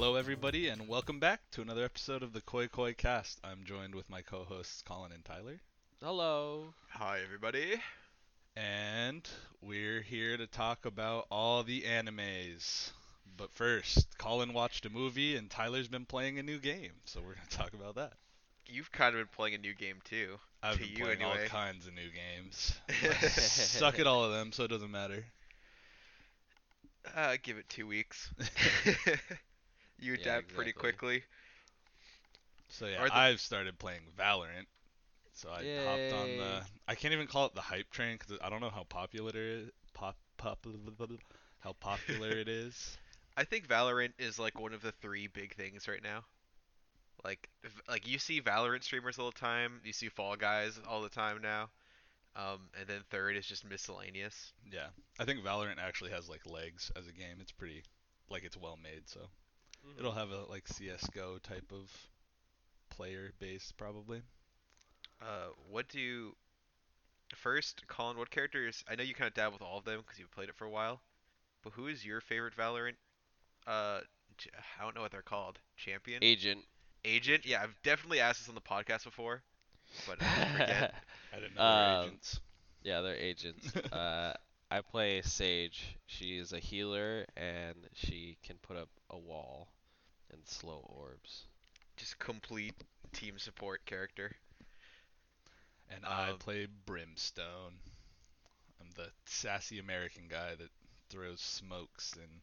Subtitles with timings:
[0.00, 3.38] Hello, everybody, and welcome back to another episode of the Koi Koi Cast.
[3.44, 5.60] I'm joined with my co-hosts Colin and Tyler,
[6.02, 6.72] Hello.
[6.88, 7.74] Hi, everybody.
[8.56, 9.28] and
[9.60, 12.92] we're here to talk about all the animes.
[13.36, 17.34] But first, Colin watched a movie, and Tyler's been playing a new game, so we're
[17.34, 18.14] gonna talk about that.
[18.64, 20.38] You've kind of been playing a new game too.
[20.62, 22.72] I've To been you, playing all kinds of new games.
[22.88, 25.26] I suck at all of them, so it doesn't matter.
[27.14, 28.30] Uh, give it two weeks.
[30.00, 31.22] you Yeah, adapt pretty quickly.
[32.68, 34.66] So yeah, the- I've started playing Valorant.
[35.32, 36.62] So I hopped on the.
[36.86, 39.36] I can't even call it the hype train because I don't know how popular it
[39.36, 39.70] is.
[39.94, 40.66] Pop, pop,
[41.60, 42.98] how popular it is.
[43.36, 46.24] I think Valorant is like one of the three big things right now.
[47.24, 47.48] Like,
[47.88, 49.80] like you see Valorant streamers all the time.
[49.84, 51.70] You see Fall Guys all the time now.
[52.36, 54.52] Um, and then third is just miscellaneous.
[54.70, 54.86] Yeah,
[55.18, 57.36] I think Valorant actually has like legs as a game.
[57.40, 57.82] It's pretty,
[58.28, 59.08] like it's well made.
[59.08, 59.20] So
[59.98, 61.90] it'll have a like CS:GO type of
[62.90, 64.22] player base probably.
[65.20, 66.34] Uh, what do you...
[67.36, 68.82] First, Colin, what characters?
[68.88, 70.64] I know you kind of dabble with all of them because you've played it for
[70.64, 71.00] a while.
[71.62, 72.96] But who is your favorite Valorant?
[73.66, 74.00] Uh,
[74.78, 75.58] I don't know what they're called.
[75.76, 76.24] Champion?
[76.24, 76.60] Agent.
[77.04, 77.46] Agent?
[77.46, 79.42] Yeah, I've definitely asked this on the podcast before,
[80.06, 80.94] but I forget.
[81.32, 81.62] I didn't know
[82.00, 82.40] Um, agents.
[82.82, 83.76] yeah, they're agents.
[83.92, 84.32] uh,
[84.70, 85.98] I play Sage.
[86.06, 89.72] She is a healer and she can put up a wall
[90.30, 91.46] and slow orbs.
[91.96, 92.74] Just complete
[93.12, 94.36] team support character.
[95.90, 97.80] And I um, play Brimstone.
[98.80, 100.70] I'm the sassy American guy that
[101.10, 102.40] throws smokes and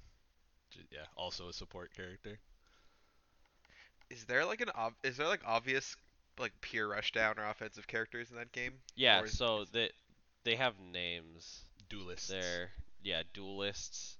[0.72, 2.40] j- yeah, also a support character.
[4.10, 5.96] Is there like an ob- is there like obvious
[6.38, 8.82] like pure rushdown or offensive characters in that game?
[8.96, 9.92] Yeah, Or is- so they
[10.44, 11.66] they have names.
[11.90, 12.28] Duelists.
[12.28, 12.70] They're
[13.04, 14.18] yeah, duelists.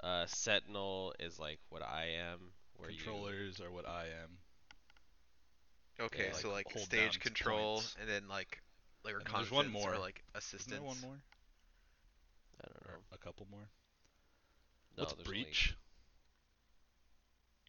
[0.00, 2.38] Uh, Sentinel is like what I am.
[2.76, 4.38] Where you Controllers are what I am.
[6.06, 7.96] Okay, Yeah, so like, like stage control points.
[8.00, 8.60] and then like
[9.04, 9.94] like And there's one more.
[9.94, 10.72] or like Isn't assistance.
[10.72, 11.22] there one more?
[12.60, 13.04] I don't Or know.
[13.12, 13.68] a couple more?
[14.96, 15.76] No, What's there's only- Breach?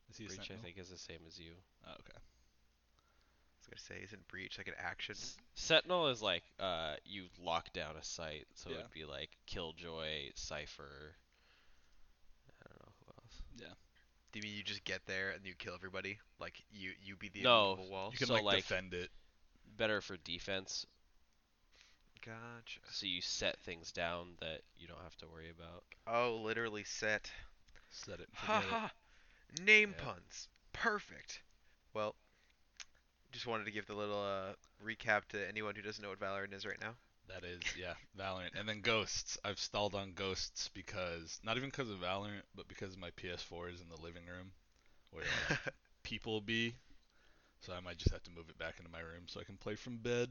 [0.09, 1.51] Is he a Breach, I think, is the same as you.
[1.87, 2.17] Oh, okay.
[3.65, 5.15] I was gonna say, isn't breach like an action?
[5.17, 8.79] S- Sentinel is like uh you lock down a site, so Yeah.
[8.79, 11.15] it'd be like Killjoy, Cypher.
[12.61, 13.41] I don't know who else.
[13.57, 13.73] Yeah.
[14.31, 16.19] Do you mean you just get there and you kill everybody?
[16.39, 18.09] Like you you be the No, immovable wall?
[18.11, 19.09] You can So, like, like- defend it.
[19.77, 20.85] Better for defense,
[22.23, 22.79] Gotcha.
[22.91, 25.83] so you set things down that you don't have to worry about.
[26.05, 27.31] Oh, literally set.
[27.89, 28.27] Set it.
[28.29, 28.91] and Ha ha.
[29.61, 30.03] Name Yeah.
[30.03, 30.47] puns.
[30.73, 31.41] Perfect.
[31.93, 32.15] Well,
[33.33, 36.53] just wanted to give the little uh, recap to anyone who doesn't know what Valorant
[36.53, 36.95] is right now.
[37.27, 38.51] That is, yeah, Valorant.
[38.55, 39.37] And then Ghosts.
[39.45, 43.81] I've stalled on Ghosts because, not even because of Valorant, but because my PS4 is
[43.81, 44.51] in the living room
[45.11, 45.59] where like,
[46.03, 46.75] people be.
[47.61, 49.57] So I might just have to move it back into my room so I can
[49.57, 50.29] play from bed.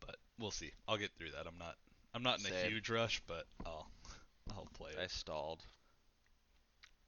[0.00, 0.72] But we'll see.
[0.88, 1.46] I'll get through that.
[1.46, 1.76] I'm not
[2.14, 3.90] I'm not in a huge rush, but I'll
[4.50, 5.10] I'll play I it.
[5.10, 5.64] stalled.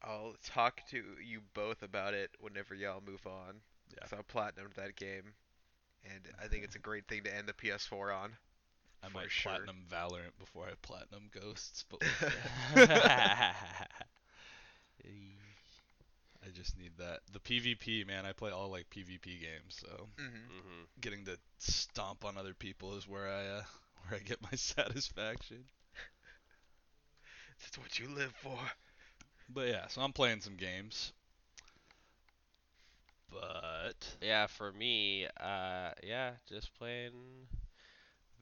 [0.02, 3.60] I'll talk to you both about it whenever y'all move on.
[3.90, 4.08] Yeah.
[4.08, 5.34] So I platinumed that game,
[6.04, 8.36] and I think it's a great thing to end the PS4 on.
[9.02, 9.70] I might sure.
[9.70, 12.00] platinum Valorant before I platinum Ghosts, but
[16.44, 17.20] I just need that.
[17.32, 22.24] The PvP, man, I play all like PvP games, so hmm hmm getting to stomp
[22.24, 23.62] on other people is where I uh,
[24.08, 25.64] where I get my satisfaction.
[27.60, 28.58] That's what you live for.
[29.48, 31.12] But yeah, so I'm playing some games.
[33.30, 37.46] But Yeah, for me, uh, yeah, just playing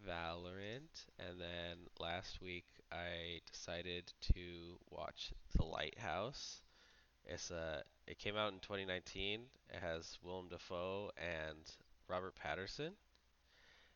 [0.06, 6.62] Valorant, and then last week I decided to watch The Lighthouse.
[7.26, 9.42] It's a, it came out in 2019.
[9.70, 11.58] It has Willem Dafoe and
[12.08, 12.92] Robert Pattinson,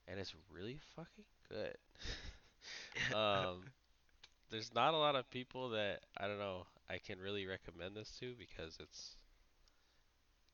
[0.09, 1.77] and it's really fucking good.
[3.17, 3.63] um,
[4.51, 8.11] there's not a lot of people that I don't know I can really recommend this
[8.21, 9.17] to because it's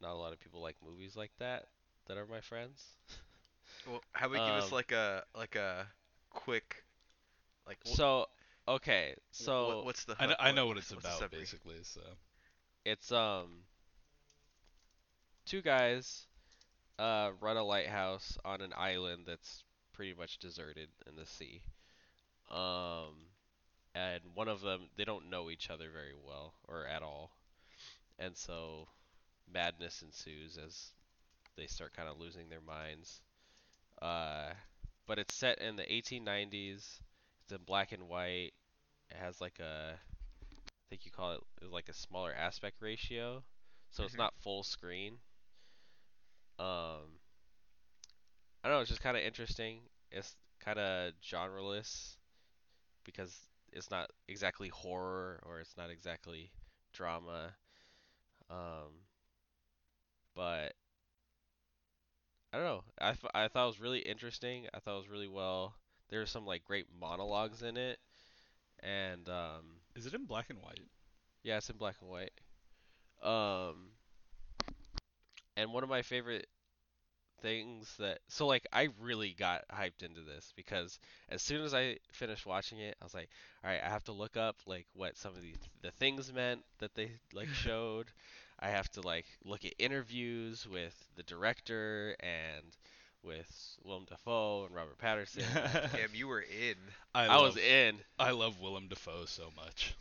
[0.00, 1.68] not a lot of people like movies like that
[2.06, 2.96] that are my friends.
[3.84, 5.86] Well, how about you give us Um, like a like a
[6.30, 6.84] quick,
[7.66, 8.26] like wh- So
[8.68, 10.36] okay, wh- so what's the I know.
[10.38, 11.82] I know what it's about basically.
[11.82, 12.00] So
[12.84, 13.64] it's um
[15.46, 16.26] two guys
[16.98, 21.62] uh run a lighthouse on an island that's pretty much deserted in the sea.
[22.50, 23.28] Um
[23.94, 27.32] and one of them they don't know each other very well or at all.
[28.18, 28.88] And so
[29.52, 30.92] madness ensues as
[31.56, 33.22] they start kind of losing their minds.
[34.02, 34.52] Uh
[35.06, 37.00] but it's set in the 1890s.
[37.42, 38.52] It's in black and white.
[39.10, 41.40] It has like a, I think you call it
[41.70, 43.44] like a smaller aspect ratio,
[43.90, 44.18] so it's Mhm.
[44.18, 45.18] not full screen.
[46.58, 47.18] Um,
[48.62, 48.80] I don't know.
[48.80, 49.80] It's just kind of interesting.
[50.10, 52.16] It's kind of genreless
[53.04, 53.36] because
[53.72, 56.52] it's not exactly horror or it's not exactly
[56.92, 57.54] drama.
[58.50, 59.05] Um,
[60.36, 60.74] but
[62.52, 62.84] I don't know.
[63.00, 64.66] I, th- I thought it was really interesting.
[64.74, 65.74] I thought it was really well.
[66.08, 67.98] There were some like great monologues in it,
[68.80, 70.80] and um, Is it in black and white?
[71.42, 72.32] yeah, it's in black and white.
[73.22, 73.90] Um,
[75.56, 76.46] and one of my favorite
[77.42, 80.98] things that so like I really got hyped into this because
[81.28, 83.28] as soon as I finished watching it, I was like,
[83.64, 86.62] all right, I have to look up like what some of the the things meant
[86.78, 88.06] that they like showed.
[88.58, 92.76] I have to like look at interviews with the director and
[93.22, 95.44] with Willem Dafoe and Robert Pattinson.
[95.92, 96.76] Damn, you were in.
[97.14, 97.98] I, I love, was in.
[98.18, 99.94] I love Willem Dafoe so much.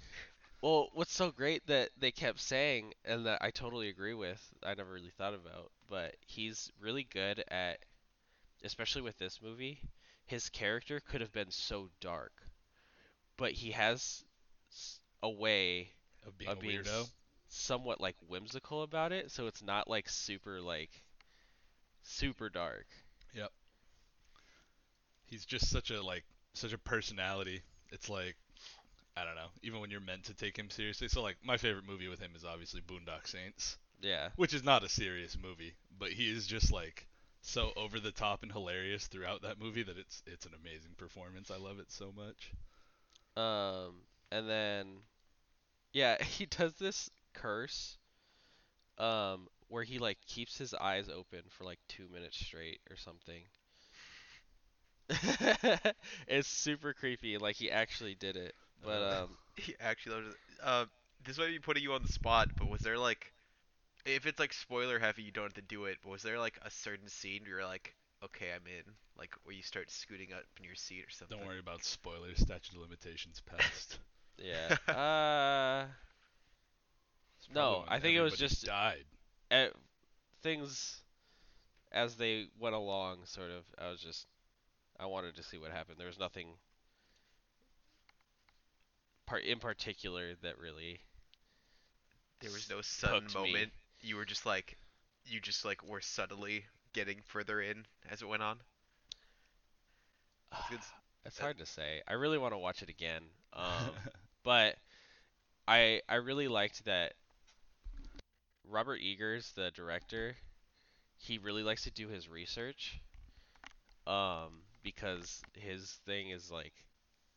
[0.62, 4.74] Well, what's so great that they kept saying, and that I totally agree with, I
[4.74, 7.80] never really thought about, but he's really good at,
[8.64, 9.80] especially with this movie,
[10.26, 12.32] his character could have been so dark,
[13.38, 14.24] but he has
[15.22, 15.90] a way
[16.26, 17.10] Of being of a being weirdo.
[17.48, 20.92] Somewhat like whimsical about it, so it's not like super like
[22.04, 22.88] super dark.
[23.34, 23.52] Yep.
[25.26, 27.62] He's just such a like such a personality.
[27.92, 28.36] It's like
[29.18, 29.48] I don't know.
[29.64, 31.08] Even when you're meant to take him seriously.
[31.08, 34.30] So like my favorite movie with him is obviously Boondock Saints, Yeah.
[34.36, 37.08] which is not a serious movie, but he is just like
[37.42, 41.50] so over the top and hilarious throughout that movie that it's it's an amazing performance.
[41.52, 42.52] I love it so much.
[43.38, 43.96] Um,
[44.32, 44.88] and then,
[45.94, 47.98] yeah, he does this curse,
[48.98, 53.42] um, where he like keeps his eyes open for like two minutes straight or something.
[56.28, 58.56] it's super creepy, like he actually did it.
[58.84, 60.24] But Uh, um, He actually.
[60.64, 60.86] Uh,
[61.24, 63.34] this might be putting you on the spot, but was there like,
[64.06, 65.98] if it's like spoiler heavy, you don't have to do it.
[66.04, 69.56] But was there like a certain scene where you're like, okay, I'm in, like where
[69.56, 71.38] you start scooting up in your seat or something?
[71.38, 72.40] Don't worry about spoilers.
[72.40, 74.00] Statute of limitations passed.
[74.38, 74.78] yeah.
[74.94, 76.05] Uh, It's probably
[77.54, 79.06] no, I think it was just died.
[80.42, 81.02] things
[81.92, 83.20] as they went along.
[83.26, 84.28] Sort of, I was just,
[85.00, 85.98] I wanted to see what happened.
[86.00, 86.58] There was nothing
[89.26, 91.00] part in particular that really
[92.42, 93.54] There was no sudden hooked me.
[93.54, 93.74] moment.
[94.02, 94.78] You were just like,
[95.26, 98.58] you just like were subtly getting further in as it went on.
[100.52, 100.80] That's good.
[101.26, 102.02] It's hard to say.
[102.08, 103.24] I really want to watch it again.
[103.54, 103.92] Um,
[104.44, 104.76] but
[105.68, 107.14] I I really liked that
[108.70, 110.36] Robert Eggers, the director,
[111.18, 113.00] he really likes to do his research.
[114.08, 116.74] Um, because his thing is like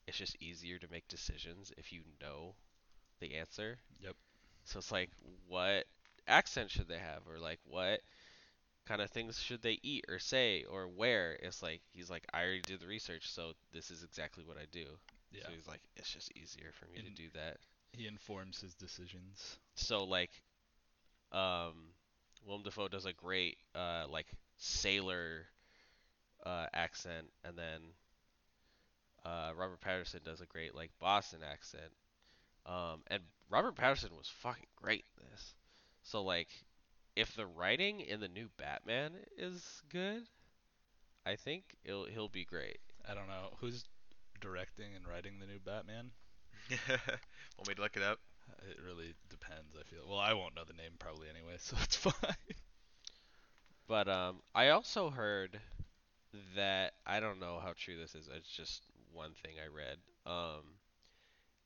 [0.06, 2.54] it's just easier to make decisions if you know
[3.20, 3.78] the answer.
[4.00, 4.16] Yep.
[4.64, 5.10] So it's like
[5.48, 5.84] what
[6.26, 8.00] accent should they have or like what
[8.86, 11.38] kind of things should they eat or say or wear?
[11.42, 14.66] It's like he's like I already did the research, so this is exactly what I
[14.70, 14.86] do.
[15.32, 15.42] yeah.
[15.46, 17.58] So he's like, it's just easier for me to do that.
[17.92, 19.58] He informs his decisions.
[19.74, 20.30] So like,
[21.32, 21.92] um,
[22.46, 25.46] Willem Dafoe does a great uh like sailor
[26.44, 27.80] uh accent, and then
[29.24, 31.92] uh Robert Pattinson does a great like Boston accent.
[32.66, 35.54] Um, and Robert Pattinson was fucking great in this.
[36.02, 36.48] So like,
[37.16, 40.22] if the writing in the new Batman is good,
[41.24, 42.80] I think it'll he'll be great.
[43.08, 43.84] I don't know who's
[44.40, 46.10] directing and writing the new Batman.
[47.56, 48.20] Want me to look it up?
[48.70, 49.74] It really depends.
[49.78, 50.06] I feel.
[50.08, 52.14] Well, I won't know the name probably anyway, so it's fine.
[53.86, 55.60] But um, I also heard
[56.54, 58.28] that I don't know how true this is.
[58.34, 59.98] It's just one thing I read.
[60.26, 60.64] Um,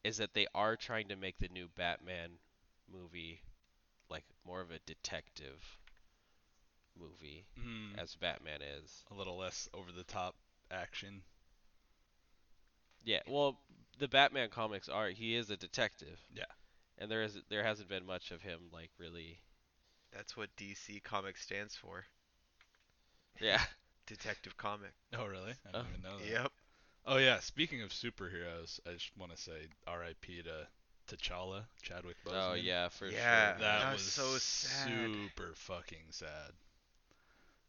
[0.04, 2.30] is that they are trying to make the new Batman
[2.92, 3.40] movie
[4.08, 5.78] like more of a detective
[6.98, 9.02] movie Mm, as Batman is.
[9.10, 10.34] a little less over the top
[10.70, 11.22] action.
[13.04, 13.58] Yeah, well,
[13.98, 16.20] the Batman comics are he is a detective.
[16.34, 16.44] Yeah.
[16.98, 19.38] And there is there hasn't been much of him like really.
[20.12, 22.04] That's what DC Comics stands for.
[23.40, 23.60] Yeah.
[24.06, 24.92] Detective Comic.
[25.16, 25.52] Oh, really?
[25.66, 25.84] I didn't Oh.
[25.90, 26.28] even know that.
[26.42, 26.52] Yep.
[27.06, 27.40] Oh yeah.
[27.40, 30.42] Speaking of superheroes, I just want to say R.I.P.
[30.42, 32.50] to T'Challa, Chadwick oh, Boseman.
[32.50, 33.12] Oh yeah, for Yeah.
[33.52, 33.60] sure.
[33.60, 34.88] That That was was so sad.
[34.88, 36.52] super fucking sad.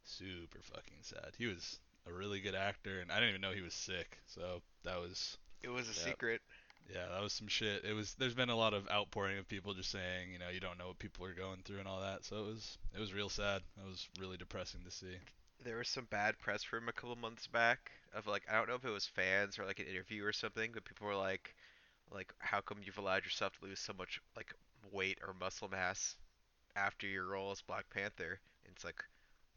[0.04, 1.30] Super fucking sad.
[1.38, 4.18] He was a really good actor, and I didn't even know he was sick.
[4.26, 6.08] So that was, It was a Yep.
[6.10, 6.42] secret.
[6.92, 7.84] Yeah, that was some shit.
[7.84, 8.14] It was.
[8.14, 10.88] There's been a lot of outpouring of people just saying, you know, you don't know
[10.88, 12.24] what people are going through and all that.
[12.24, 13.62] So it was, it was real sad.
[13.78, 15.16] It was really depressing to see.
[15.64, 18.68] There was some bad press for him a couple months back of like I don't
[18.68, 21.54] know if it was fans or like an interview or something, but people were like
[22.12, 24.52] like how come you've allowed yourself to lose so much like
[24.92, 26.16] weight or muscle mass
[26.76, 28.40] after your role as Black Panther?
[28.66, 29.02] And it's like,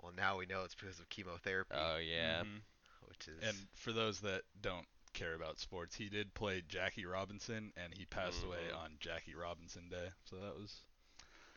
[0.01, 2.43] well, now we know it's because of chemotherapy, Oh yeah.
[2.43, 2.61] Mhm.
[3.07, 4.87] which is And for those that don't
[5.17, 8.77] care about sports, he did play Jackie Robinson, and he passed away Mhm.
[8.77, 10.09] on Jackie Robinson Day.
[10.25, 10.81] So that was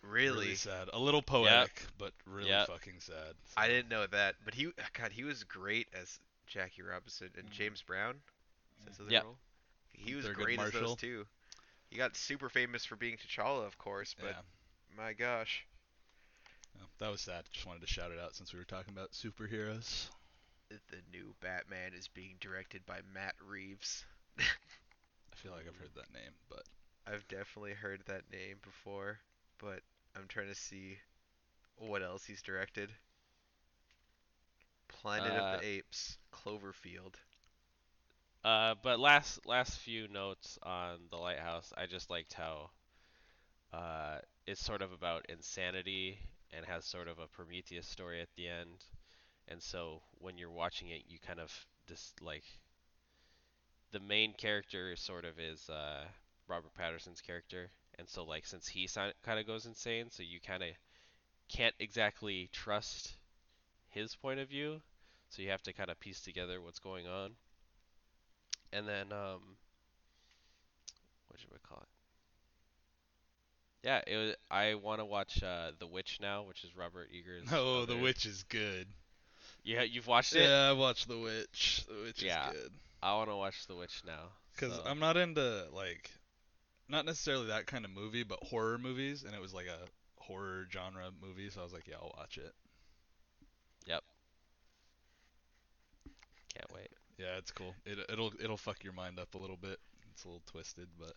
[0.02, 0.88] really, really sad.
[0.92, 2.66] A little poetic, but really Yep.
[2.68, 3.34] fucking sad.
[3.56, 7.52] I didn't know that, but he God he was great as Jackie Robinson and Mhm.
[7.52, 8.22] James Brown.
[8.78, 9.24] Is that his other Yep.
[9.24, 9.38] role?
[9.92, 11.26] He was great as those two.
[11.90, 14.42] He got super famous for being T'Challa, of course, but yeah,
[14.96, 15.66] my gosh.
[16.98, 17.44] that was sad.
[17.52, 20.08] Just wanted to shout it out since we were talking about superheroes.
[20.70, 24.04] The new Batman is being directed by Matt Reeves.
[24.38, 26.64] I feel like I've heard that name, but
[27.06, 29.20] I've definitely heard that name before,
[29.58, 29.82] but
[30.16, 30.98] I'm trying to see
[31.76, 32.90] what else he's directed.
[34.88, 37.14] Planet Uh, of the Apes, Cloverfield.
[38.44, 42.70] Uh, but last last few notes on the lighthouse, I just liked how
[43.72, 46.18] uh, it's sort of about insanity
[46.52, 48.84] and has sort of a Prometheus story at the end,
[49.50, 51.52] and so when you're watching it, you kind of
[51.86, 52.44] just like
[53.92, 56.04] the main character sort of is uh,
[56.48, 60.40] Robert Pattinson's character, and so like since he si- kind of goes insane, so you
[60.40, 60.70] kind of
[61.48, 63.12] can't exactly trust
[63.88, 64.80] his point of view,
[65.28, 67.32] so you have to kind of piece together what's going on.
[68.72, 69.56] And then um
[71.28, 71.88] what should we call it?
[73.82, 77.48] Yeah, it was, I want to watch uh, The Witch now, which is Robert Eggers'.
[77.52, 78.86] oh, The Witch is good.
[79.62, 80.42] Yeah, you've watched it.
[80.42, 81.84] Yeah, I watched The Witch.
[81.88, 82.50] The Witch Yeah.
[82.50, 82.72] is good.
[83.02, 84.30] I want to watch The Witch now.
[84.52, 86.10] Because so- I'm not into like,
[86.88, 89.78] not necessarily that kind of movie, but horror movies, and it was like a
[90.22, 92.54] horror genre movie, so I was like, yeah, I'll watch it.
[93.86, 94.02] Yep.
[96.54, 96.88] Can't wait.
[97.18, 97.74] Yeah, it's cool.
[97.84, 99.78] It it'll it'll fuck your mind up a little bit.
[100.12, 101.12] It's a little twisted, but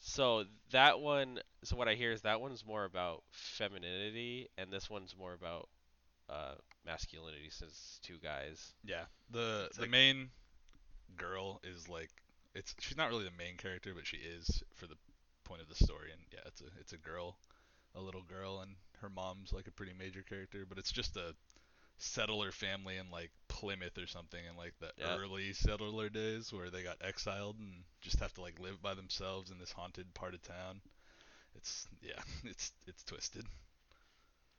[0.00, 1.40] So that one.
[1.64, 5.68] So what I hear is that one's more about femininity, and this one's more about
[6.32, 6.54] uh,
[6.86, 8.72] masculinity, since it's two guys.
[8.84, 10.30] yeah, the It's the like- main
[11.16, 12.10] girl is like
[12.54, 14.96] it's she's not really the main character, but she is for the
[15.44, 16.10] point of the story.
[16.12, 17.36] And yeah, it's a it's a girl,
[17.94, 21.34] a little girl, and her mom's like a pretty major character, but it's just a
[21.98, 25.16] settler family in like Plymouth or something in like the Yeah.
[25.16, 29.50] early settler days where they got exiled and just have to like live by themselves
[29.50, 30.80] in this haunted part of town.
[31.54, 33.44] It's yeah, it's it's twisted.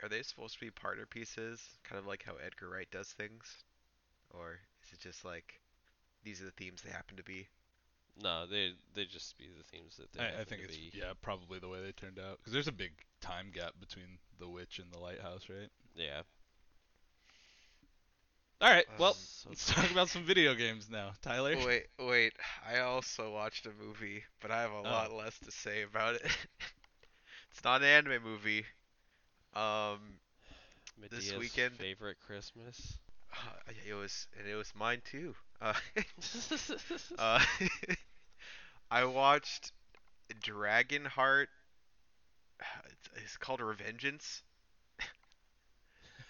[0.04, 3.64] Are they supposed to be partner pieces, kind of like how Edgar Wright does things,
[4.32, 5.62] or is it just like
[6.24, 7.48] these are the themes they happen to be?
[8.22, 10.20] No, they they just be the themes that they.
[10.20, 10.92] I, I think to it's be.
[10.94, 12.92] yeah, probably the way they turned out because there's a big
[13.22, 15.70] time gap between The Witch and The Lighthouse, right?
[15.96, 16.22] Yeah.
[18.62, 21.58] All right, well, Um, So let's talk about some video games now, Tyler.
[21.58, 22.34] Wait, wait.
[22.68, 26.22] I also watched a movie, but I have a lot less to say about it.
[27.52, 28.66] it's not an anime movie.
[29.56, 30.00] Um,
[31.10, 32.98] This weekend- favorite Christmas.
[33.88, 35.36] it was, and it was mine too.
[35.62, 35.74] Uh,
[37.18, 37.44] uh,
[38.92, 39.72] I watched
[40.42, 41.48] Dragonheart.
[42.86, 44.42] It's, it's called Revengeance.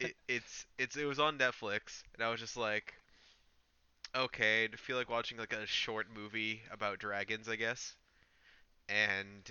[0.00, 2.94] it, it's it's it was on Netflix, and I was just like,
[4.14, 7.94] okay, I feel like watching like a short movie about dragons, I guess.
[8.88, 9.42] And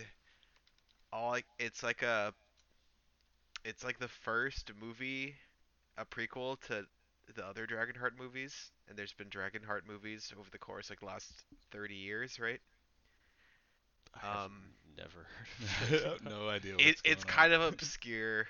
[1.12, 2.34] all like it's like a,
[3.65, 5.36] it's like the first movie,
[5.98, 6.86] a prequel to
[7.36, 11.32] the other Dragonheart movies, and there's been Dragonheart movies over the course like last
[11.72, 12.60] 30 years, right?
[14.15, 14.62] I have Um,
[14.98, 15.25] never
[15.89, 16.24] heard of it.
[16.29, 16.74] no idea.
[16.75, 18.48] it, What's it's going kind of obscure.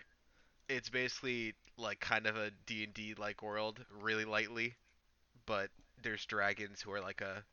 [0.70, 4.74] It's basically like kind of a D&D like world, really lightly,
[5.46, 5.70] but
[6.02, 7.44] there's dragons who are like a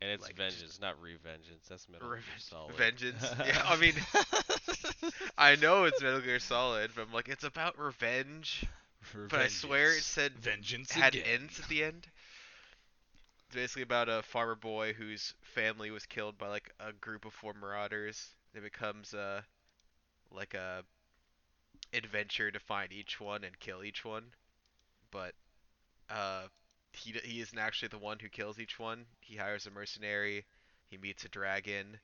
[0.00, 1.68] And it's like, just- vengeance, not revengeance.
[1.68, 2.74] That's Metal Gear Reven- Solid.
[2.76, 3.22] vengeance.
[3.44, 3.94] yeah, I mean,
[5.38, 8.64] I know it's Metal Gear Solid, but I'm like, it's about revenge.
[9.28, 11.22] But I swear it said vengeance had again.
[11.24, 12.08] ends at the end.
[13.46, 17.32] It's basically about a farmer boy whose family was killed by like a group of
[17.34, 18.34] four marauders.
[18.54, 19.46] It becomes a
[20.30, 20.84] like a
[21.92, 24.34] adventure to find each one and kill each one.
[25.10, 25.34] But
[26.10, 26.48] uh,
[26.92, 29.06] he he isn't actually the one who kills each one.
[29.20, 30.44] He hires a mercenary.
[30.90, 31.98] He meets a dragon.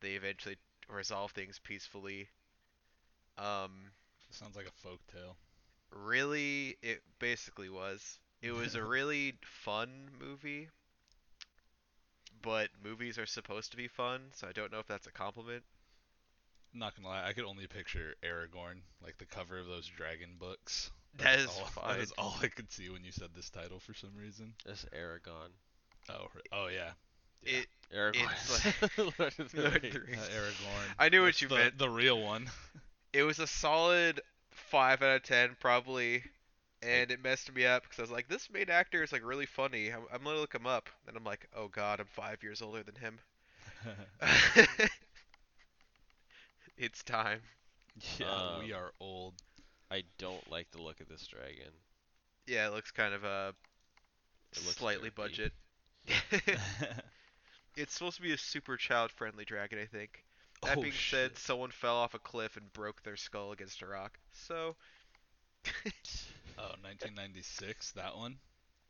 [0.00, 0.56] They eventually
[0.88, 2.28] resolve things peacefully.
[3.38, 3.92] Um,
[4.30, 5.36] Sounds like a folk tale.
[5.90, 10.68] really it basically was it was a really fun movie
[12.42, 15.64] but movies are supposed to be fun so i don't know if that's a compliment
[16.74, 20.90] Not gonna lie, I could only picture Aragorn, like the cover of those dragon books.
[21.16, 21.96] That that is all, fine.
[21.96, 24.54] That is all I could see when you said this title for some reason.
[24.66, 25.52] That's Eragon.
[26.10, 26.92] Oh, oh yeah, Yeah.
[27.44, 28.48] It Aragorn.
[28.48, 29.54] Lord of the Lord of Rings.
[29.54, 30.28] the Uh, Rings.
[30.28, 30.94] Aragorn.
[30.98, 31.78] I knew what That's you the, meant.
[31.78, 32.50] The real one.
[33.12, 34.20] it was a solid
[34.50, 36.22] five out of ten probably,
[36.82, 39.46] and it messed me up because I was like, this main actor is like really
[39.46, 39.90] funny.
[39.92, 42.82] I'm, I'm gonna look him up, and I'm like, oh god, I'm five years older
[42.82, 43.18] than him.
[46.76, 47.40] it's time.
[48.18, 49.34] yeah, Um, we are old.
[49.90, 51.72] I don't like the look of this dragon.
[52.46, 53.52] Yeah, it looks kind of uh
[54.56, 55.10] It looks slightly derpy.
[55.10, 55.52] budget.
[57.76, 60.24] It's supposed to be a super child-friendly dragon, I think.
[60.62, 63.86] That oh, being said, someone fell off a cliff and broke their skull against a
[63.86, 64.18] rock.
[64.32, 64.76] So,
[66.56, 68.36] Oh, 1996, that one.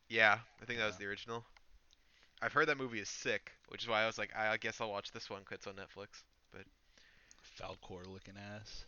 [0.09, 1.45] yeah, I think that was the original.
[2.43, 4.91] I've heard that movie is sick, which is why I was like, I guess I'll
[4.91, 6.23] watch this one 'cause it's on Netflix.
[6.53, 6.67] But.
[7.59, 8.85] Falkor looking ass.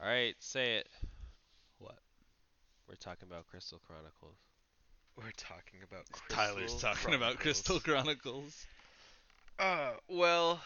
[0.00, 0.88] All right, say it.
[1.78, 1.98] What?
[2.88, 4.36] We're talking about Crystal Chronicles.
[5.16, 8.66] We're talking about Tyler's Crystal talking about Crystal Chronicles.
[9.58, 10.60] Uh, well,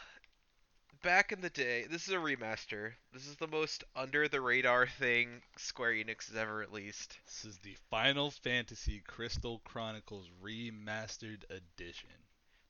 [1.02, 2.92] back in the day, this is a remaster.
[3.12, 7.16] This is the most under the radar thing Square Enix has ever released.
[7.26, 12.08] This is the Final Fantasy Crystal Chronicles Remastered Edition.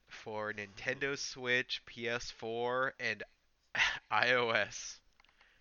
[0.09, 3.23] for Nintendo Switch, PS4, and
[4.13, 4.97] iOS.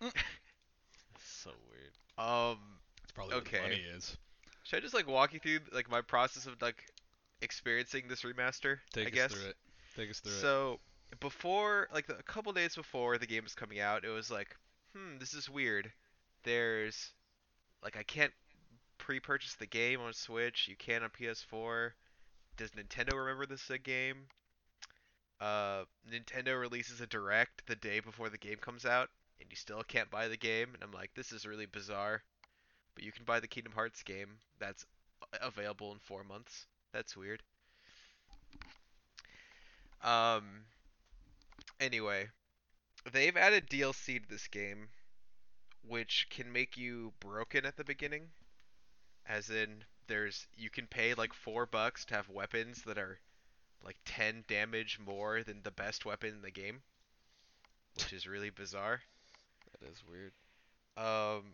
[1.22, 1.92] so weird.
[2.18, 2.58] Um,
[3.02, 3.60] it's probably Okay.
[3.60, 4.16] what the money is.
[4.64, 6.84] should I just like walk you through like my process of like
[7.40, 8.78] experiencing this remaster?
[8.92, 9.32] Take I us guess.
[9.32, 9.56] through it.
[10.00, 10.40] Take us through it.
[10.40, 10.80] So
[11.20, 14.56] before, like a couple days before the game was coming out, it was like,
[14.96, 15.92] hmm, this is weird.
[16.42, 17.12] There's
[17.84, 18.32] like I can't
[18.96, 20.68] pre-purchase the game on Switch.
[20.68, 21.90] You can on PS4.
[22.56, 24.16] Does Nintendo remember this is a game?
[25.38, 29.82] Uh, Nintendo releases a direct the day before the game comes out, and you still
[29.82, 30.68] can't buy the game.
[30.72, 32.22] And I'm like, this is really bizarre.
[32.94, 34.86] But you can buy the Kingdom Hearts game that's
[35.42, 36.66] available in four months.
[36.94, 37.42] That's weird.
[40.02, 40.64] Um.
[41.78, 42.28] Anyway,
[43.12, 44.88] they've added DLC to this game,
[45.82, 48.30] which can make you broken at the beginning.
[49.26, 53.20] As in, there's you can pay like four bucks to have weapons that are
[53.84, 56.82] like ten damage more than the best weapon in the game,
[57.94, 59.02] which is really bizarre.
[59.80, 60.32] That is weird.
[60.96, 61.44] Um,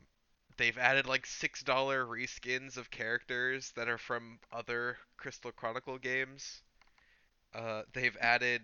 [0.57, 6.63] they've added like six dollar reskins of characters that are from other Crystal Chronicle games.
[7.57, 8.61] Uh, they've added,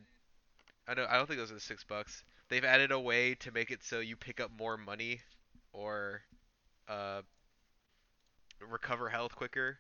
[0.87, 2.23] I don't, I don't think those are the six bucks.
[2.49, 5.21] They've added a way to make it so you pick up more money,
[5.73, 6.21] or,
[6.89, 7.23] uh,
[8.61, 9.79] recover health quicker.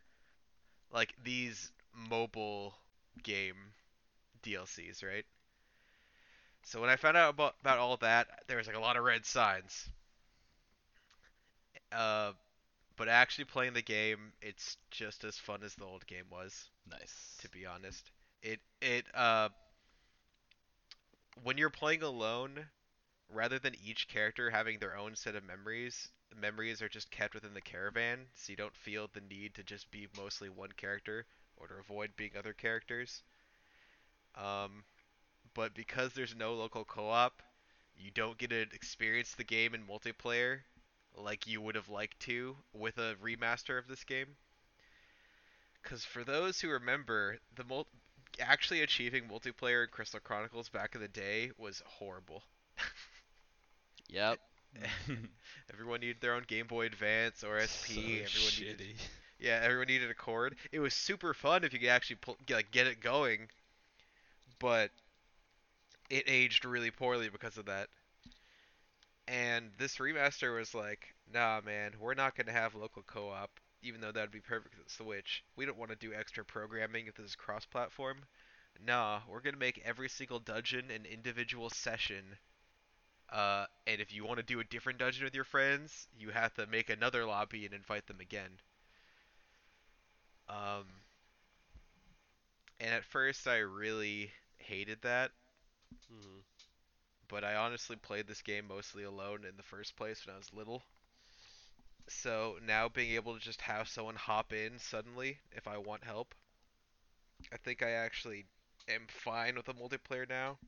[0.91, 2.75] Like these mobile
[3.23, 3.57] game
[4.43, 5.25] DLCs, right?
[6.65, 9.05] So when I found out about, about all that, there was like a lot of
[9.05, 9.89] red signs.
[11.91, 12.33] Uh,
[12.97, 17.37] but actually playing the game, it's just as fun as the old game was, nice.
[17.41, 18.11] to be honest.
[18.43, 19.49] It it uh
[21.43, 22.71] when you're playing alone,
[23.29, 27.55] rather than each character having their own set of memories, memories are just kept within
[27.55, 31.27] the caravan, so you don't feel the need to just be mostly one character
[31.57, 33.23] or to avoid being other characters.
[34.35, 34.85] Um,
[35.55, 37.43] but because there's no local co-op,
[37.97, 40.63] you don't get to experience the game in multiplayer
[41.15, 44.37] like you would have liked to with a remaster of this game.
[45.83, 47.87] Because for those who remember, the mul-
[48.41, 52.43] actually achieving multiplayer in Crystal Chronicles back in the day was horrible.
[54.09, 54.39] Yep.
[55.73, 57.87] Everyone needed their own Game Boy Advance or SP.
[57.87, 58.79] so everyone shitty.
[58.81, 60.57] needed, yeah, everyone needed a cord.
[60.73, 63.49] It was super fun if you could actually pull, get, like get it going,
[64.59, 64.91] but
[66.11, 67.89] it aged really poorly because of that.
[69.27, 73.51] And this remaster was like, nah, man, we're not gonna have local co-op,
[73.83, 75.45] even though that'd be perfect the Switch.
[75.57, 78.25] We don't want to do extra programming if this is cross-platform.
[78.85, 82.39] Nah, we're gonna make every single dungeon an individual session.
[83.31, 86.55] Uh, and if you want to do a different dungeon with your friends, you have
[86.55, 88.59] to make another lobby and invite them again.
[90.49, 90.87] Um,
[92.81, 95.31] and at first I really hated that,
[96.09, 96.41] hmm
[97.29, 100.53] but I honestly played this game mostly alone in the first place when I was
[100.53, 100.83] little.
[102.09, 106.35] So now being able to just have someone hop in suddenly if I want help,
[107.53, 108.47] I think I actually
[108.89, 110.59] am fine with the multiplayer now.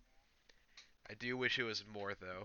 [1.09, 2.44] I do wish it was more though,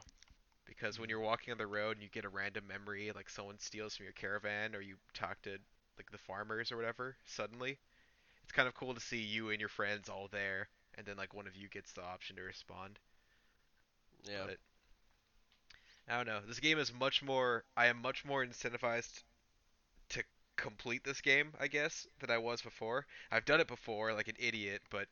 [0.66, 3.60] because when you're walking on the road and you get a random memory, like someone
[3.60, 5.52] steals from your caravan or you talk to
[5.98, 7.78] like the farmers or whatever, suddenly,
[8.44, 11.34] it's kind of cool to see you and your friends all there, and then like
[11.34, 13.00] one of you gets the option to respond.
[14.26, 14.44] Yeah.
[14.46, 14.58] But
[16.10, 16.40] I don't know.
[16.48, 17.64] This game is much more.
[17.78, 19.22] I am much more incentivized
[20.10, 20.24] to
[20.56, 23.06] complete this game, I guess, than I was before.
[23.32, 25.08] I've done it before, like an idiot, but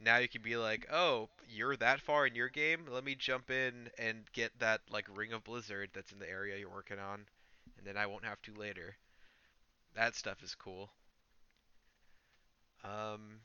[0.00, 2.86] now you can be like, oh, you're that far in your game.
[2.90, 6.58] Let me jump in and get that like ring of Blizzard that's in the area
[6.58, 7.24] you're working on,
[7.78, 8.96] and then I won't have to later.
[9.94, 10.90] That stuff is cool.
[12.82, 13.38] Um,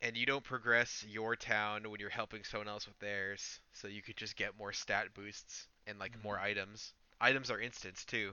[0.00, 4.00] and you don't progress your town when you're helping someone else with theirs, so you
[4.00, 6.92] could just get more stat boosts and like more items.
[7.20, 8.32] Items are instants too,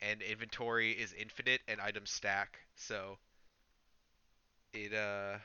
[0.00, 2.58] and inventory is infinite and items stack.
[2.76, 3.18] So
[4.72, 5.38] it uh,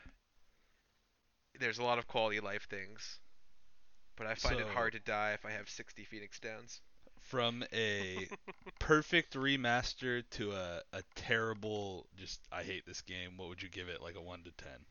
[1.60, 3.20] there's a lot of quality of life things,
[4.16, 6.82] but I find it hard to die if I have 60 Phoenix Downs.
[7.22, 8.28] From a
[8.80, 13.38] perfect remaster to a, a terrible, just I hate this game.
[13.38, 14.02] What would you give it?
[14.02, 14.86] Like a one to ten.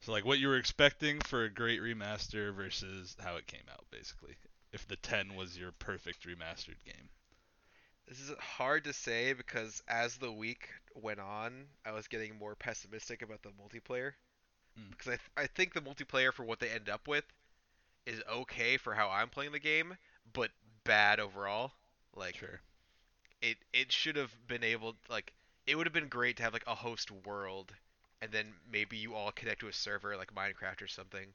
[0.00, 3.84] So like what you were expecting for a great remaster versus how it came out,
[3.90, 4.36] basically.
[4.78, 7.10] If the ten was your perfect remastered game.
[8.06, 12.56] This is hard to say because as the week went on, I was getting more
[12.56, 14.14] pessimistic about the multiplayer.
[14.78, 14.90] Mm.
[14.90, 17.24] Because I, th- I think the multiplayer for what they end up with
[18.06, 19.98] is okay for how I'm playing the game,
[20.32, 20.50] but
[20.84, 21.72] bad overall.
[22.14, 22.60] Like Sure.
[23.42, 25.32] it it should have been able like
[25.66, 27.74] it would have been great to have like a host world
[28.20, 31.34] and then maybe you all connect to a server like Minecraft or something.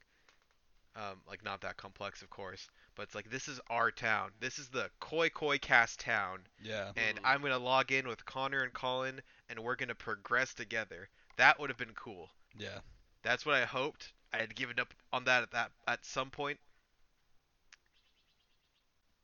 [0.95, 4.29] Um, like not that complex of course, but it's like this is our town.
[4.39, 6.91] This is the Koi Koi Cast town Yeah.
[6.95, 7.19] and.
[7.23, 11.09] I'm gonna log in with Connor and Colin, and we're gonna progress together.
[11.37, 12.29] That would have been cool.
[12.55, 12.79] Yeah.
[13.23, 14.13] That's what I hoped.
[14.31, 16.59] I had given up on that at that at some point,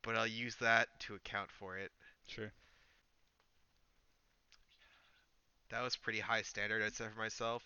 [0.02, 1.92] but I'll use that to account for it.
[2.28, 2.52] Sure.
[5.70, 7.64] That was pretty high standard I'd say for myself.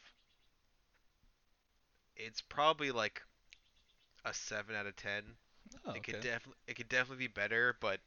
[2.18, 3.22] It's probably like
[4.26, 5.38] a seven out of ten.
[5.86, 8.02] Oh, it could definitely it could definitely be better, but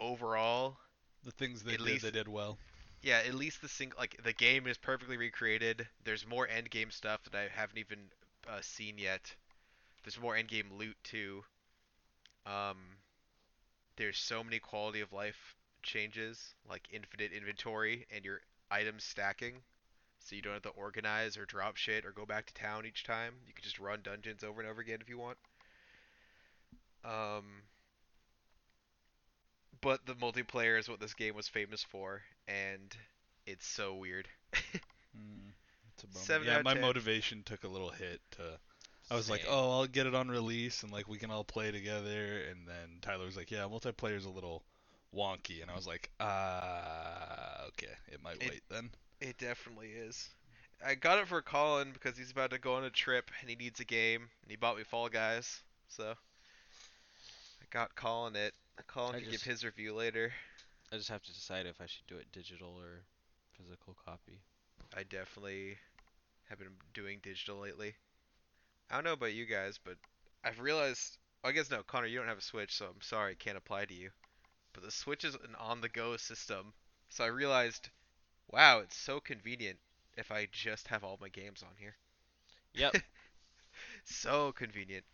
[0.00, 0.78] overall,
[1.24, 2.58] the things they at did, least- they did well.
[3.02, 5.88] Yeah, at least the sing like the game is perfectly recreated.
[6.04, 8.10] There's more end game stuff that I haven't even
[8.48, 9.34] uh, seen yet.
[10.04, 11.44] There's more end game loot too.
[12.46, 12.98] Um,
[13.96, 19.62] there's so many quality of life changes, like infinite inventory and your items stacking,
[20.24, 23.04] so you don't have to organize or drop shit or go back to town each
[23.04, 23.34] time.
[23.46, 25.36] You can just run dungeons over and over again if you want.
[27.04, 27.44] Um,
[29.82, 32.96] but the multiplayer is what this game was famous for, and
[33.46, 34.26] it's so weird.
[35.14, 35.52] Mm,
[35.92, 36.24] it's a bummer.
[36.24, 36.82] Seven yeah, my 10.
[36.82, 38.20] motivation took a little hit.
[38.32, 38.58] To,
[39.10, 41.70] I was like, oh, I'll get it on release and like we can all play
[41.70, 42.40] together.
[42.50, 44.64] And then Tyler was like, yeah, multiplayer's a little
[45.14, 48.90] wonky, and I was like, ah, okay, it might It- wait then.
[49.24, 50.28] It definitely is.
[50.84, 53.56] I got it for Colin because he's about to go on a trip and he
[53.56, 58.52] needs a game, and he bought me Fall Guys, so I got Colin it.
[58.86, 60.34] Colin I can just- give his review later.
[60.92, 63.02] I just have to decide if I should do it digital or
[63.56, 64.42] physical copy.
[64.94, 65.78] I definitely
[66.50, 67.96] have been doing digital lately.
[68.90, 69.96] I don't know about you guys, but
[70.44, 71.16] I've realized.
[71.42, 73.86] I guess no, Connor, you don't have a Switch, so I'm sorry, it can't apply
[73.86, 74.10] to you.
[74.74, 76.74] But the Switch is an on-the-go system,
[77.08, 77.88] so I realized,
[78.50, 79.78] wow, it's so convenient
[80.16, 81.96] if I just have all my games on here.
[82.74, 82.96] Yep.
[84.04, 85.04] So convenient.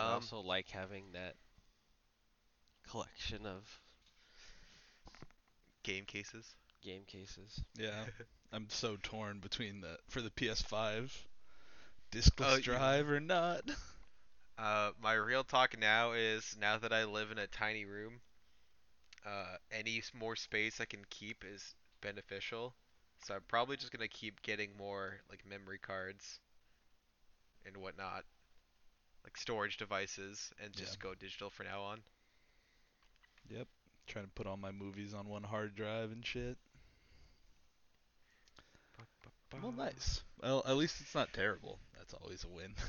[0.00, 1.36] I Um, also like having that
[2.88, 3.80] collection of
[5.82, 6.56] game cases.
[6.82, 7.62] game cases.
[7.76, 8.06] Yeah,
[8.52, 11.26] I'm so torn between the for the PS5
[12.10, 13.62] discless Oh, you- drive or not.
[14.58, 18.20] Uh, my real talk now is now that I live in a tiny room,
[19.26, 22.74] uh, any more space I can keep is beneficial.
[23.24, 26.40] So I'm probably just gonna keep getting more like memory cards
[27.66, 28.24] and whatnot,
[29.24, 32.02] like storage devices, and just go digital for now on.
[33.48, 33.68] Yep,
[34.06, 36.56] trying to put all my movies on one hard drive and shit.
[39.60, 40.22] Well, nice.
[40.42, 41.78] Well, at least it's not terrible.
[41.96, 42.74] That's always a win.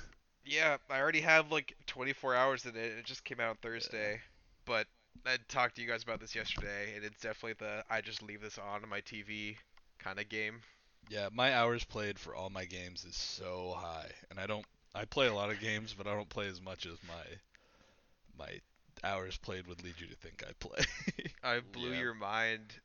[0.45, 2.91] Yeah, I already have like 24 hours in it.
[2.99, 4.21] It just came out on Thursday,
[4.65, 4.87] but
[5.25, 8.41] I talked to you guys about this yesterday, and it's definitely the I just leave
[8.41, 9.57] this on my TV
[9.99, 10.63] kind of game.
[11.07, 14.65] Yeah, my hours played for all my games is so high, and I don't.
[14.93, 17.23] I play a lot of games, but I don't play as much as my
[18.37, 18.59] my
[19.03, 20.85] hours played would lead you to think I play.
[21.43, 21.93] I blew Yeah.
[21.93, 22.81] your mind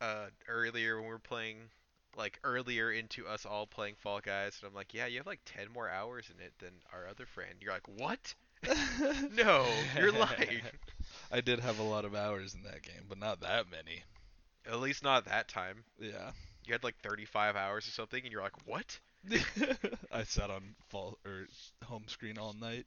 [0.00, 1.70] uh, earlier when we were playing,
[2.16, 5.40] like earlier into us all playing Fall Guys, and I'm like, yeah, you have like
[5.44, 7.54] 10 more hours in it than our other friend.
[7.60, 8.34] You're like, what?
[9.28, 10.70] No, you're lying.
[11.32, 14.02] I did have a lot of hours in that game, but not that many.
[14.66, 15.84] At least not that time.
[15.98, 16.32] Yeah.
[16.66, 18.98] You had like 35 hours or something, and you're like, what?
[20.12, 21.46] I sat on fall or
[21.84, 22.86] home screen all night.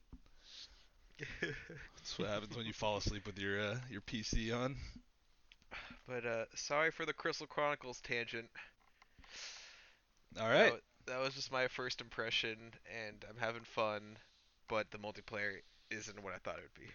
[1.40, 4.76] That's what happens when you fall asleep with your uh, your PC on.
[6.08, 8.48] but uh, sorry for the Crystal Chronicles tangent.
[10.40, 10.72] All right.
[10.72, 12.58] That that was just my first impression,
[13.06, 14.18] and I'm having fun,
[14.68, 16.90] but the multiplayer isn't what I thought it would be.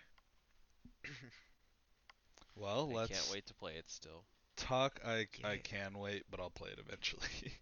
[2.55, 4.23] Well, I let's I can't wait to play it still.
[4.55, 4.99] talk.
[5.05, 7.53] I I can wait, but I'll play it eventually.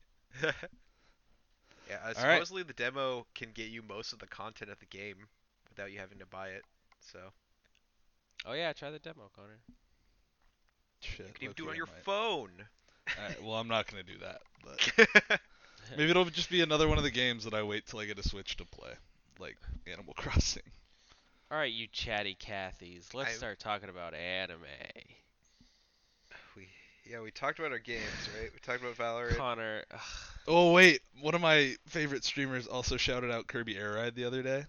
[1.89, 2.33] yeah, uh, All right.
[2.35, 5.27] supposedly the demo can get you most of the content of the game
[5.69, 6.63] without you having to buy it.
[6.99, 7.19] So
[8.45, 9.59] Oh yeah, try the demo, Connor.
[11.01, 12.03] Shit, you can even do it on your might.
[12.03, 12.51] phone.
[13.17, 15.39] Alright, well, I'm not gonna do that, but
[15.97, 18.19] maybe it'll just be another one of the games that I wait till I get
[18.19, 18.91] a Switch to play,
[19.39, 20.63] like Animal Crossing.
[21.51, 23.13] All right, you chatty Cathys.
[23.13, 24.61] Let's I'm- start talking about anime.
[26.55, 26.67] we
[27.09, 28.03] yeah we talked about our games,
[28.39, 28.51] right?
[28.53, 29.35] We talked about Valorant.
[29.37, 29.99] Connor, ugh,
[30.47, 34.43] Oh wait, one of my favorite streamers also shouted out Kirby Air Ride the other
[34.43, 34.65] day.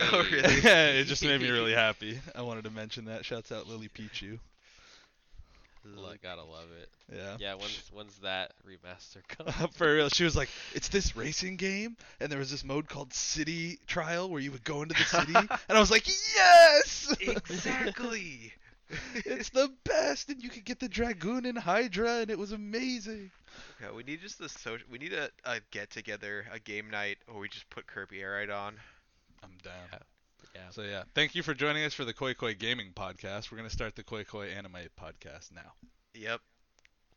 [0.00, 0.36] Oh, hey.
[0.36, 0.54] really?
[1.00, 2.18] it just made me really happy.
[2.34, 3.24] I wanted to mention that.
[3.24, 4.38] Shouts out Lily Pichu.
[5.86, 5.96] Mm.
[5.98, 6.88] Lo- gotta love it.
[7.12, 7.36] Yeah.
[7.38, 9.68] Yeah, when's when's that remaster come?
[9.72, 13.12] For real, she was like, "It's this racing game, and there was this mode called
[13.12, 15.34] City Trial where you would go into the city,"
[15.68, 18.52] and I was like, "Yes, exactly.
[19.14, 23.30] it's the best, and you could get the Dragoon and Hydra, and it was amazing."
[23.80, 24.86] Yeah, we need just the social.
[24.90, 28.32] We need a, a get together, a game night, or we just put Kirby Air
[28.32, 28.76] Ride on.
[29.42, 29.74] I'm down.
[29.92, 29.98] Yeah.
[30.54, 30.60] Yeah.
[30.70, 33.50] So yeah, thank you for joining us for the Koi Koi Gaming Podcast.
[33.50, 35.72] We're gonna start the Koi Koi Anime Podcast now.
[36.14, 36.40] Yep.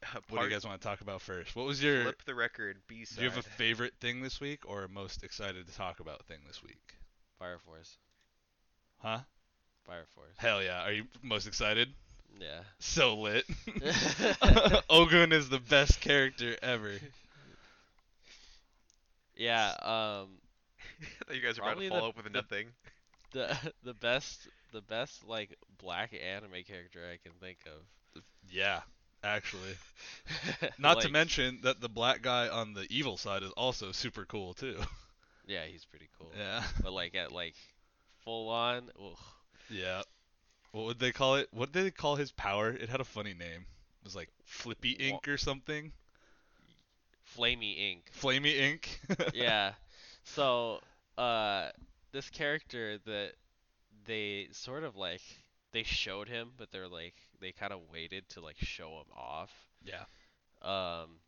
[0.03, 1.55] Uh, What do you guys want to talk about first?
[1.55, 2.03] What was your?
[2.03, 2.77] flip the record?
[2.87, 6.25] B Do you have a favorite thing this week, or most excited to talk about
[6.25, 6.79] thing this week?
[7.39, 7.97] Fire Force.
[8.99, 9.19] Huh?
[9.85, 10.33] Fire Force.
[10.37, 10.83] Hell yeah!
[10.83, 11.89] Are you most excited?
[12.39, 12.59] Yeah.
[12.79, 13.45] So lit.
[14.89, 16.93] Ogun is the best character ever.
[19.35, 19.69] Yeah.
[19.81, 20.27] Um.
[20.99, 22.67] I thought you guys are about Probably to the- follow up with the- nothing.
[23.37, 28.23] The the best the best like black anime character I can think of.
[28.49, 28.81] Yeah,
[29.23, 29.77] actually.
[30.79, 34.53] Not to mention that the black guy on the evil side is also super cool
[34.55, 34.77] too.
[35.45, 36.31] Yeah, he's pretty cool.
[36.37, 36.63] Yeah.
[36.81, 37.55] But like at like
[38.23, 39.17] full on, ugh.
[39.69, 40.01] Yeah.
[40.71, 41.47] What would they call it?
[41.51, 42.69] What did they call his power?
[42.69, 43.65] It had a funny name.
[44.01, 45.91] It was like Flippy Ink or something.
[47.37, 48.11] flamey ink.
[48.19, 48.99] Flamey Ink.
[49.33, 49.73] yeah.
[50.23, 50.81] So,
[51.17, 51.69] uh,
[52.17, 53.33] this character that
[54.07, 55.21] they sort of like
[55.71, 59.51] they showed him, but they're like they kind of waited to like show him off.
[59.83, 60.05] Yeah.
[60.63, 61.19] Um,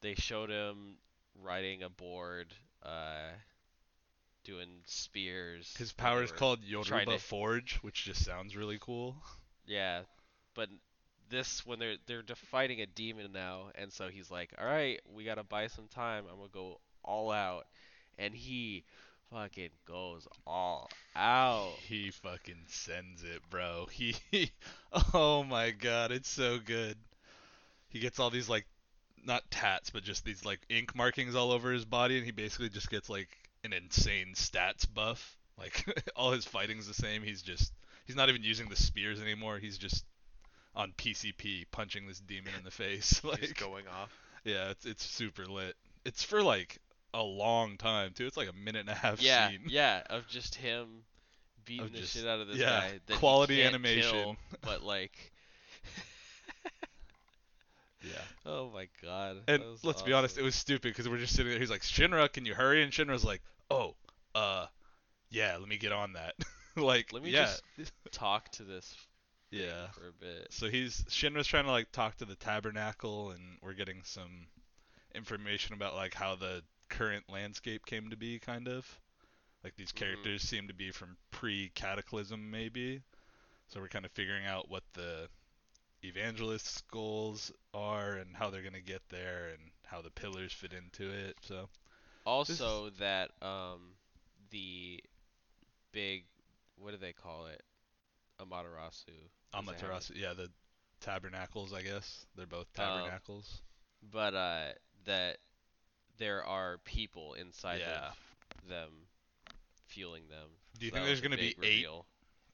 [0.00, 0.96] they showed him
[1.40, 2.52] riding a board,
[2.82, 3.30] uh,
[4.42, 5.72] doing spears.
[5.78, 9.14] His power is called Yoruba to- Forge, which just sounds really cool.
[9.66, 10.00] Yeah,
[10.54, 10.68] but
[11.30, 15.22] this when they're they're fighting a demon now, and so he's like, "All right, we
[15.22, 16.24] gotta buy some time.
[16.28, 17.68] I'm gonna go all out,"
[18.18, 18.82] and he
[19.32, 21.72] fucking goes all out.
[21.86, 23.86] He fucking sends it, bro.
[24.30, 24.50] He,
[25.14, 26.96] oh my god, it's so good.
[27.88, 28.66] He gets all these like,
[29.24, 32.68] not tats, but just these like ink markings all over his body, and he basically
[32.68, 33.28] just gets like
[33.64, 35.36] an insane stats buff.
[35.58, 35.84] Like
[36.16, 37.22] all his fighting's the same.
[37.22, 37.72] He's just,
[38.06, 39.58] he's not even using the spears anymore.
[39.58, 40.04] He's just
[40.74, 43.20] on PCP punching this demon in the face.
[43.22, 44.16] Just like, going off.
[44.44, 45.74] yeah, it's it's super lit.
[46.04, 46.78] It's for like
[47.14, 48.26] a long time too.
[48.26, 49.60] It's like a minute and a half yeah, scene.
[49.68, 50.86] yeah, of just him
[51.64, 53.16] beating Of the just- shit out of this yeah, guy.
[53.16, 54.10] Quality animation.
[54.10, 55.32] kill, but like,
[58.02, 58.12] Yeah.
[58.46, 59.38] oh my god.
[59.48, 61.60] And let's be honest, it was stupid because we're just sitting there.
[61.60, 62.82] He's like, Shinra, can you hurry?
[62.82, 63.94] And Shinra's like, oh,
[64.34, 64.66] uh,
[65.30, 66.34] yeah, let me get on that.
[66.76, 68.94] like, Let me yeah, just talk to this
[69.50, 69.88] yeah.
[69.92, 70.48] for a bit.
[70.50, 74.46] So he's Shinra's trying to like talk to the tabernacle, and we're getting some
[75.14, 79.00] information about like how the current landscape came to be, kind of.
[79.64, 79.96] Like these Mhm.
[79.96, 83.02] characters seem to be from pre-cataclysm, maybe.
[83.68, 85.28] So we're kind of figuring out what the
[86.04, 91.10] evangelist's goals are and how they're gonna get there and how the pillars fit into
[91.10, 91.36] it.
[91.42, 91.68] So
[92.24, 93.96] Also, that um,
[94.50, 95.02] the
[95.92, 96.24] big,
[96.76, 97.64] what do they call it?
[98.38, 99.06] Amaterasu.
[99.06, 99.12] Does it
[99.52, 100.50] have a- Amaterasu, yeah, the
[101.00, 103.62] tabernacles, I guess they're both Um, tabernacles.
[104.02, 104.72] But uh,
[105.04, 105.40] that
[106.18, 108.08] there are people inside Yeah.
[108.08, 109.08] of them,
[109.86, 110.48] fueling them.
[110.78, 111.86] Do you So think there's gonna be big eight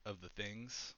[0.05, 0.95] of the things?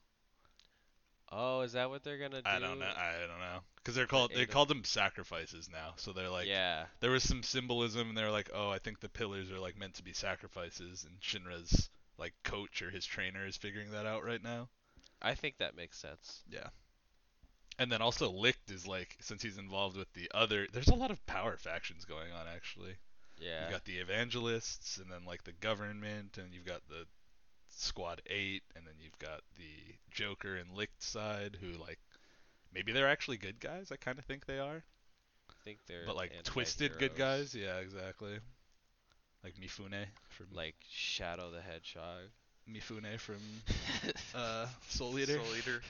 [1.29, 2.49] Oh, is that what they're gonna do?
[2.49, 2.85] I don't know.
[2.85, 3.59] I don't know.
[3.75, 5.93] Because they're called they called them sacrifices now.
[5.97, 6.85] So they're like yeah.
[6.99, 9.95] there was some symbolism and they're like, oh, I think the pillars are like meant
[9.95, 14.41] to be sacrifices, and Shinra's like coach or his trainer is figuring that out right
[14.41, 14.69] now.
[15.21, 16.43] I think that makes sense.
[17.79, 21.11] And then also Licht is like, since he's involved with the other, there's a lot
[21.11, 22.95] of power factions going on actually.
[23.39, 23.63] Yeah.
[23.63, 27.05] You've got the evangelists, and then like the government, and you've got the
[27.69, 31.99] Squad Eight, and then you've got the Joker and Licht side, who like
[32.73, 33.91] maybe they're actually good guys.
[33.91, 34.83] I kind of think they are.
[35.49, 37.53] I think they're but like twisted good guys.
[37.53, 38.39] Yeah, exactly.
[39.43, 42.29] Like Mifune from Like Shadow the Hedgehog.
[42.69, 43.37] Mifune from
[44.35, 45.35] uh, Soul Eater.
[45.35, 45.81] Soul Eater.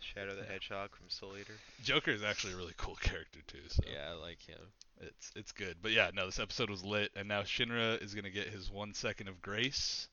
[0.00, 1.54] Shadow the Hedgehog from Soul Eater.
[1.82, 3.58] Joker is actually a really cool character too.
[3.68, 4.58] So Yeah, I like him.
[5.00, 5.76] it's it's good.
[5.82, 8.94] But yeah, no, this episode was lit, and now Shinra is gonna get his one
[8.94, 10.08] second of grace.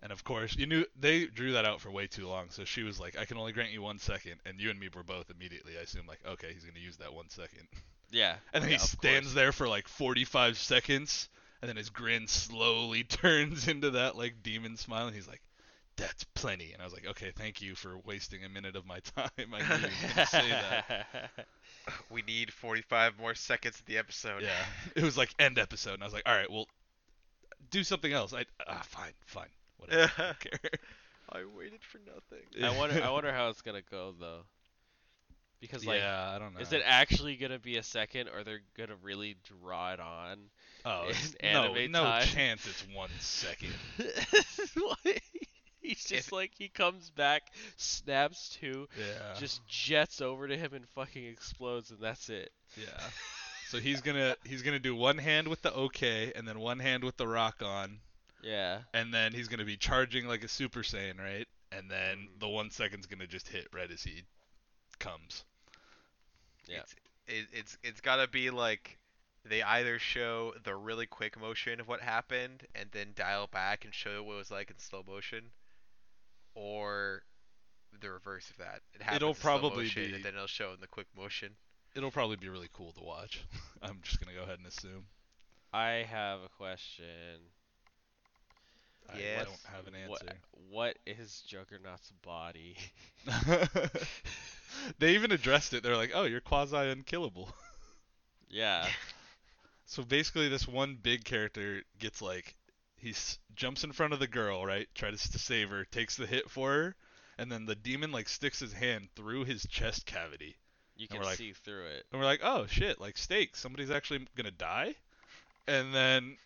[0.00, 2.50] And of course, you knew they drew that out for way too long.
[2.50, 4.36] So she was like, "I can only grant you one second.
[4.44, 5.76] and you and me were both immediately.
[5.76, 7.66] I assume, like, okay, he's gonna use that one second.
[8.10, 8.36] Yeah.
[8.52, 9.34] And then yeah, he stands course.
[9.34, 11.28] there for like 45 seconds,
[11.60, 15.42] and then his grin slowly turns into that like demon smile, and he's like,
[15.98, 19.00] "That's plenty." And I was like, "Okay, thank you for wasting a minute of my
[19.16, 21.30] time." I knew you gonna say that.
[22.10, 24.42] We need 45 more seconds of the episode.
[24.42, 26.66] Yeah, it was like end episode, and I was like, "All right, well,
[27.70, 30.12] do something else." I ah, fine, fine, whatever.
[30.18, 30.70] I don't care.
[31.30, 32.44] I waited for nothing.
[32.62, 33.02] I wonder.
[33.02, 34.42] I wonder how it's gonna go though.
[35.60, 36.60] Because like, yeah, I don't know.
[36.60, 40.38] is it actually gonna be a second, or they're gonna really draw it on?
[40.84, 42.22] Oh, in it's, no, anime no time?
[42.22, 42.66] chance.
[42.66, 43.72] It's one second.
[45.88, 47.42] Like, He's just like he comes back,
[47.76, 49.34] snaps to, Yeah.
[49.38, 52.50] just jets over to him and fucking explodes, and that's it.
[52.76, 52.86] Yeah.
[53.70, 57.04] So he's gonna he's gonna do one hand with the OK and then one hand
[57.04, 57.98] with the rock on,
[58.42, 58.78] Yeah.
[58.94, 61.46] and then he's gonna be charging like a Super Saiyan, right?
[61.70, 62.40] And then Mhm.
[62.40, 64.22] the one second's gonna just hit right as he
[64.98, 65.44] comes.
[66.66, 66.78] Yeah.
[66.78, 66.94] It's
[67.26, 68.96] it, it's it's gotta be like
[69.44, 73.92] they either show the really quick motion of what happened and then dial back and
[73.92, 75.50] show what it was like in slow motion,
[76.58, 77.22] or
[78.00, 78.80] the reverse of that.
[78.94, 81.06] It happens It'll in slow probably motion be- and then it'll show in the quick
[81.16, 81.52] motion.
[81.94, 83.42] It'll probably be really cool to watch.
[83.82, 85.04] I'm just gonna go ahead and assume.
[85.72, 87.04] I have a question.
[89.10, 89.44] I, I Yes.
[89.46, 90.38] don't have an What, answer.
[90.70, 92.76] what is Juggernaut's body?
[94.98, 95.82] they even addressed it.
[95.82, 97.48] They're like, "Oh, you're quasi unkillable."
[98.50, 98.86] yeah.
[99.86, 102.54] So basically, this one big character gets like
[103.00, 104.88] he s- jumps in front of the girl, right?
[104.94, 106.96] Tries to save her, takes the hit for her,
[107.38, 110.56] and then the demon like sticks his hand through his chest cavity,
[110.96, 112.06] You can like- see through it.
[112.10, 113.00] and we're like, "Oh shit!
[113.00, 113.60] Like stakes.
[113.60, 114.94] Somebody's actually gonna die."
[115.66, 116.36] And then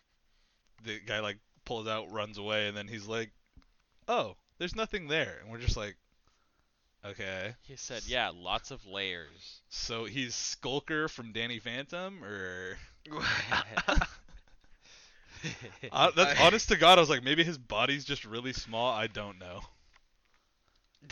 [0.83, 3.31] the guy like pulls out, runs away, and then he's like,
[4.07, 5.95] "Oh, there's nothing there," and we're just like,
[7.05, 12.77] "Okay." He said, "Yeah, lots of layers." So he's Skulker from Danny Phantom, or
[15.91, 16.97] uh, that's I- honest to God.
[16.97, 18.91] I was like, maybe his body's just really small.
[18.93, 19.61] I don't know.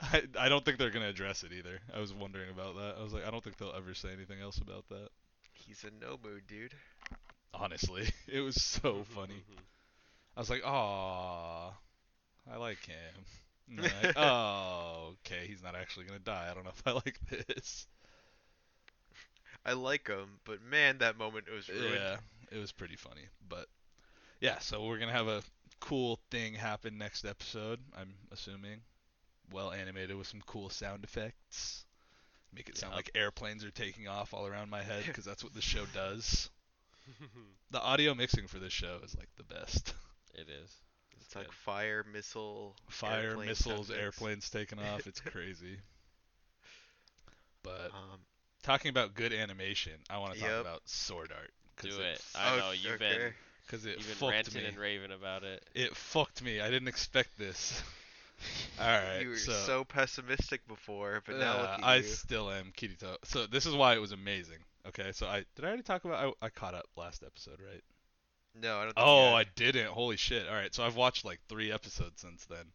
[0.00, 1.78] I, I don't think they're gonna address it either.
[1.94, 2.96] I was wondering about that.
[2.98, 5.08] I was like, I don't think they'll ever say anything else about that.
[5.54, 6.74] He's in no mood, dude.
[7.54, 9.42] Honestly, it was so funny.
[10.36, 11.72] I was like, oh,
[12.52, 13.80] I like him.
[13.82, 16.48] I- oh, okay, he's not actually gonna die.
[16.50, 17.86] I don't know if I like this.
[19.64, 21.94] I like him, but man, that moment was ruined.
[21.94, 22.16] Yeah,
[22.54, 23.22] it was pretty funny.
[23.48, 23.66] But
[24.40, 25.42] yeah, so we're gonna have a
[25.80, 27.80] cool thing happen next episode.
[27.98, 28.80] I'm assuming,
[29.52, 31.84] well animated with some cool sound effects.
[32.54, 32.96] Make it sound Yep.
[32.98, 36.50] like airplanes are taking off all around my head because that's what the show does.
[37.70, 39.92] The audio mixing for this show is like the best.
[40.34, 40.70] it is.
[41.20, 45.06] It's like fire, missile, Fire, airplane missiles, sound airplanes taking off.
[45.08, 45.78] It's crazy.
[47.62, 48.20] But Um,
[48.62, 50.60] talking about good animation, I want to talk Yep.
[50.60, 51.52] about Sword Art.
[51.80, 52.14] Do Cause it.
[52.14, 53.32] f- I know you've been.
[53.68, 54.68] Cause it you've been ranting me.
[54.68, 55.64] and raving about it.
[55.74, 56.60] It fucked me.
[56.60, 57.82] I didn't expect this.
[58.80, 59.20] All right.
[59.22, 62.02] you were so, so, pessimistic before, but now look uh, at I you.
[62.02, 63.16] still am Kirito.
[63.24, 64.58] So this is why it was amazing.
[64.88, 65.12] Okay.
[65.12, 67.82] So I did I already talk about I, I caught up last episode, right?
[68.60, 68.94] No, I don't.
[68.94, 69.86] Think Oh, you I didn't.
[69.88, 70.46] Holy shit.
[70.48, 70.74] All right.
[70.74, 72.66] So I've watched like three episodes since then.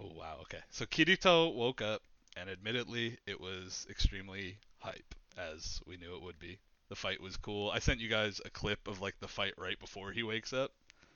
[0.00, 0.38] Oh wow.
[0.42, 0.60] Okay.
[0.70, 2.02] So Kirito woke up,
[2.36, 6.58] and admittedly, it was extremely hype, as we knew it would be.
[6.92, 7.70] The fight was cool.
[7.70, 10.72] I sent you guys a clip of like the fight right before he wakes up.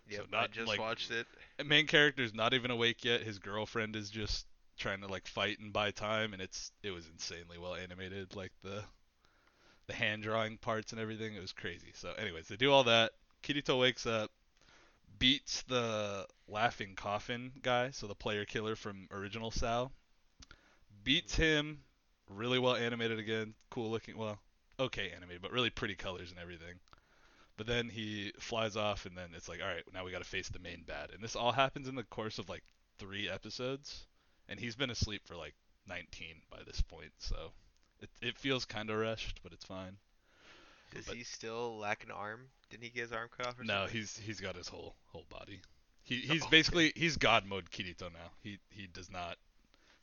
[0.09, 1.27] Yeah, so not, I just like- watched it.
[1.63, 3.21] Main character's not even awake yet.
[3.21, 4.47] His girlfriend is just
[4.79, 8.35] trying to like fight and buy time, and it's it was insanely well animated.
[8.35, 8.85] Like the
[9.87, 11.35] the hand drawing parts and everything.
[11.35, 11.93] It was crazy.
[11.93, 13.13] So, anyways, they do all that.
[13.43, 14.31] Kirito wakes up,
[15.19, 19.91] beats the laughing coffin guy, so the player killer from original SAO.
[21.05, 21.81] Beats him,
[22.31, 24.17] really well animated again, cool looking.
[24.17, 24.39] Well,
[24.79, 26.75] okay animated, but really pretty colors and everything.
[27.57, 30.25] But then he flies off, and then it's like, all right, now we got to
[30.29, 31.11] face the main bad.
[31.15, 32.63] And this all happens in the course of like
[32.99, 34.07] three episodes,
[34.49, 35.55] and he's been asleep for like
[35.89, 37.53] 19 by this point, so
[38.01, 39.97] it it feels kind of rushed, but it's fine.
[40.95, 42.41] Does but- he still lack an arm?
[42.71, 43.97] Didn't he get his arm cut off or No, something?
[43.97, 45.61] he's he's got his whole whole body.
[46.03, 48.31] He he's Oh, basically he's God mode Kirito now.
[48.43, 49.39] He he does not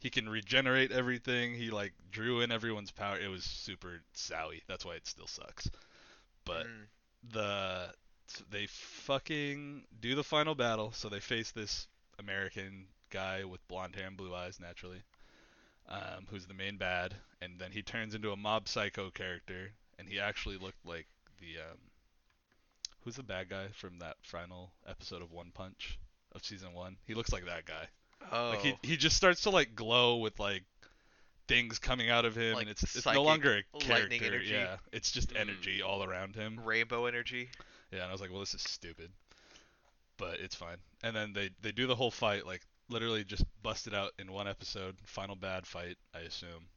[0.04, 1.56] he can regenerate everything.
[1.56, 3.20] He like drew in everyone's power.
[3.20, 4.62] It was super sowy.
[4.68, 5.72] That's why it still sucks.
[6.46, 6.88] But Mm.
[7.32, 7.96] the
[8.50, 10.92] they fucking do the final battle.
[10.94, 11.88] So they face this
[12.20, 15.04] American guy with blonde hair and blue eyes, naturally,
[15.88, 20.10] um, who's the main bad, and then he turns into a mob psycho character, and
[20.10, 21.08] he actually looked like
[21.40, 21.80] the um,
[23.02, 26.00] who's the bad guy from that final episode of One Punch
[26.34, 26.98] of season one.
[27.06, 27.88] He looks like that guy.
[28.32, 30.64] Oh, Like he he just starts to like glow with like
[31.48, 34.26] things coming out of him, Like and it's it's no psychic longer a character.
[34.26, 34.52] energy?
[34.52, 35.42] Yeah, it's just Mm.
[35.42, 36.60] energy all around him.
[36.64, 37.50] rainbow energy.
[37.92, 39.12] Yeah, and I was like, well, this is stupid,
[40.18, 40.78] but it's fine.
[41.04, 44.48] And then they they do the whole fight like literally just busted out in one
[44.48, 46.68] episode, final bad fight, I assume.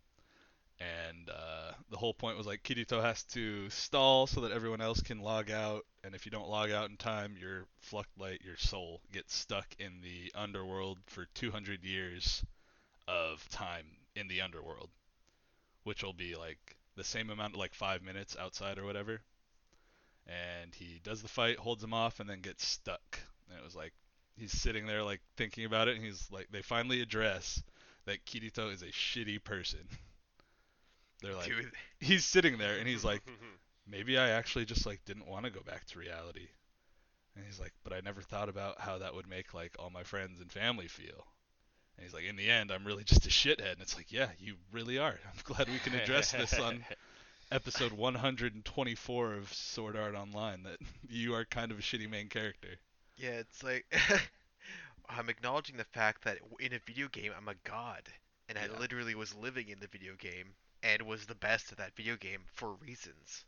[0.79, 5.01] And uh, the whole point was like Kirito has to stall so that everyone else
[5.01, 9.01] can log out, and if you don't log out in time, your Fluctlight, your soul,
[9.12, 12.45] gets stuck in the underworld for 200 years
[13.09, 14.91] of time in the underworld,
[15.85, 19.22] which will be like the same amount, like five minutes outside or whatever
[20.27, 23.20] and he does the fight, holds him off, and then gets stuck.
[23.49, 23.93] And it was like
[24.37, 27.62] he's sitting there like thinking about it, and he's like, they finally address
[28.07, 29.81] that Kirito is a shitty person.
[31.22, 33.22] They're like, Dude, he's sitting there, and he's like,
[33.86, 36.48] maybe I actually just like didn't want to go back to reality.
[37.36, 40.02] And he's like, but I never thought about how that would make like all my
[40.04, 41.26] friends and family feel.
[41.96, 43.72] And he's like, in the end, I'm really just a shithead.
[43.72, 45.18] And it's like, yeah, you really are.
[45.26, 46.84] I'm glad we can address this on
[47.52, 52.68] episode 124 of Sword Art Online that you are kind of a shitty main character.
[53.16, 53.86] yeah, it's like
[55.08, 58.02] I'm acknowledging the fact that in a video game I'm a god,
[58.48, 58.74] and Yeah.
[58.74, 60.54] I literally was living in the video game
[60.87, 63.45] and was the best at that video game for reasons.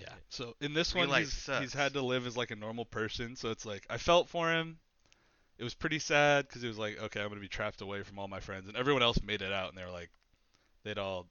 [0.00, 0.12] Yeah.
[0.28, 1.60] So in this Real one, he's, sucks.
[1.60, 3.36] he's had to live as like a normal person.
[3.36, 4.78] So it's like I felt for him.
[5.58, 8.18] It was pretty sad because it was like, okay, I'm gonna be trapped away from
[8.18, 10.10] all my friends, and everyone else made it out, and they were like,
[10.84, 11.26] they'd all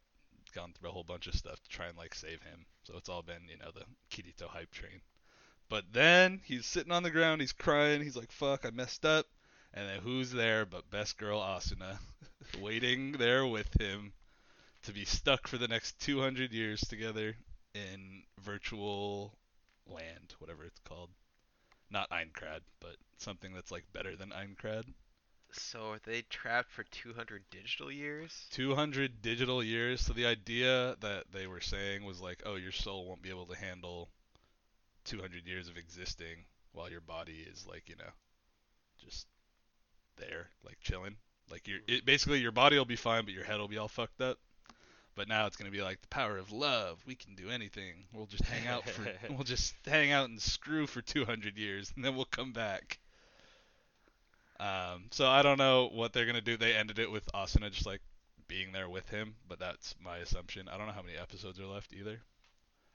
[0.55, 2.65] gone through a whole bunch of stuff to try and like save him.
[2.83, 5.01] So it's all been, you know, the Kirito hype train.
[5.69, 9.25] But then he's sitting on the ground, he's crying, he's like, fuck, I messed up.
[9.73, 11.97] And then who's there but best girl Asuna,
[12.61, 14.13] waiting there with him
[14.85, 17.35] to be stuck for the next 200 years together
[17.73, 19.33] in virtual
[19.87, 21.09] land, whatever it's called.
[21.89, 24.85] Not Aincrad, but something that's like better than Aincrad.
[25.51, 28.47] So are they trapped for 200 digital years?
[28.51, 30.01] 200 digital years.
[30.01, 33.45] So the idea that they were saying was like, oh, your soul won't be able
[33.45, 34.09] to handle
[35.05, 38.11] 200 years of existing while your body is like, you know,
[39.03, 39.27] just
[40.17, 41.15] there, like chilling.
[41.49, 43.87] Like your, it, basically your body will be fine, but your head will be all
[43.87, 44.39] fucked up.
[45.15, 47.01] But now it's gonna be like the power of love.
[47.07, 48.05] We can do anything.
[48.13, 52.03] We'll just hang out for, we'll just hang out and screw for 200 years, and
[52.03, 52.99] then we'll come back.
[54.59, 56.57] Um, so I don't know what they're gonna do.
[56.57, 58.01] They ended it with Asuna just like
[58.47, 60.67] being there with him, but that's my assumption.
[60.67, 62.21] I don't know how many episodes are left either.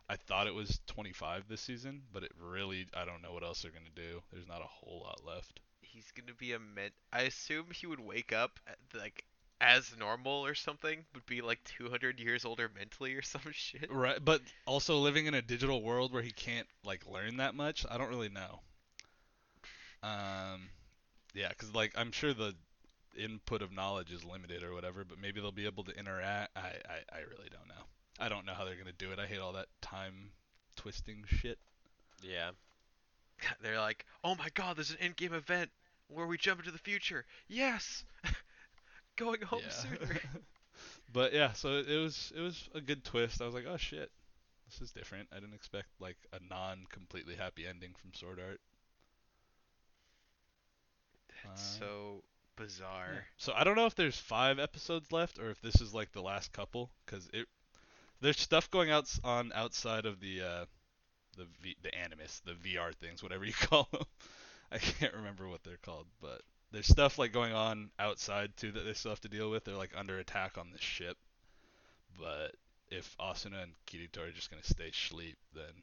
[0.09, 3.63] I thought it was 25 this season, but it really I don't know what else
[3.63, 4.23] they're gonna do.
[4.33, 5.61] There's not a whole lot left.
[5.83, 6.91] He's gonna be a men.
[7.13, 9.25] I assume he would wake up at, like
[9.61, 13.91] as normal or something, would be like 200 years older mentally or some shit.
[13.93, 17.85] Right, but also living in a digital world where he can't like learn that much.
[17.91, 18.61] I don't really know.
[20.03, 20.71] Um,
[21.35, 22.55] yeah, because like I'm sure the
[23.19, 26.57] input of knowledge is limited or whatever, but maybe they'll be able to interact.
[26.57, 27.85] I I, I really don't know.
[28.19, 29.19] I don't know how they're gonna do it.
[29.19, 30.31] I hate all that time
[30.77, 31.59] twisting shit.
[32.23, 32.51] yeah.
[33.63, 35.71] They're like, oh my god, there's an in-game event
[36.09, 37.25] where we jump into the future.
[37.49, 38.05] Yes,
[39.21, 39.71] going home yeah.
[39.71, 40.21] sooner.
[41.13, 43.41] but yeah, so it was it was a good twist.
[43.41, 44.11] I was like, oh shit,
[44.67, 45.29] this is different.
[45.31, 48.61] I didn't expect like a non completely happy ending from Sword Art.
[51.53, 52.25] It's Uh, so
[52.57, 53.13] bizarre.
[53.15, 53.21] Yeah.
[53.37, 56.23] So I don't know if there's five episodes left or if this is like the
[56.23, 57.47] last couple because it
[58.21, 60.65] there's stuff going out on outside of the uh,
[61.37, 64.05] the v, the animus the VR things whatever you call them.
[64.73, 66.43] I can't remember what they're called, but
[66.73, 69.65] there's stuff like going on outside too that they still have to deal with.
[69.65, 71.17] They're like under attack on this ship,
[72.19, 72.55] but
[72.91, 75.83] if Asuna and Kirito are just gonna stay sleep, then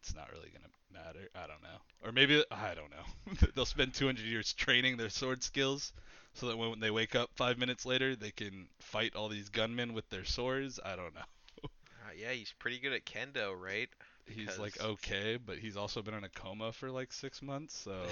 [0.00, 1.28] it's not really gonna matter.
[1.34, 1.78] I don't know.
[2.04, 3.46] Or maybe I don't know.
[3.54, 5.92] They'll spend 200 years training their sword skills,
[6.34, 9.92] so that when they wake up five minutes later, they can fight all these gunmen
[9.92, 10.80] with their swords.
[10.84, 11.20] I don't know.
[12.02, 13.88] Uh, yeah, he's pretty good at kendo, right?
[14.26, 17.76] He's like okay, but he's also been in a coma for like six months.
[17.76, 17.92] So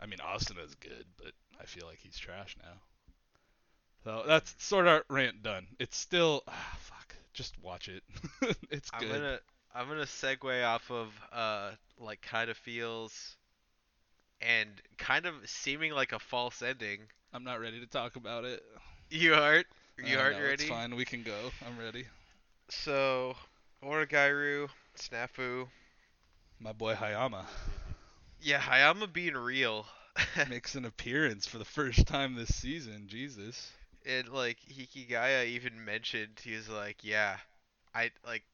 [0.00, 2.80] I mean, Austin is good, but I feel like he's trash now.
[4.04, 5.66] So that's sort of rant done.
[5.78, 7.14] It's still ah fuck.
[7.32, 8.02] Just watch it.
[8.70, 9.12] it's I'm good.
[9.12, 9.40] gonna
[9.74, 13.36] I'm gonna segue off of uh like kind of feels
[14.40, 14.68] and
[14.98, 17.00] kind of seeming like a false ending.
[17.32, 18.62] I'm not ready to talk about it.
[19.10, 19.66] You aren't?
[19.98, 20.64] You Uh, aren't no, ready?
[20.64, 20.94] It's fine.
[20.96, 21.50] We can go.
[21.66, 22.06] I'm ready.
[22.70, 23.36] So,
[23.82, 25.68] Oregairu, Snafu.
[26.60, 27.44] My boy Hayama
[28.40, 29.86] Yeah, Hayama being real.
[30.48, 33.06] makes an appearance for the first time this season.
[33.08, 33.72] Jesus.
[34.06, 37.38] and like Hikigaya even mentioned, he was like, "Yeah,
[37.94, 38.44] I like."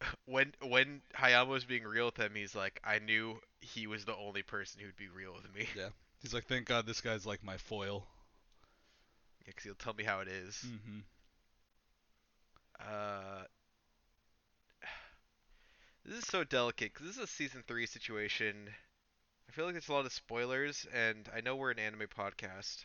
[0.26, 4.16] When when Hayama was being real with him, he's like, "I knew he was the
[4.16, 5.90] only person who'd be real with me." Yeah.
[6.20, 8.06] He's like, thank God this guy's like my foil.
[9.46, 10.64] Yeah, cause he'll tell me how it is.
[10.66, 11.00] Mm-hmm.
[12.80, 13.44] Uh,
[16.04, 18.68] this is so delicate because this is a season three situation.
[19.48, 22.84] I feel like there's a lot of spoilers, and I know we're an anime podcast,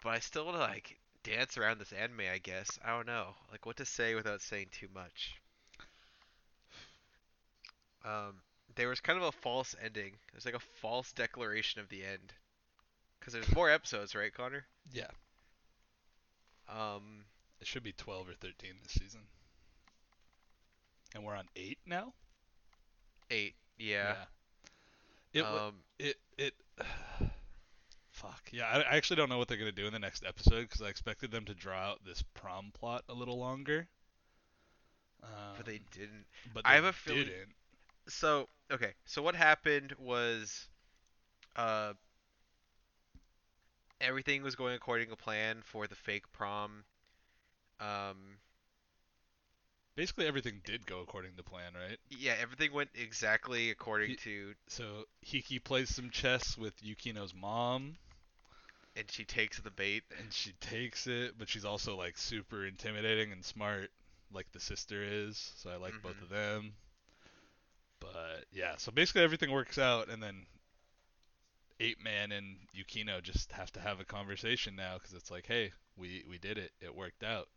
[0.00, 2.20] but I still want to like dance around this anime.
[2.32, 5.34] I guess I don't know, like what to say without saying too much.
[8.04, 8.42] Um,
[8.76, 10.16] there was kind of a false ending.
[10.32, 12.32] There's like a false declaration of the end,
[13.20, 14.66] because there's more episodes, right, Connor?
[14.92, 15.10] Yeah.
[16.68, 17.24] Um,
[17.60, 19.26] It should be 12 or 13 this season.
[21.14, 22.12] And we're on 8 now?
[23.30, 23.54] eight.
[23.78, 24.16] Yeah.
[25.32, 26.52] It wa- um, it it
[28.10, 28.42] fuck.
[28.52, 30.68] Yeah, I, I actually don't know what they're going to do in the next episode
[30.70, 33.88] cuz I expected them to draw out this prom plot a little longer.
[35.22, 36.26] Um, but they didn't.
[36.52, 37.54] but I have a feeling- didn't.
[38.08, 40.68] so okay so what happened was
[41.56, 41.94] uh
[44.00, 46.84] everything was going according to plan for the fake prom
[47.80, 48.38] um
[49.96, 51.98] Basically everything did go according to plan, right?
[52.10, 57.96] yeah everything went exactly according He- to So Hiki plays some chess with Yukino's mom
[58.96, 63.32] and she takes the bait and she takes it, but she's also like super intimidating
[63.32, 63.90] and smart
[64.32, 65.52] like the sister is.
[65.56, 66.22] So I like both Mhm.
[66.22, 66.74] of them.
[68.00, 70.46] But yeah, so basically everything works out and then
[71.80, 75.72] Ape Man and Yukino just have to have a conversation now cuz it's like, "Hey,
[75.96, 76.72] we we did it.
[76.80, 77.48] It worked out."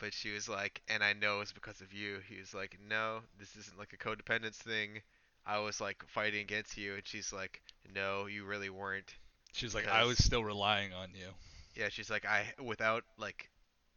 [0.00, 2.18] But she was like and i know it's because of you.
[2.28, 5.02] He was like no this isn't like a codependence thing.
[5.46, 6.94] I was like fighting against you.
[6.94, 7.60] And she's like
[7.94, 9.14] no you really weren't.
[9.52, 11.28] She's like, "I was still relying on you."
[11.76, 13.48] yeah she's like i without like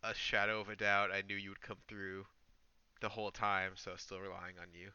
[0.04, 2.24] a shadow of a doubt i knew you would come through
[3.04, 4.89] the whole time so I was still relying on you.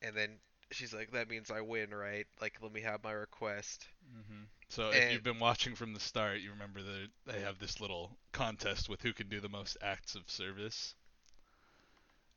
[0.00, 0.38] And then
[0.72, 3.86] she's like that means i win right like let me have my request
[4.28, 7.80] hmm So if you've been watching from the start, you remember that they have this
[7.80, 10.94] little contest with who can do the most acts of service.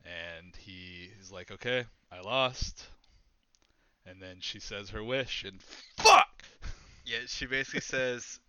[0.04, 2.88] And he is like, "Okay, I lost."
[4.06, 6.44] And then she says her wish, and fuck.
[7.04, 8.40] yeah she basically says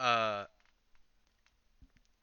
[0.00, 0.44] uh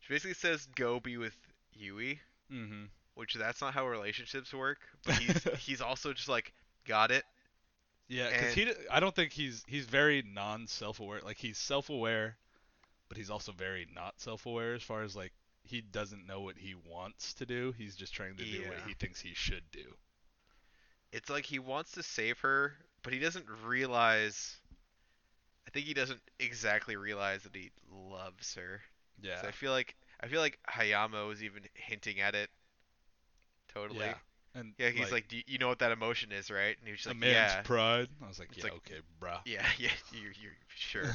[0.00, 1.36] she basically says go be with
[1.74, 2.20] yui
[2.50, 2.84] hmm
[3.20, 6.52] which that's not how relationships work but he's he's also just like
[6.86, 7.24] got it
[8.08, 11.20] Yeah, because he, I don't think he's he's very non-self-aware.
[11.24, 12.36] Like he's self-aware,
[13.08, 15.32] but he's also very not self-aware as far as like
[15.64, 17.72] he doesn't know what he wants to do.
[17.78, 19.96] He's just trying to do what he thinks he should do.
[21.12, 24.60] it's like he wants to save her, but he doesn't realize.
[25.66, 28.82] I think he doesn't exactly realize that he loves her.
[29.20, 29.40] Yeah.
[29.40, 32.50] So I feel like I feel like Hayama was even hinting at it.
[33.74, 34.00] Totally.
[34.00, 34.14] Yeah.
[34.54, 36.76] And Yeah, he's like, Do you, you know what that emotion is, right?
[36.78, 38.08] And he was a like, man's Yeah, pride.
[38.24, 39.38] I was like, It's yeah, like- okay, bruh.
[39.46, 39.90] yeah, yeah.
[40.12, 41.04] You, you're sure.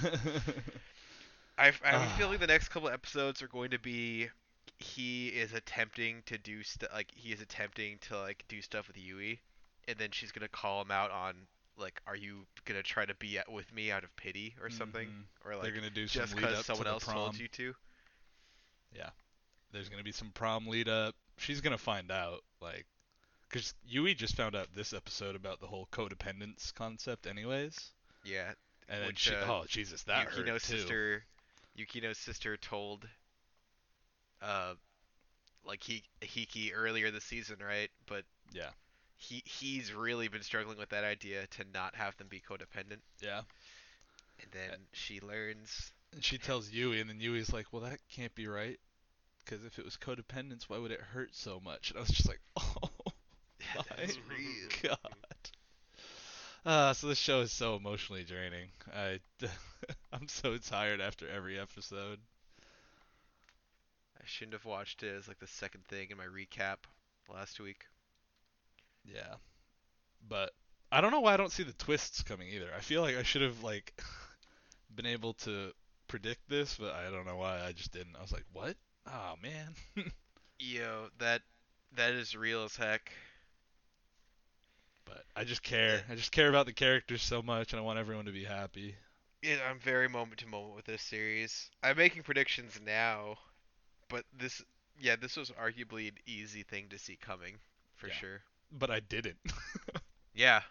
[1.57, 2.15] I, I have a Ah.
[2.17, 4.27] feeling the next couple episodes are going to be
[4.77, 8.97] he is attempting to do stuff like he is attempting to like do stuff with
[8.97, 9.39] Yui,
[9.87, 11.35] and then she's gonna call him out on
[11.77, 15.07] like, are you gonna try to be at, with me out of pity or something,
[15.07, 15.23] Mhm.
[15.45, 17.15] or They're gonna do some just lead up because someone else prom.
[17.15, 17.73] told you to?
[18.93, 19.09] Yeah,
[19.71, 21.15] there's gonna be some prom lead up.
[21.37, 22.85] She's gonna find out, like,
[23.49, 27.91] because Yui just found out this episode about the whole codependence concept, anyways.
[28.23, 28.53] Yeah,
[28.87, 30.77] And then Which, she, uh, oh Jesus, that hurt Yukino's too.
[30.77, 31.23] sister,
[31.77, 33.07] Yukino's sister told,
[34.41, 34.73] uh,
[35.63, 37.89] like he Hiki earlier this season, right?
[38.07, 38.69] But Yeah.
[39.17, 43.43] he he's really been struggling with that idea to not have them be codependent, Yeah.
[44.39, 45.91] and then she learns.
[46.11, 48.79] And she tells Yui, and then Yui's like, well, that can't be right.
[49.45, 51.91] Because if it was codependence, why would it hurt so much?
[51.91, 52.89] And I was just like, oh
[53.75, 54.69] That's my real.
[54.81, 55.15] god.
[56.65, 58.69] Uh, so this show is so emotionally draining.
[58.93, 59.19] I,
[60.11, 62.19] I'm so tired after every episode.
[64.19, 66.77] I shouldn't have watched it as like the second thing in my recap
[67.31, 67.85] last week.
[69.03, 69.35] Yeah.
[70.27, 70.51] But
[70.91, 72.69] I don't know why I don't see the twists coming either.
[72.75, 73.93] I feel like I should have like
[74.95, 75.71] been able to
[76.07, 78.15] predict this, but I don't know why I just didn't.
[78.17, 78.75] I was like, "What?
[79.07, 79.75] Oh man."
[80.59, 81.41] Yo, that
[81.93, 83.11] that is real as heck.
[85.05, 86.03] But I just care.
[86.09, 88.95] I just care about the characters so much, and I want everyone to be happy.
[89.41, 91.69] Yeah, I'm very moment to moment with this series.
[91.83, 93.37] I'm making predictions now,
[94.09, 94.61] but this,
[94.99, 97.59] yeah, this was arguably an easy thing to see coming,
[97.95, 98.13] for Yeah.
[98.13, 98.41] sure.
[98.71, 99.37] But I didn't.
[100.33, 100.61] Yeah,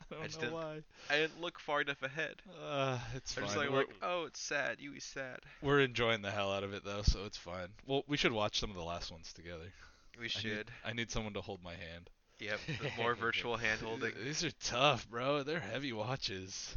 [0.10, 0.78] I don't just know didn't- why.
[1.10, 2.36] I didn't look far enough ahead.
[2.66, 3.44] Uh, it's I'm fine.
[3.46, 4.78] just like, we're, like, oh, it's sad.
[4.80, 5.38] Yui's sad.
[5.62, 7.68] we're enjoying the hell out of it though, so it's fine.
[7.86, 9.72] Well, we should watch some of the last ones together.
[10.18, 10.70] We I need- should.
[10.84, 12.10] I need someone to hold my hand.
[12.40, 14.12] Yep, the more virtual hand holding.
[14.24, 15.42] These are tough, bro.
[15.42, 16.76] They're heavy watches.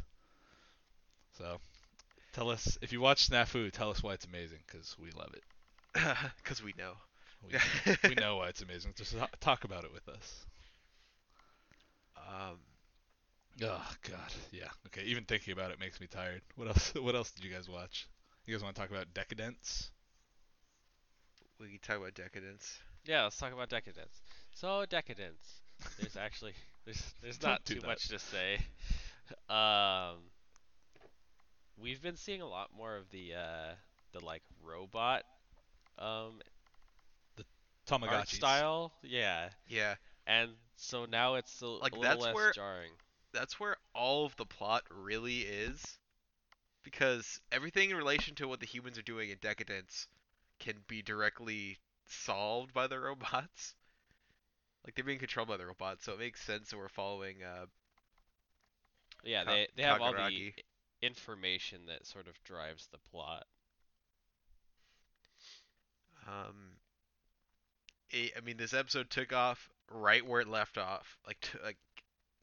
[1.38, 1.58] So,
[2.32, 3.70] tell us if you watch Snafu.
[3.72, 5.44] Tell us why it's amazing, because we love it.
[6.42, 6.92] Because we know.
[7.44, 8.92] We, we know why it's amazing.
[8.96, 10.46] Just talk about it with us.
[12.16, 12.58] Um,
[13.60, 14.68] Oh God, yeah.
[14.86, 16.42] Okay, even thinking about it makes me tired.
[16.56, 16.92] What else?
[17.00, 18.08] What else did you guys watch?
[18.46, 19.90] You guys want to talk about Decadence?
[21.60, 22.80] we can talk about decadence.
[23.04, 24.20] Yeah, let's talk about decadence.
[24.52, 25.60] So decadence.
[26.00, 27.86] There's actually there's there's Don't too that.
[27.86, 28.58] much to say.
[29.48, 30.16] Um,
[31.80, 33.74] we've been seeing a lot more of the uh
[34.12, 35.22] the like robot
[35.98, 36.40] um
[37.38, 38.34] art Tamagotchis.
[38.36, 38.92] style.
[39.02, 39.94] Yeah, Yeah,
[40.26, 42.90] and so now it's a, Like, a little that's less where- jarring.
[43.32, 45.98] That's where all of the plot really is.
[46.82, 50.08] Because everything in relation to what the humans are doing in decadence
[50.58, 53.74] can be directly solved by the robots.
[54.84, 57.66] Like they're being controlled by the robots, so it makes sense that we're following uh
[59.24, 60.54] Yeah, they they have all the
[61.02, 63.46] information that sort of drives the plot.
[66.26, 66.76] Um,
[68.10, 71.18] it, I mean, this episode took off right where it left off.
[71.26, 71.78] Like, t- like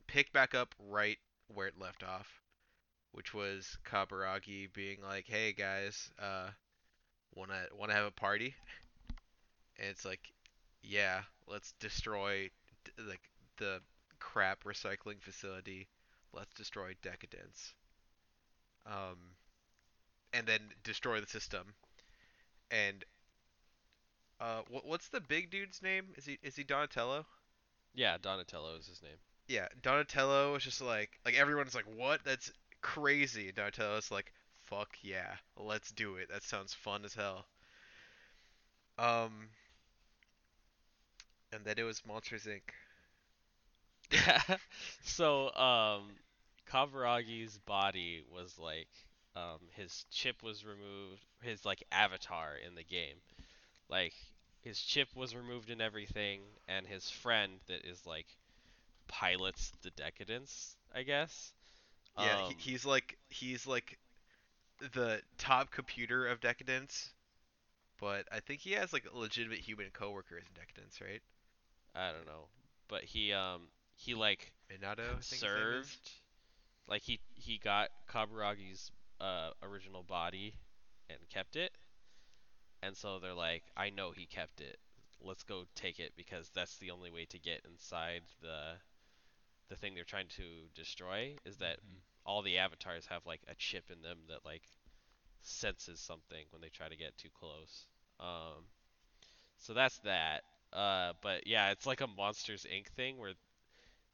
[0.09, 1.19] picked back up right
[1.53, 2.41] where it left off,
[3.11, 6.49] which was Kaburagi being like, "Hey guys, uh,
[7.35, 8.55] wanna wanna have a party?"
[9.77, 10.33] And it's like,
[10.81, 12.49] "Yeah, let's destroy
[12.97, 13.81] like the
[14.19, 15.87] crap recycling facility.
[16.33, 17.75] Let's destroy decadence."
[18.85, 19.35] Um,
[20.33, 21.75] and then destroy the system.
[22.71, 23.05] And
[24.39, 26.13] uh, what, what's the big dude's name?
[26.15, 27.27] Is he is he Donatello?
[27.93, 29.19] Yeah, Donatello is his name.
[29.49, 32.23] Yeah, Donatello is just like like everyone's like, what?
[32.23, 33.51] That's crazy.
[33.51, 34.31] Donatello's like,
[34.61, 36.29] fuck yeah, let's do it.
[36.29, 37.45] That sounds fun as hell.
[38.97, 39.49] Um,
[41.51, 42.71] and then it was Monsters Inc.
[44.11, 44.41] Yeah.
[45.03, 46.15] so, um,
[46.67, 48.89] Kaburagi's body was like,
[49.35, 53.17] um, his chip was removed, his like avatar in the game,
[53.89, 54.13] like
[54.61, 58.27] his chip was removed and everything, and his friend that is like
[59.09, 61.53] pilots the decadence, I guess.
[62.17, 63.99] Yeah, Um, he, he's like he's like
[64.93, 67.11] the top computer of Decadence,
[67.99, 71.21] but I think he has like legitimate human coworkers in Decadence, right?
[71.95, 72.49] I don't know,
[72.87, 76.11] but he um he like Minato, I think his conserved,
[76.87, 78.91] like he he got Kaburagi's
[79.21, 80.55] uh original body
[81.09, 81.71] and kept it,
[82.83, 84.79] and so they're like, I know he kept it.
[85.21, 88.75] Let's go take it because that's the only way to get inside the
[89.69, 90.43] the thing they're trying to
[90.75, 92.01] destroy is that Mhm.
[92.25, 94.63] all the avatars have like a chip in them that like
[95.41, 97.87] senses something when they try to get too close.
[98.19, 98.65] Um,
[99.59, 100.43] so that's that.
[100.73, 102.87] Uh, but yeah, it's like a Monsters Inc.
[102.89, 103.33] thing where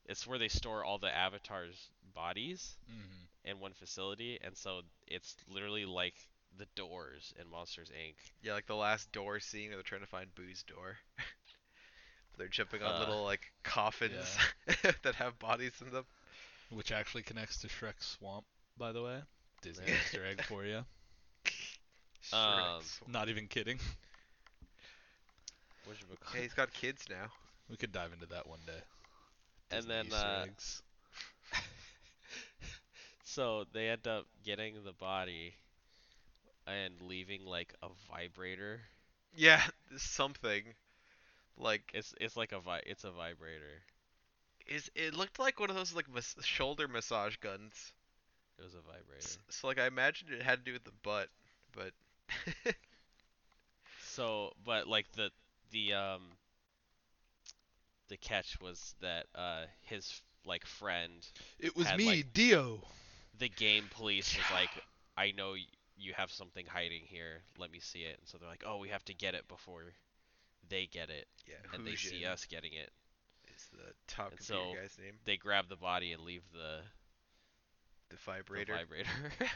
[0.06, 3.28] it's where they store all the avatars' bodies Mhm.
[3.44, 6.16] in one facility, and so it's literally like
[6.58, 8.16] the doors in Monsters Inc.
[8.42, 10.98] Yeah, like the last door scene where they're trying to find Boo's door.
[12.38, 14.38] they're jumping on Uh, little like coffins
[15.04, 16.06] that have bodies in them.
[16.70, 18.46] Which actually connects to Shrek swamp,
[18.78, 19.22] by the way.
[19.62, 19.96] Disney Yeah.
[20.06, 20.86] Easter egg for you.
[22.34, 23.08] Um, Shrek.
[23.08, 23.80] Not even kidding.
[25.88, 26.36] Whatchamacallit.
[26.36, 27.28] Hey, he's got kids now.
[27.70, 28.82] We could dive into that one day.
[29.72, 30.82] And then, Easter uh, eggs.
[33.24, 35.56] So they end up getting the body
[36.68, 38.82] and leaving like a vibrator.
[39.36, 39.62] Yeah,
[39.98, 40.64] something.
[41.58, 43.82] Like It's it's like a vi- it's a vibrator.
[44.68, 47.94] is it looked like one of those like mas- shoulder massage guns.
[48.60, 49.18] It was a vibrator.
[49.24, 51.30] S- So like I imagined it had to do with the butt,
[51.74, 51.92] but
[54.02, 55.32] So, but like the
[55.72, 56.22] the um
[58.08, 61.26] the catch was that uh his like friend,
[61.60, 62.82] It was had, me, like- Dio.
[63.40, 64.70] the game police was like,
[65.18, 65.66] I know y-
[65.98, 67.42] you have something hiding here.
[67.58, 68.18] Let me see it.
[68.20, 69.84] And so they're like, oh, we have to get it before
[70.70, 72.92] they get it, yeah, and they see us getting it.
[73.46, 73.52] it.
[73.56, 75.16] is the top And computer so- guy's name.
[75.26, 76.82] They grab the body and leave the,
[78.10, 78.74] The the vibrator.
[78.74, 79.10] vibrator.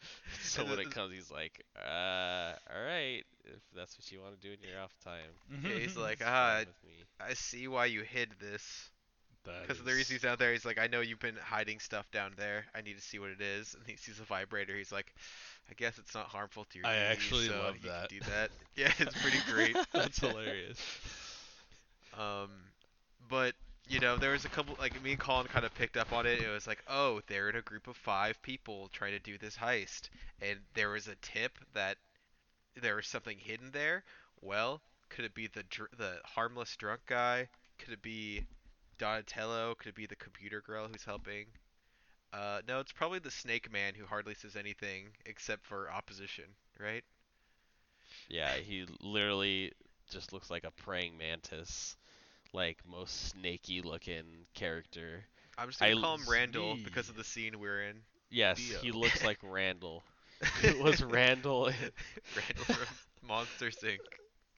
[0.42, 4.46] so when it comes, he's like, uh, all right, if that's what you want to
[4.46, 5.30] do in your off time.
[5.62, 7.28] Yeah, he's like, it's ah, fine.
[7.30, 8.90] I see why you hid this.
[9.44, 12.10] Because the reason is- he's out there, he's like, I know you've been hiding stuff
[12.10, 12.66] down there.
[12.74, 13.74] I need to see what it is.
[13.74, 14.76] And he sees a vibrator.
[14.76, 15.14] He's like,
[15.70, 18.08] I guess it's not harmful to your I TV, actually so love that.
[18.08, 18.50] do that.
[18.76, 19.76] Yeah, it's pretty great.
[19.92, 20.78] That's hilarious.
[22.16, 22.50] Um,
[23.28, 23.54] but
[23.88, 26.26] you know, there was a couple like me and Colin kind of picked up on
[26.26, 26.40] it.
[26.42, 29.56] It was like, oh, they're in a group of five people trying to do this
[29.56, 30.10] heist,
[30.42, 31.96] and there was a tip that
[32.80, 34.04] there was something hidden there.
[34.42, 37.48] Well, could it be the dr- the harmless drunk guy?
[37.78, 38.44] Could it be
[38.98, 39.74] Donatello?
[39.76, 41.46] Could it be the computer girl who's helping?
[42.32, 46.44] Uh, no, it's probably the Snake Man who hardly says anything except for opposition,
[46.78, 47.02] right?
[48.28, 49.72] Yeah, he literally
[50.10, 51.96] just looks like a praying mantis,
[52.52, 54.24] like most snaky looking
[54.54, 55.24] character.
[55.56, 56.84] I'm just gonna I call him Randall see.
[56.84, 57.96] because of the scene we're in.
[58.30, 58.78] Yes, Dio.
[58.80, 60.02] he looks like Randall.
[60.62, 61.72] It was Randall.
[62.36, 62.86] Randall from
[63.26, 63.98] Monsters Inc.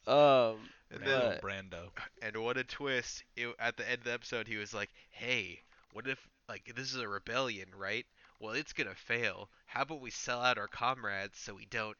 [0.06, 1.90] Um, And then, but- Brando.
[2.22, 3.22] and what a twist!
[3.36, 6.92] It, at the end of the episode, he was like, "Hey, what if like this
[6.92, 8.06] is a rebellion, right?
[8.40, 9.50] Well, it's gonna fail.
[9.66, 11.96] How about we sell out our comrades so we don't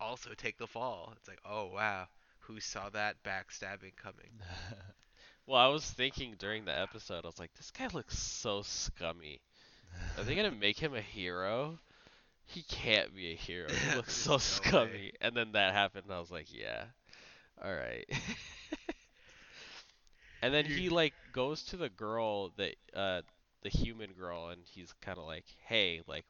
[0.00, 2.08] also take the fall?" It's like, oh wow,
[2.40, 4.40] who saw that backstabbing coming?
[5.46, 9.40] well, I was thinking during the episode, I was like, this guy looks so scummy.
[10.18, 11.78] Are they gonna make him a hero?
[12.46, 13.68] He can't be a hero.
[13.68, 14.86] He looks so There's no way.
[14.88, 15.12] scummy.
[15.20, 16.84] And then that happened, and I was like, yeah,
[17.62, 18.04] all right.
[20.42, 23.22] and then he like goes to the girl that uh
[23.66, 26.24] the human girl, and he's kind of like, hey, like,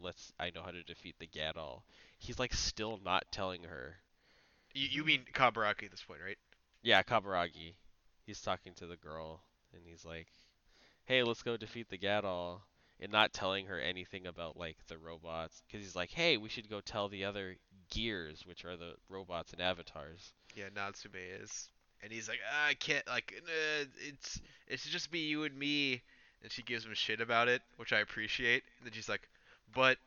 [0.00, 0.32] let's.
[0.40, 1.82] I know how to defeat the Gadoll.
[2.18, 3.96] He's like still not telling her.
[4.74, 6.38] You, you mean Kaburagi at this point, right?
[6.82, 7.74] Yeah, Kaburagi.
[8.26, 9.42] He's talking to the girl,
[9.72, 10.26] and he's like,
[11.04, 12.62] "Hey, let's go defeat the Gadoll,"
[12.98, 16.68] and not telling her anything about like the robots, because he's like, "Hey, we should
[16.68, 17.56] go tell the other
[17.94, 21.68] gears, which are the robots and avatars." Yeah, Natsume is,
[22.02, 26.02] and he's like, ah, I can't like, uh, it's it's just me, you and me,
[26.42, 28.62] and she gives him shit about it, which I appreciate.
[28.78, 29.28] And then she's like,
[29.74, 29.98] but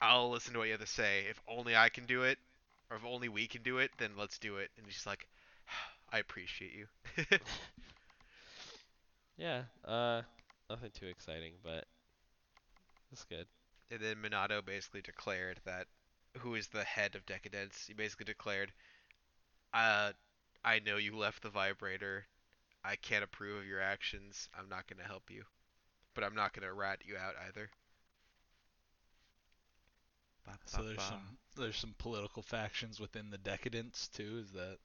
[0.00, 1.24] I'll listen to what you have to say.
[1.28, 2.38] If only I can do it,
[2.90, 4.70] or if only we can do it, then let's do it.
[4.78, 5.26] And she's like,
[6.12, 6.86] I appreciate you.
[9.36, 10.22] Yeah, uh,
[10.70, 11.86] nothing too exciting, but
[13.12, 13.46] it's good.
[13.90, 15.86] and then Minato basically declared that
[16.38, 17.84] who is the head of Decadence.
[17.86, 18.72] He basically declared,
[19.72, 20.12] uh,
[20.64, 22.24] I know you left the vibrator.
[22.84, 24.48] I can't approve of your actions.
[24.58, 25.44] I'm not going to help you.
[26.14, 27.68] But I'm not going to rat you out either.
[30.44, 31.02] Ba, So ba, there's ba.
[31.02, 34.42] some there's some political factions within the decadence too.
[34.44, 34.78] Is that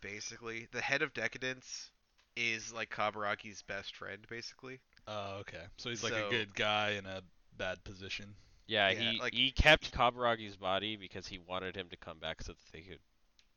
[0.00, 1.90] Basically, the head of Decadence
[2.36, 4.78] is like Kaburagi's best friend, basically.
[5.08, 5.64] oh okay?
[5.76, 7.22] So he's like So- a good guy in a
[7.56, 8.36] bad position.
[8.68, 12.42] Yeah, Yeah, he like- he kept Kaburagi's body because he wanted him to come back
[12.42, 13.00] so that they could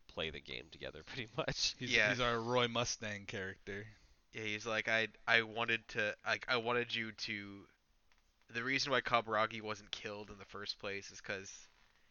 [0.08, 1.76] play the game together, pretty much.
[1.78, 2.10] He's Yeah.
[2.10, 3.86] he's our Roy Mustang character.
[4.34, 7.68] Yeah, he's like I I wanted to like I wanted you to
[8.54, 11.68] the reason why Kaburagi wasn't killed in the first place is cuz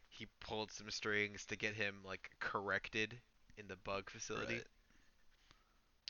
[0.07, 3.19] he pulled some strings to get him like corrected
[3.57, 4.61] in the bug facility.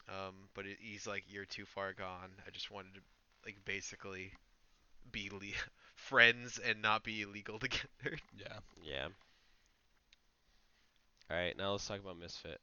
[0.09, 2.31] Um but it, he's like you're too far gone.
[2.45, 3.01] I just wanted to
[3.45, 4.33] like basically
[5.11, 5.39] be le-
[5.95, 8.17] friends and not be illegal together.
[8.37, 8.57] Yeah.
[8.83, 9.07] Yeah.
[11.29, 12.59] All right, now let's talk about Misfit.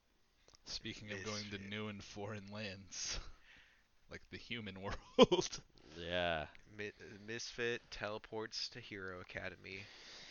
[0.66, 1.70] Speaking of going to Misfit.
[1.70, 3.18] new and foreign lands,
[4.11, 5.61] like the human world.
[5.99, 6.44] Yeah.
[6.76, 6.92] Mi-
[7.26, 9.78] Misfit teleports to Hero Academy.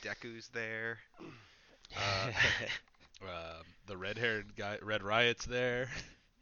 [0.03, 0.99] Deku's there.
[1.95, 2.31] Uh,
[3.23, 5.89] um, the red-haired guy, Red Riot's there.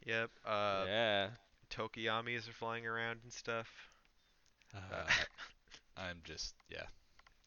[0.05, 0.29] Yep.
[0.45, 1.27] Uh yeah.
[1.71, 3.67] Tokoyamis are flying around and stuff.
[4.75, 5.09] Uh,
[5.97, 6.85] I'm just yeah.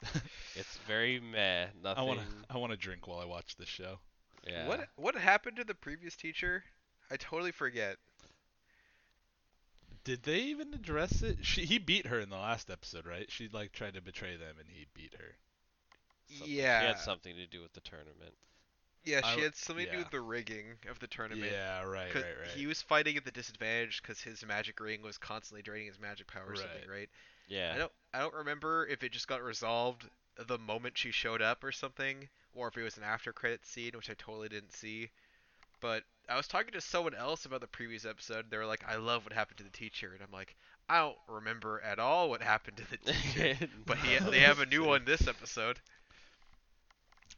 [0.55, 1.67] It's very meh.
[1.83, 2.03] Nothing.
[2.03, 3.99] I want to I want to drink while I watch this show.
[4.47, 4.67] Yeah.
[4.69, 6.65] What what happened to the previous teacher?
[7.11, 7.97] I totally forget.
[10.05, 11.39] Did they even address it?
[11.45, 13.31] She he beat her in the last episode, right?
[13.31, 15.35] She like tried to betray them and he beat her.
[16.31, 16.81] Something- yeah.
[16.81, 18.35] She had something to do with the tournament.
[19.05, 21.51] Yeah, she w- had something to do with the rigging of the tournament.
[21.51, 22.51] Yeah, right, 'Cause right, right.
[22.51, 26.27] He was fighting at the disadvantage because his magic ring was constantly draining his magic
[26.27, 27.09] power or something, Right.
[27.51, 27.57] Right?
[27.57, 27.73] Yeah.
[27.75, 30.09] I don't I don't remember if it just got resolved
[30.47, 33.93] the moment she showed up or something, or if it was an after credit scene,
[33.95, 35.11] which I totally didn't see.
[35.81, 38.51] But I was talking to someone else about the previous episode.
[38.51, 40.57] They were like, "I love what happened to the teacher," and I'm like,
[40.89, 44.67] "I don't remember at all what happened to the teacher." but he, they have a
[44.67, 45.81] new one this episode.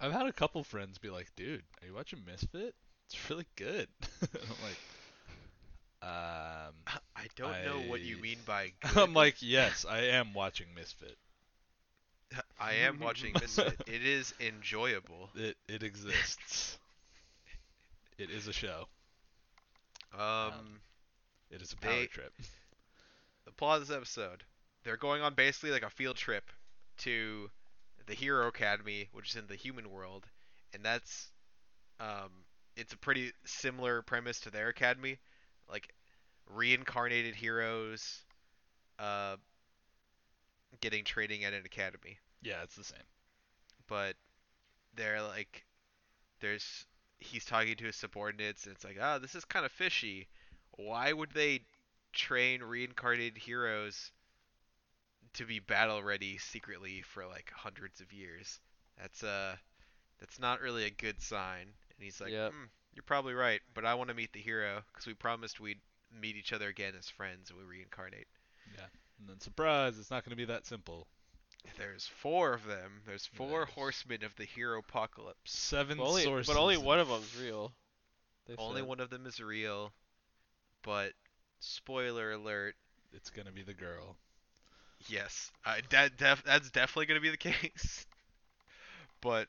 [0.00, 2.74] I've had a couple friends be like, "Dude, are you watching Misfit?
[3.06, 3.88] It's really good."
[4.22, 4.78] I'm like,
[6.03, 6.74] um,
[7.16, 8.72] I don't know what you mean by.
[8.80, 8.96] Good.
[8.96, 11.16] I'm like, yes, I am watching Misfit.
[12.61, 13.74] I am watching Misfit.
[13.86, 15.30] It is enjoyable.
[15.34, 16.78] It it exists.
[18.18, 18.86] it is a show.
[20.18, 20.80] Um,
[21.51, 22.32] It is a power They- trip.
[23.44, 24.44] the plot of this episode,
[24.84, 26.51] they're going on basically like a field trip
[26.98, 27.51] to
[28.07, 30.26] the Hero Academy, which is in the human world,
[30.74, 31.30] and that's
[32.01, 32.30] um,
[32.76, 35.18] it's a pretty similar premise to their academy,
[35.70, 35.94] like
[36.46, 38.22] reincarnated heroes,
[38.98, 39.36] uh,
[40.80, 42.98] getting training at an academy, Yeah, it's the same.
[43.88, 44.16] but
[44.94, 45.64] they're like,
[46.40, 46.86] there's
[47.18, 50.28] he's talking to his subordinates, and it's like, ah, this is kind of fishy.
[50.72, 51.60] Why would they
[52.12, 54.12] train reincarnated heroes
[55.34, 58.60] to be battle ready secretly for like hundreds of years?
[58.98, 59.56] That's uh
[60.18, 61.62] that's not really a good sign.
[61.62, 62.52] And he's like, Yep.
[62.52, 62.64] hmm,
[62.95, 65.80] you're probably right, but I want to meet the hero because we promised we'd
[66.20, 68.26] meet each other again as friends and we reincarnate.
[68.76, 68.86] Yeah.
[69.18, 71.07] And then surprise, it's not going to be that simple.
[71.76, 73.03] There's four of them.
[73.07, 73.74] There's four Yes.
[73.74, 75.53] horsemen of the hero apocalypse.
[75.53, 76.53] Seven But only, sources.
[76.53, 77.72] but only one of them's real.
[78.47, 78.88] they Only said.
[78.88, 79.93] one of them is real,
[80.82, 81.12] but
[81.61, 82.74] spoiler alert,
[83.12, 84.16] It's going to be the girl.
[85.09, 87.36] yes, I, that def, that's definitely going to be the
[87.70, 88.07] case.
[89.20, 89.47] but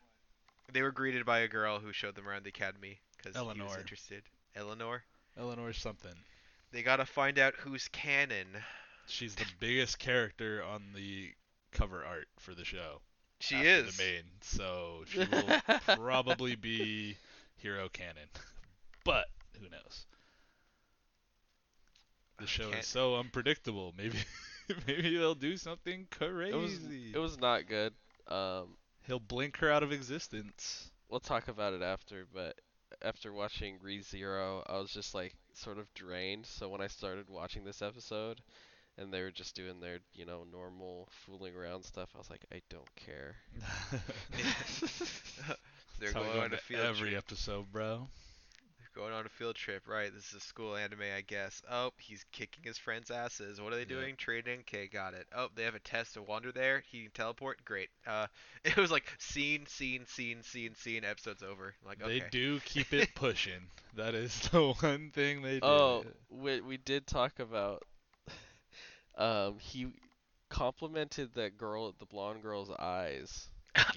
[0.74, 3.58] they were greeted by a girl who showed them around the academy because he was
[3.58, 3.80] Eleanor.
[3.80, 4.24] interested.
[4.56, 5.04] Eleanor.
[5.38, 6.14] Eleanor something.
[6.72, 8.48] They gotta find out who's canon.
[9.08, 11.32] She's the biggest character on the
[11.72, 13.02] cover art for the show.
[13.40, 13.98] She after is.
[13.98, 17.18] the main, so she will probably be
[17.58, 18.28] hero canon.
[19.04, 19.26] But
[19.60, 20.06] who knows?
[22.40, 23.94] The show Can't- is so unpredictable.
[23.98, 24.18] Maybe
[24.88, 26.56] maybe they'll do something crazy.
[26.56, 26.80] It was
[27.16, 27.94] it was not good.
[28.28, 28.76] Um,
[29.08, 30.90] He'll blink her out of existence.
[31.10, 32.56] we'll talk about it after, but
[33.04, 36.46] after watching ReZero, I was just like sort of drained.
[36.46, 38.42] So when I started watching this episode,
[38.98, 42.46] and they were just doing their you know normal fooling around stuff, I was like,
[42.54, 43.36] I don't care.
[46.00, 47.16] They're That's how we going go on a field every trip.
[47.16, 48.10] episode, bro.
[48.94, 50.14] They're going on a field trip, right?
[50.14, 51.62] This is a school anime, I guess.
[51.70, 53.60] Oh, he's kicking his friends' asses.
[53.62, 53.86] What are they Yep.
[53.86, 54.16] doing?
[54.16, 54.62] Training.
[54.62, 55.28] Okay, got it.
[55.36, 56.82] Oh, they have a test to wander there.
[56.92, 57.64] He can teleport.
[57.66, 57.90] Great.
[58.06, 58.28] Uh,
[58.66, 61.04] it was like scene, scene, scene, scene, scene.
[61.06, 61.76] Episode's over.
[61.82, 62.08] I'm like, okay.
[62.08, 63.70] They do keep it pushing.
[63.96, 65.68] that is the one thing they do.
[65.68, 67.84] Oh, we we did talk about.
[69.16, 69.88] Um, he
[70.50, 73.50] complimented that girl, the blonde girl's eyes.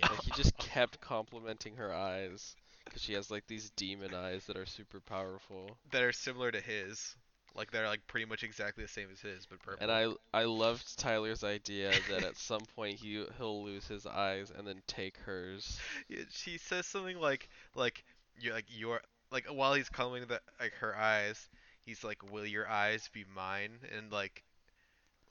[0.08, 4.56] Like he just kept complimenting her eyes because she has like these demon eyes that
[4.56, 5.78] are super powerful.
[5.90, 7.16] that are similar to his.
[7.54, 9.82] Like they're like pretty much exactly the same as his, but purple.
[9.82, 14.50] And I I loved Tyler's idea that at some point he he'll lose his eyes
[14.50, 15.84] and then take hers.
[16.08, 18.04] Yeah, she says something like like
[18.38, 21.48] you like your like while he's coming the like her eyes,
[21.84, 24.44] he's like, "Will your eyes be mine?" And like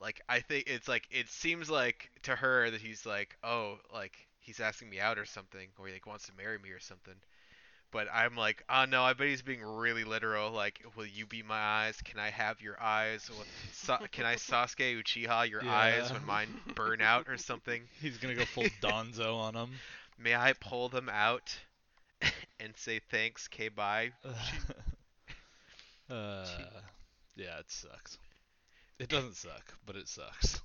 [0.00, 4.28] like I think it's like it seems like to her that he's like, "Oh, like
[4.40, 7.14] he's asking me out or something, or he like wants to marry me or something."
[7.94, 10.50] But I'm like, oh no, I bet he's being really literal.
[10.50, 11.96] Like, will you be my eyes?
[12.04, 13.30] Can I have your eyes?
[13.72, 17.82] Sa- can I Sasuke Uchiha your eyes when mine burn out or something?
[18.02, 19.70] He's gonna go full Danzo on him.
[20.18, 21.56] May I pull them out
[22.60, 24.10] and say thanks, K bye?
[26.10, 26.46] uh,
[27.36, 28.18] yeah, it sucks.
[28.98, 30.60] It doesn't suck, but it sucks.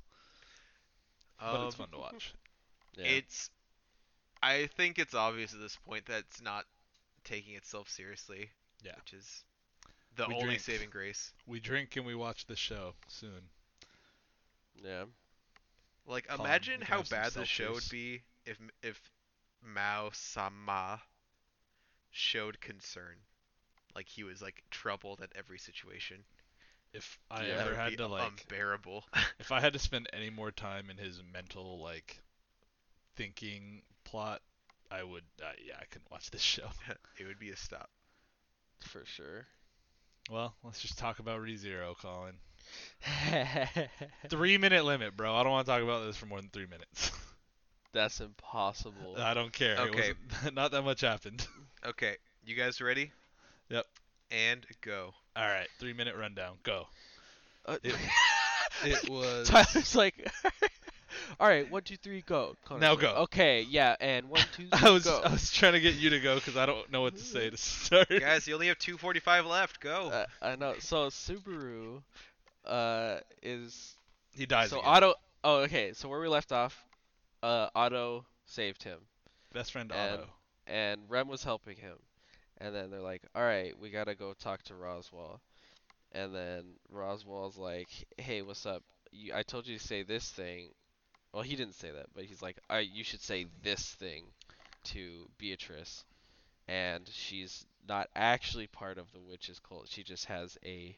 [1.39, 2.33] but it's Um, fun to watch.
[2.97, 3.05] Yeah.
[3.05, 3.49] It's
[4.41, 6.65] I think it's obvious at this point that it's not
[7.23, 8.49] taking itself seriously.
[8.83, 8.95] Yeah.
[8.95, 9.43] Which is
[10.15, 10.61] the We only drink.
[10.61, 11.33] saving grace.
[11.45, 13.49] We drink and we watch the show soon.
[14.83, 15.05] yeah.
[16.05, 18.99] Like Calm, imagine how bad the show would be if if
[19.61, 21.01] Mao Sama
[22.11, 23.15] showed concern.
[23.95, 26.23] Like he was like troubled at every situation.
[26.93, 27.63] If I Yeah.
[27.65, 29.03] Ever had to like, unbearable.
[29.39, 32.19] if I had to spend any more time in his mental like
[33.15, 34.41] thinking plot,
[34.91, 35.23] I would.
[35.41, 36.67] Uh, yeah, I couldn't watch this show.
[37.17, 37.89] it would be a stop.
[38.81, 39.45] For sure.
[40.31, 42.35] Well, let's just talk about ReZero, Colin.
[44.29, 45.33] Three minute limit, bro.
[45.35, 47.11] I don't want to talk about this for more than three minutes.
[47.93, 49.15] That's impossible.
[49.17, 49.77] I don't care.
[49.79, 50.13] Okay.
[50.31, 51.45] wasn't- not that much happened.
[51.85, 53.11] Okay, you guys ready?
[53.69, 53.85] Yep.
[54.31, 55.13] And go.
[55.35, 56.57] All right, three minute rundown.
[56.63, 56.87] Go.
[57.65, 57.95] Uh, It-
[58.85, 59.49] It was.
[59.49, 60.29] Tyler's like,
[61.39, 62.55] all right, one, two, three, go.
[62.65, 63.09] Connor's Now go.
[63.23, 65.21] Okay, yeah, and one, two, three, I was go.
[65.23, 67.49] I was trying to get you to go because I don't know what to say
[67.49, 68.09] to start.
[68.09, 69.79] Guys, you only have 245 left.
[69.79, 70.09] Go.
[70.09, 70.75] Uh, I know.
[70.79, 72.01] So Subaru,
[72.65, 73.95] uh, is
[74.35, 74.69] he dies.
[74.69, 74.89] so again.
[74.93, 75.13] Otto.
[75.43, 75.93] Oh, okay.
[75.93, 76.83] So where we left off,
[77.43, 78.99] uh, Otto saved him,
[79.53, 80.29] Best friend and- Otto.
[80.67, 81.95] and Rem was helping him,
[82.57, 85.39] and then they're like, all right, we gotta go talk to Roswaal,
[86.11, 86.63] and then
[86.93, 88.83] Roswaal's like, hey, what's up?
[89.11, 90.69] You, I told you to say this thing.
[91.33, 94.23] Well, he didn't say that, but he's like, I, you should say this thing
[94.85, 96.03] to Beatrice,
[96.67, 99.87] and she's not actually part of the witches cult.
[99.89, 100.97] She just has a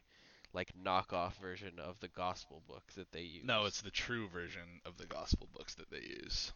[0.54, 3.44] like knockoff version of the gospel book that they use.
[3.44, 6.52] No, it's the true version of the gospel books that they use.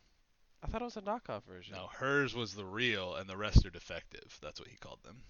[0.63, 1.75] I thought it was a knockoff version.
[1.75, 4.39] No, hers was the real, and the rest are defective.
[4.43, 5.23] That's what he called them.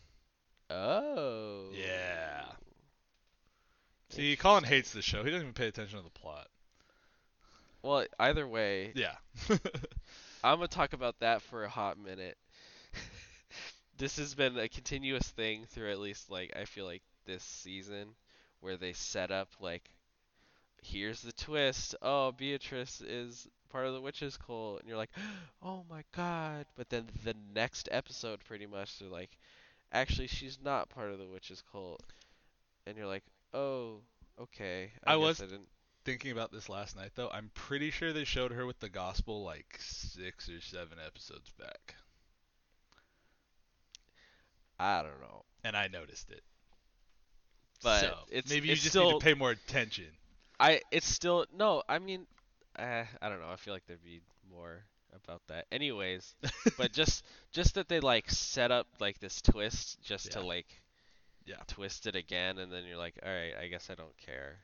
[0.70, 1.66] Oh.
[1.72, 2.44] Yeah.
[4.10, 5.22] See, Colin hates the show.
[5.24, 6.48] He doesn't even pay attention to the plot.
[7.86, 9.14] Well, either way, Yeah.
[10.44, 12.36] I'm gonna talk about that for a hot minute.
[13.98, 18.08] this has been a continuous thing through at least like I feel like this season,
[18.60, 19.90] where they set up like,
[20.82, 21.94] here's the twist.
[22.02, 25.10] Oh, Beatrice is part of the witches cult, and you're like,
[25.62, 26.66] oh my god.
[26.76, 29.36] But then the next episode, pretty much, they're like,
[29.92, 32.02] actually, she's not part of the witches cult,
[32.86, 33.24] and you're like,
[33.54, 34.00] oh,
[34.40, 34.90] okay.
[35.04, 35.68] I, I guess was- I didn't.
[36.06, 39.42] Thinking about this last night, though, I'm pretty sure they showed her with the gospel
[39.42, 41.96] like six or seven episodes back,
[44.78, 45.44] I don't know.
[45.64, 46.42] and I noticed it.
[47.82, 50.06] But so, it's- maybe you it's just still- need to pay more attention.
[50.60, 51.82] I it's still no.
[51.88, 52.26] I mean,
[52.78, 53.50] uh, I don't know.
[53.50, 55.66] I feel like there'd be more about that.
[55.72, 56.34] Anyways,
[56.78, 60.66] but just just that they like set up like this twist just to like
[61.44, 61.56] Yeah.
[61.66, 64.60] twist it again, and then you're like, all right, I guess I don't care.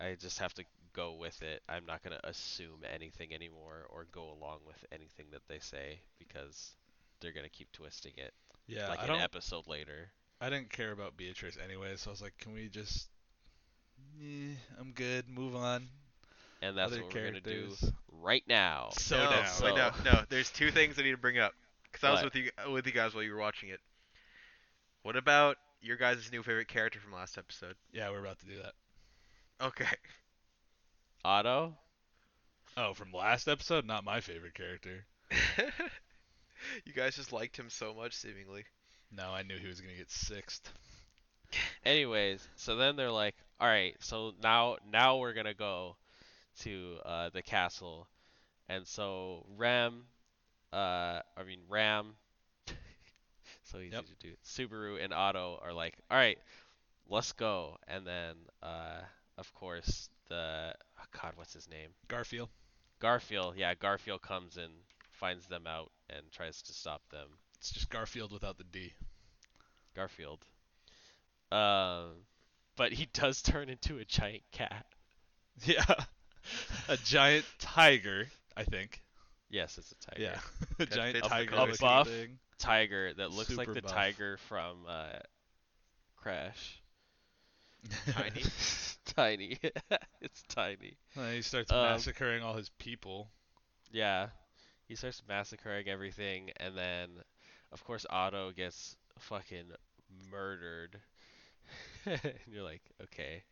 [0.00, 1.62] I just have to go with it.
[1.68, 6.76] I'm not gonna assume anything anymore or go along with anything that they say because
[7.20, 8.32] they're gonna keep twisting it
[8.66, 9.20] Yeah, like I an don't.
[9.20, 10.10] episode later.
[10.40, 13.08] I didn't care about Beatrice anyway, so I was like, can we just?
[14.20, 15.28] Eh, I'm good.
[15.28, 15.88] Move on.
[16.62, 17.76] And that's Other what we're gonna do
[18.10, 18.90] right now.
[18.92, 19.46] So no, down.
[19.62, 20.24] wait, no, no.
[20.28, 22.34] There's two things I need to bring up because I was What?
[22.34, 23.80] with you with you guys while you were watching it.
[25.02, 27.76] What about your guys' new favorite character from last episode?
[27.92, 28.74] Yeah, we're about to do that.
[29.62, 29.86] Okay.
[31.24, 31.74] Otto.
[32.76, 35.06] Oh, from last episode, not my favorite character.
[36.84, 38.64] you guys just liked him so much, seemingly.
[39.10, 40.72] No, I knew he was gonna get sixth.
[41.84, 45.96] Anyways, so then they're like, all right, so now now we're gonna go
[46.60, 48.08] to uh, the castle,
[48.68, 50.04] and so Rem,
[50.72, 52.14] uh, I mean Ram,
[53.62, 54.04] so easy Yep.
[54.06, 54.32] to do.
[54.44, 56.38] Subaru and Otto are like, all right,
[57.08, 59.00] let's go, and then uh,
[59.38, 61.90] of course the oh God, what's his name?
[62.08, 62.48] Garfield.
[63.00, 63.54] Garfield.
[63.56, 64.72] Yeah, Garfield comes and
[65.12, 67.28] finds them out and tries to stop them.
[67.58, 68.92] It's just Garfield without the D.
[69.94, 70.44] Garfield.
[71.50, 72.10] Um,
[72.76, 74.86] but he does turn into a giant cat.
[75.64, 75.84] Yeah.
[76.90, 79.02] a giant tiger, I think.
[79.48, 80.22] Yes, it's a tiger.
[80.22, 80.38] Yeah.
[80.78, 81.50] a giant tiger.
[81.50, 81.80] comic.
[81.80, 82.08] looking buff.
[82.08, 82.38] thing.
[82.58, 83.90] Tiger that looks like the buff.
[83.90, 85.18] tiger from uh,
[86.16, 86.82] Crash.
[88.10, 88.42] Tiny.
[89.04, 89.58] tiny.
[90.20, 90.96] it's tiny.
[91.16, 93.28] Uh, he starts Um, massacring all his people.
[93.92, 94.28] Yeah.
[94.88, 97.10] He starts massacring everything, and then,
[97.72, 99.72] of course, Otto gets fucking
[100.30, 101.00] murdered.
[102.06, 102.20] and
[102.50, 103.42] you're like, okay.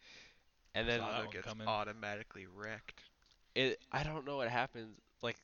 [0.75, 1.66] And then Saw Otto gets coming.
[1.68, 3.01] automatically wrecked.
[3.55, 4.99] it I don't know what happens.
[5.22, 5.37] Like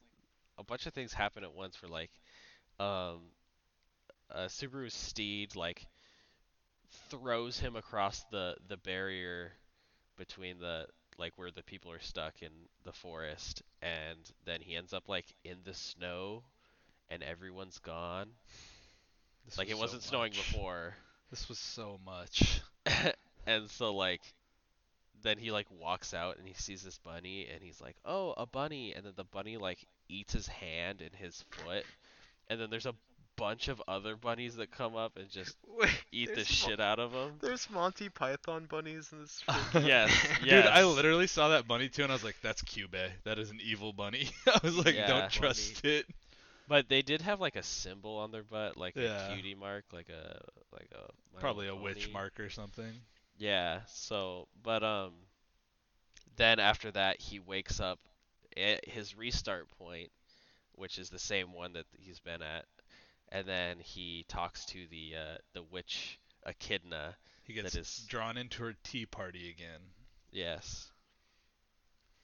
[0.59, 1.77] a bunch of things happen at once.
[1.77, 2.11] For like,
[2.79, 3.21] um,
[4.31, 5.87] uh, Subaru's steed like
[7.11, 9.53] throws him across the the barrier
[10.17, 10.87] between the
[11.19, 12.51] like where the people are stuck in
[12.85, 16.43] the forest, and then he ends up like in the snow,
[17.09, 18.29] and everyone's gone.
[19.45, 20.53] This like was it wasn't snowing much.
[20.53, 20.95] before.
[21.31, 22.61] This was so much.
[23.47, 24.23] and so like
[25.23, 28.47] then he like walks out and he sees this bunny and he's like oh a
[28.47, 31.85] bunny and then the bunny like eats his hand and his foot
[32.49, 32.95] and then there's a
[33.41, 36.99] bunch of other bunnies that come up and just Wait, eat the there's shit out
[37.01, 37.33] of them.
[37.41, 39.43] There's Monty Python bunnies in this.
[39.49, 40.13] freaking- yes
[40.45, 42.95] Dude, I literally saw that bunny too, and I was like, "That's Cube.
[43.25, 45.07] That is an evil bunny." I was like, Yeah.
[45.09, 46.07] "Don't trust it."
[46.69, 49.27] but they did have like a symbol on their butt like Yeah.
[49.31, 50.41] a cutie mark like a
[50.73, 52.13] like a My Probably a Little witch Pony.
[52.13, 52.93] mark or something.
[53.39, 55.13] Yeah, so but um
[56.37, 57.99] then after that he wakes up
[58.57, 60.11] at his restart point,
[60.75, 62.67] which is the same one that he's been at,
[63.33, 67.17] and then he talks to the uh the witch Echidna.
[67.45, 69.81] He gets is- drawn into her tea party again.
[70.33, 70.91] Yes.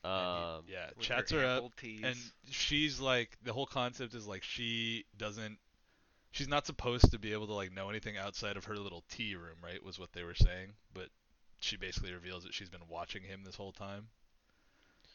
[0.05, 2.01] Um he, yeah, chats her her up, ample tees.
[2.05, 2.17] and
[2.51, 5.59] she's like, the whole concept is like she doesn't,
[6.31, 9.35] she's not supposed to be able to like know anything outside of her little tea
[9.35, 9.83] room, right?
[9.83, 11.09] Was what they were saying, but
[11.61, 14.07] she basically reveals that she's been watching him this whole time.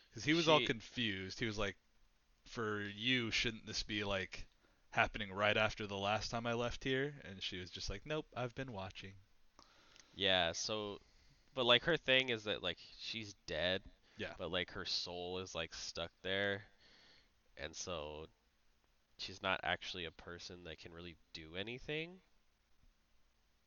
[0.09, 1.39] Because he was all confused.
[1.39, 1.77] He was like,
[2.47, 4.45] "For you, shouldn't this be like
[4.91, 8.25] happening right after the last time I left here?" And she was just like, "Nope,
[8.35, 9.13] I've been watching."
[10.13, 10.99] yeah, so
[11.55, 13.81] but like her thing is that like she's dead.
[14.17, 14.33] Yeah.
[14.37, 16.63] But like her soul is like stuck there.
[17.57, 18.27] And so
[19.17, 22.19] she's not actually a person that can really do anything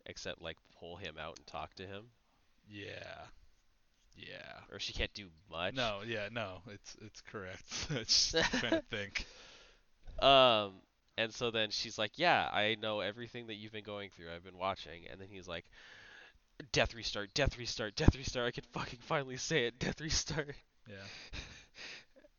[0.06, 2.06] except like pull him out and talk to him.
[2.68, 3.26] Yeah.
[4.16, 4.60] Yeah.
[4.70, 5.74] or she can't do much.
[5.74, 7.64] No, yeah, no, it's it's correct.
[7.90, 9.26] it's just trying to think.
[10.20, 10.74] Um,
[11.16, 14.32] and so then she's like, "Yeah, I know everything that you've been going through.
[14.34, 15.66] I've been watching." And then he's like,
[16.72, 18.46] "Death restart, death restart, death restart.
[18.48, 19.78] I can fucking finally say it.
[19.78, 20.56] Death restart."
[20.88, 21.08] Yeah.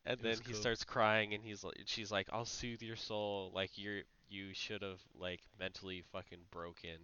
[0.06, 0.56] And It then he cool.
[0.56, 3.52] starts crying, and he's like, she's like, "I'll soothe your soul.
[3.54, 6.98] Like you're you should have like mentally fucking broken,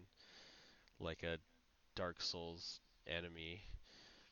[1.00, 1.38] like a
[1.96, 3.64] Dark Souls enemy."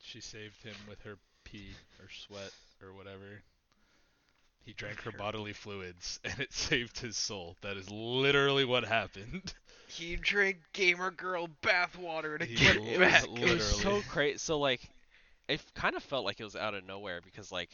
[0.02, 3.44] She saved him with her pee or sweat or whatever.
[4.64, 7.58] He drank her Her- bodily fluids and it saved his soul.
[7.62, 9.54] That is literally what happened.
[9.86, 13.30] He drank gamer girl bathwater to He get li- back.
[13.42, 14.04] It was so Literally.
[14.04, 14.38] crazy.
[14.38, 14.82] So like,
[15.48, 17.72] it kind of felt like it was out of nowhere because like,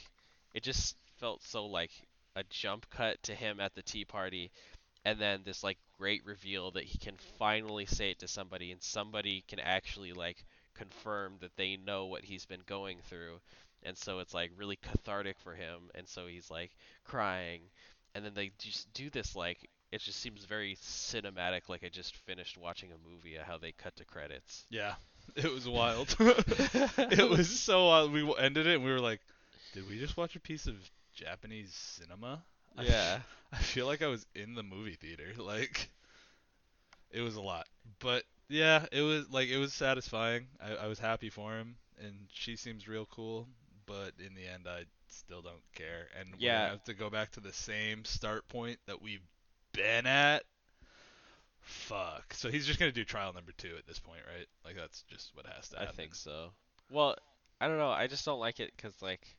[0.54, 1.92] it just felt so like
[2.36, 4.52] a jump cut to him at the tea party,
[5.06, 8.82] and then this like great reveal that he can finally say it to somebody, and
[8.82, 13.40] somebody can actually like confirm that they know what he's been going through,
[13.86, 16.72] and so it's like really cathartic for him, and so he's like
[17.04, 17.62] crying,
[18.14, 19.70] and then they just do this like.
[19.92, 23.38] It just seems very cinematic, like I just finished watching a movie.
[23.42, 24.66] How they cut to credits.
[24.70, 24.96] Yeah.
[25.36, 26.16] It was wild.
[26.20, 28.14] it was so wild.
[28.14, 29.20] We ended it and we were like,
[29.74, 30.76] did we just watch a piece of
[31.14, 32.44] Japanese cinema?
[32.82, 33.20] Yeah.
[33.54, 35.32] I feel like I was in the movie theater.
[35.38, 35.90] Like,
[37.12, 37.68] it was a lot.
[38.00, 40.48] But yeah, it was like it was satisfying.
[40.62, 43.48] I, I was happy for him, and she seems real cool.
[43.86, 46.60] But in the end, I still don't care, and Yeah.
[46.60, 49.26] gonna have to go back to the same start point that we've
[49.72, 50.44] been at.
[51.62, 52.34] Fuck.
[52.34, 54.48] So he's just gonna do trial number two at this point, right?
[54.64, 56.52] Like that's just what has to I think so.
[56.92, 57.16] Well,
[57.60, 57.92] I don't know.
[57.92, 59.36] I just don't like it because like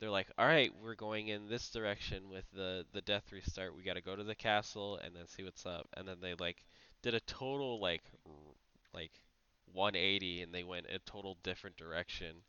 [0.00, 3.76] they're like, all right, we're going in this direction with the the death restart.
[3.76, 5.88] We got to go to the castle and then see what's up.
[5.96, 6.64] And then they like
[7.02, 8.02] did a total like
[8.92, 9.12] like
[9.72, 12.42] 180 and they went a total different direction.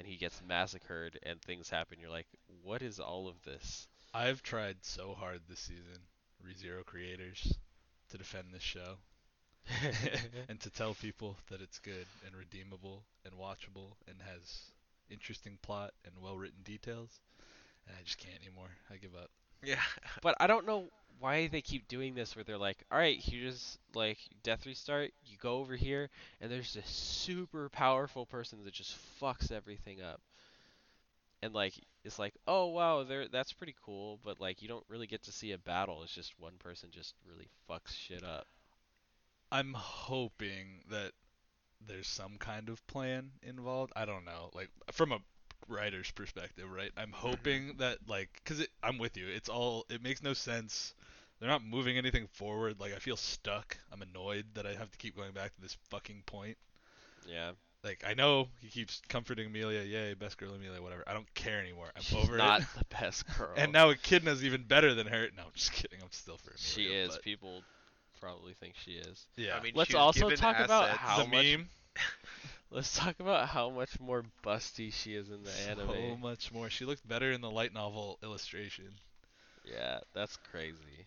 [0.00, 1.98] And he gets massacred and things happen.
[2.00, 2.26] You're like,
[2.64, 3.86] what is all of this?
[4.14, 6.00] I've tried so hard this season,
[6.42, 7.58] ReZero creators,
[8.08, 8.96] to defend this show
[10.48, 14.62] and to tell people that it's good and redeemable and watchable and has
[15.10, 17.20] interesting plot and well-written details,
[17.86, 18.70] and I just can't anymore.
[18.90, 19.30] I give up.
[19.62, 19.80] Yeah.
[20.22, 20.90] But I don't know
[21.20, 25.12] why they keep doing this where they're like, all right, here's like death restart.
[25.26, 26.08] You go over here,
[26.40, 30.20] and there's this super powerful person that just fucks everything up.
[31.42, 35.06] And like, it's like, oh wow, there that's pretty cool, but like you don't really
[35.06, 36.02] get to see a battle.
[36.02, 38.46] It's just one person just really fucks shit up.
[39.52, 41.12] I'm hoping that
[41.86, 43.92] there's some kind of plan involved.
[43.96, 45.18] I don't know, like from a
[45.68, 46.90] writer's perspective, right?
[46.96, 47.14] I'm mm-hmm.
[47.14, 49.26] hoping that like, cause I'm with you.
[49.28, 50.94] It's all it makes no sense.
[51.38, 52.78] They're not moving anything forward.
[52.78, 53.78] Like I feel stuck.
[53.92, 56.56] I'm annoyed that I have to keep going back to this fucking point.
[57.26, 57.52] Yeah.
[57.82, 61.02] Like I know he keeps comforting Emilia, yay, best girl Emilia, whatever.
[61.06, 61.90] I don't care anymore.
[61.96, 62.66] I'm She's over not it.
[62.76, 63.54] Not the best girl.
[63.56, 65.28] And now Echidna's even better than her.
[65.36, 65.98] No, I'm just kidding.
[66.02, 66.58] I'm still for Emilia.
[66.58, 67.10] she is.
[67.10, 67.62] but- People
[68.20, 69.26] probably think she is.
[69.36, 69.56] yeah.
[69.56, 71.68] I mean, Let's also given talk about how the much meme.
[72.70, 75.88] Let's talk about how much more busty she is in the so anime.
[75.88, 76.70] So much more.
[76.70, 78.90] She looked better in the light novel illustration.
[79.64, 81.06] Yeah, that's crazy.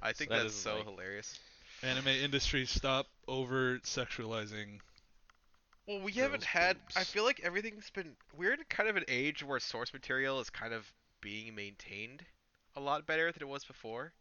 [0.00, 1.38] I think that that's is, so like- hilarious.
[1.82, 4.78] Anime industry, stop over sexualizing.
[5.86, 6.76] Well, we haven't had.
[6.94, 8.14] I feel like everything's been.
[8.36, 10.90] We're in kind of an age where source material is kind of
[11.20, 12.24] being maintained
[12.76, 14.12] a lot better than it was before.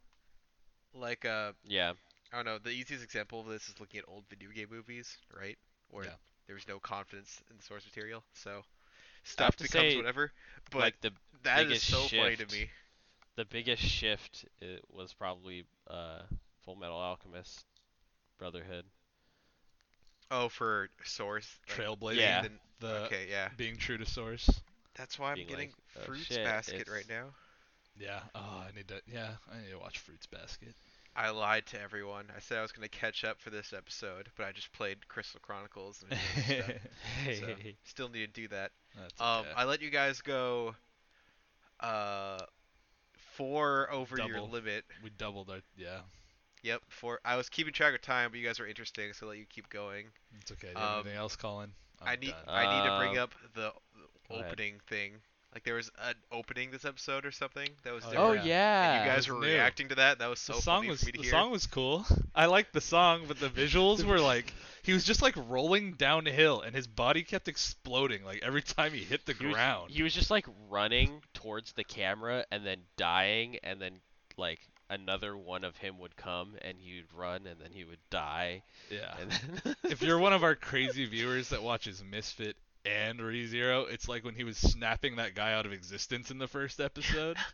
[0.94, 1.94] Like, uh, Yeah.
[2.34, 2.58] I don't know.
[2.58, 5.58] The easiest example of this is looking at old video game movies, right?
[5.90, 6.16] Where Yeah.
[6.52, 8.64] There was no confidence in the source material, so
[9.24, 10.34] stuff becomes say, whatever.
[10.70, 11.12] But like the
[11.44, 12.70] that is biggest so funny to shift me.
[13.38, 16.24] the biggest shift it was probably uh,
[16.66, 17.64] Full Metal Alchemist
[18.38, 18.84] Brotherhood.
[20.30, 21.48] Oh, for source.
[21.70, 22.18] like, Trailblazing.
[22.18, 22.42] Yeah.
[22.42, 23.48] then- The okay, yeah.
[23.56, 24.50] being true to source.
[24.96, 27.28] That's why I'm being getting like, oh, Fruits shit, Basket right now.
[27.98, 28.20] Yeah.
[28.36, 29.02] Oh, I need to.
[29.08, 30.76] Yeah, I need to watch Fruits Basket.
[31.16, 32.26] I lied to everyone.
[32.36, 35.08] I said I was going to catch up for this episode, but I just played
[35.10, 38.72] Crystal Chronicles and doing stuff, so still need to do that.
[38.98, 39.50] That's Um, okay.
[39.58, 40.76] I let you guys go
[41.82, 42.40] uh
[43.36, 44.50] four over your Double.
[44.50, 44.86] limit.
[45.04, 45.60] we doubled our.
[45.78, 46.00] Yeah,
[46.64, 47.20] Yep, four.
[47.26, 49.46] I was keeping track of time, but you guys were interesting, so I let you
[49.50, 50.06] keep going.
[50.40, 50.68] it's okay.
[50.74, 51.72] Do you have Um, anything else, Colin?
[52.02, 52.44] I'm I need done.
[52.48, 54.52] I need to bring Uh, up the, the go ahead.
[54.52, 55.14] opening thing.
[55.54, 58.30] Like there was an opening this episode or something that was Oh, different.
[58.30, 58.44] Oh Yeah.
[58.46, 58.94] yeah.
[59.02, 59.48] And you guys were new.
[59.48, 60.20] reacting to that.
[60.20, 61.32] That was so the song funny was for me to the hear.
[61.32, 62.06] song was cool.
[62.36, 64.54] I liked the song, but the visuals were like
[64.84, 69.00] he was just like rolling downhill, and his body kept exploding like every time he
[69.04, 69.92] hit the he was, ground.
[69.92, 74.00] he was just like running towards the camera and then dying and then
[74.38, 74.60] like
[74.90, 79.16] another one of him would come and he'd run and then he would die Yeah.
[79.22, 79.32] and
[79.64, 84.24] then if you're one of our crazy viewers that watches Misfit and ReZero, it's like
[84.24, 87.38] when he was snapping that guy out of existence in the first episode.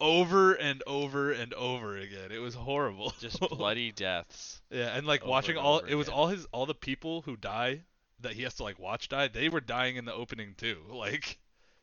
[0.00, 2.30] over and over and over again.
[2.30, 3.14] It was horrible.
[3.20, 4.60] just bloody deaths.
[4.70, 6.18] Yeah, and like watching and all it was again.
[6.18, 7.82] all his all the people who die
[8.20, 10.78] that he has to like watch die, they were dying in the opening too.
[10.90, 11.38] Like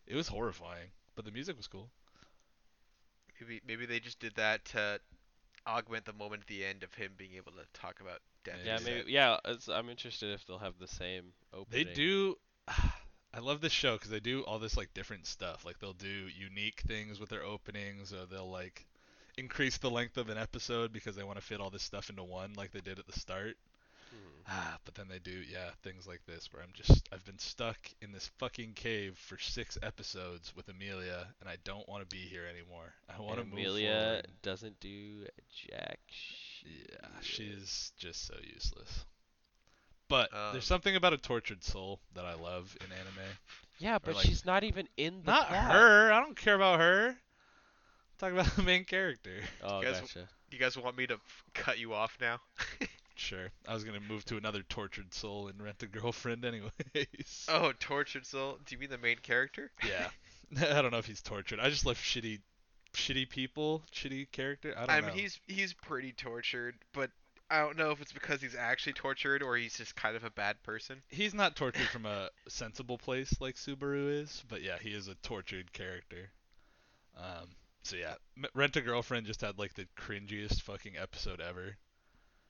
[0.07, 0.89] it was horrifying.
[1.15, 1.89] But the music was cool.
[3.39, 4.99] Maybe maybe they just did that to
[5.65, 8.55] augment the moment at the end of him being able to talk about death.
[8.65, 8.85] Yeah, so.
[8.85, 9.11] maybe.
[9.11, 11.85] Yeah, it's, I'm interested if they'll have the same opening.
[11.85, 12.35] They do
[13.35, 15.65] I love this show cuz they do all this like different stuff.
[15.65, 18.85] Like they'll do unique things with their openings or they'll like
[19.38, 22.23] increase the length of an episode because they want to fit all this stuff into
[22.23, 23.57] one like they did at the start.
[24.10, 24.41] Hmm.
[24.48, 27.77] Ah, but then they do, yeah, things like this where I'm just I've been stuck
[28.02, 32.22] in this fucking cave for six episodes with Emilia, and I don't want to be
[32.22, 32.94] here anymore.
[33.10, 35.26] I want to move Emilia doesn't do
[35.69, 36.91] jack shit.
[36.91, 39.06] Yeah, she's just so useless.
[40.14, 43.35] But Um, there's something about a tortured soul that I love in anime.
[43.80, 45.72] Yeah, but like- she's not even in the Not plot.
[45.72, 46.11] her.
[46.14, 47.07] I don't care about her.
[47.10, 47.18] I'm
[48.19, 49.41] talking about the main character.
[49.64, 50.30] Oh, You guys- gotcha.
[50.52, 51.19] You guys want me to
[51.56, 52.40] cut you off now?
[53.15, 53.52] Sure.
[53.68, 57.45] I was gonna move to another tortured soul and rent a girlfriend anyways.
[57.48, 58.57] oh, tortured soul.
[58.65, 59.72] Do you mean the main character?
[59.88, 60.10] Yeah.
[60.57, 61.60] I don't know if he's tortured.
[61.60, 62.41] I just love shitty,
[62.94, 64.73] shitty people, shitty character.
[64.76, 64.94] I don't know.
[64.94, 65.07] I know.
[65.07, 67.11] mean, he's he's pretty tortured, but
[67.49, 70.32] I don't know if it's because he's actually tortured or he's just kind of a
[70.32, 71.03] bad person.
[71.10, 75.15] he's not tortured from a sensible place like Subaru is, but yeah, he is a
[75.15, 76.32] tortured character.
[77.18, 77.49] Um.
[77.84, 78.15] So yeah,
[78.56, 81.78] Rent a Girlfriend just had like the cringiest fucking episode ever.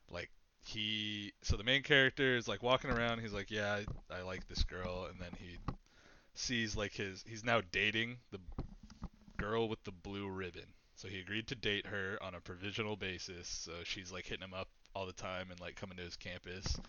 [0.09, 0.29] Like
[0.63, 3.19] he, so the main character is like walking around.
[3.19, 3.79] He's like, yeah,
[4.11, 5.57] I, I like this girl, and then he
[6.35, 8.39] sees like his, he's now dating the
[9.37, 10.73] girl with the blue ribbon.
[10.95, 13.47] So he agreed to date her on a provisional basis.
[13.47, 16.79] So she's like hitting him up all the time and like coming to his campus.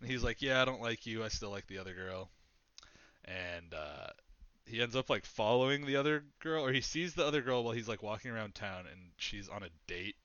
[0.00, 1.24] And he's like, "Yeah, I don't like you.
[1.24, 2.30] I still like the other girl."
[3.24, 4.08] And uh,
[4.66, 7.74] he ends up like following the other girl, or he sees the other girl while
[7.74, 10.16] he's like walking around town, and she's on a date,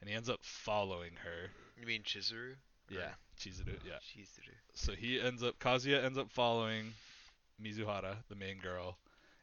[0.00, 1.50] and he ends up following her.
[1.78, 2.54] You mean Chizuru?
[2.90, 3.76] Yeah, Chizuru.
[3.86, 3.98] Yeah.
[4.00, 4.54] Chizuru.
[4.74, 6.92] So he ends up, Kazuya ends up following
[7.62, 8.96] Mizuhara, the main girl,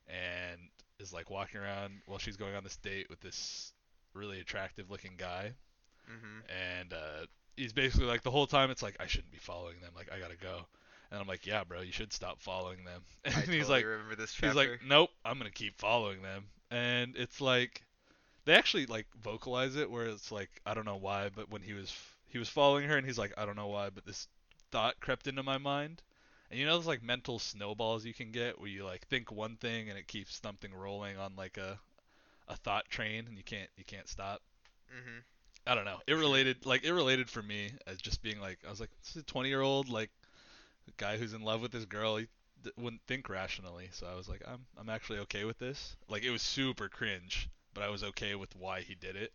[0.08, 0.60] and
[1.00, 3.74] is like walking around while she's going on this date with this
[4.14, 5.54] really attractive looking guy
[6.10, 6.80] Mm-hmm.
[6.80, 7.26] and uh,
[7.58, 10.20] he's basically like the whole time it's like I shouldn't be following them, like I
[10.20, 10.68] gotta go,
[11.12, 13.86] and I'm like, yeah, bro, you should stop following them, and I he's totally like,
[13.86, 14.48] remember this chapter.
[14.48, 17.84] he's like, nope, I'm gonna keep following them, and it's like,
[18.46, 21.74] they actually like vocalize it where it's like I don't know why, but when he
[21.74, 21.96] was
[22.28, 24.28] he was following her and he's like I don't know why, but this
[24.72, 26.02] thought crept into my mind.
[26.52, 29.56] And you know those like mental snowballs you can get where you like think one
[29.58, 31.80] thing and it keeps something rolling on like a
[32.48, 34.42] a thought train and you can't you can't stop.
[34.90, 35.20] mm-hmm.
[35.68, 36.00] I don't know.
[36.08, 39.16] It related like it related for me as just being like I was like this
[39.16, 40.12] is a 20 year old like
[40.98, 42.18] guy who's in love with this girl.
[42.18, 42.28] He
[42.64, 45.96] d- wouldn't think rationally, so I was like I'm I'm actually okay with this.
[46.10, 49.34] Like it was super cringe, but I was okay with why he did it.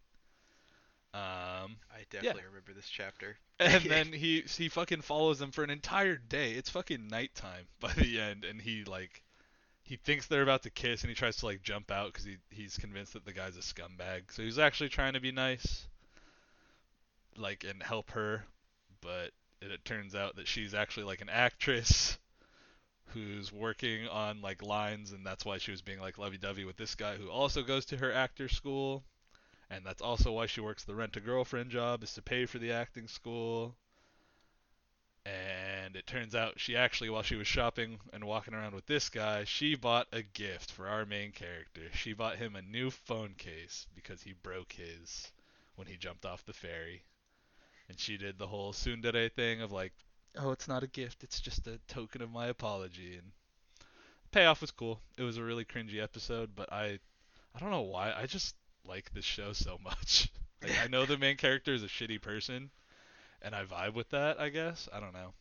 [1.12, 3.36] Um, I definitely remember this chapter.
[3.59, 6.52] and then he he fucking follows them for an entire day.
[6.52, 9.23] It's fucking nighttime by the end, and he like
[9.82, 12.36] he thinks they're about to kiss, and he tries to like jump out because he
[12.51, 14.31] he's convinced that the guy's a scumbag.
[14.31, 15.89] So he's actually trying to be nice,
[17.36, 18.44] like and help her,
[19.01, 19.31] but
[19.61, 22.19] it, it turns out that she's actually like an actress
[23.07, 26.94] who's working on like lines, and that's why she was being like lovey-dovey with this
[26.94, 29.05] guy who also goes to her actor school
[29.70, 32.59] and that's also why she works the rent a girlfriend job is to pay for
[32.59, 33.77] the acting school.
[35.24, 39.09] And it turns out she actually while she was shopping and walking around with this
[39.09, 41.82] guy she bought a gift for our main character.
[41.94, 45.31] She bought him a new phone case because he broke his
[45.77, 47.05] when he jumped off the ferry
[47.91, 49.93] and she did the whole tsundere thing of like
[50.39, 53.33] oh it's not a gift it's just a token of my apology and
[54.33, 56.99] payoff was cool it was a really cringy episode but i
[57.55, 58.55] i don't know why i just
[58.87, 60.31] like this show so much.
[60.62, 62.69] Like, I know the main character is a shitty person,
[63.41, 64.39] and I vibe with that.
[64.39, 65.33] I guess I don't know.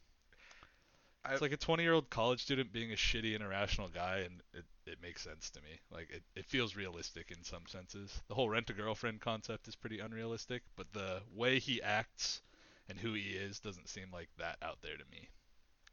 [1.25, 4.19] I- It's like a 20 year old college student being a shitty and irrational guy,
[4.19, 5.79] and it, it makes sense to me.
[5.91, 8.21] Like it, it feels realistic in some senses.
[8.27, 12.41] The whole rent a girlfriend concept is pretty unrealistic, but the way he acts
[12.87, 15.29] and who he is doesn't seem like that out there to me.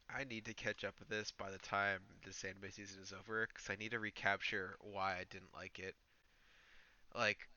[0.09, 3.45] I need to catch up with this by the time this anime season is over,
[3.47, 5.95] because I need to recapture why I didn't like it.
[7.13, 7.49] Like,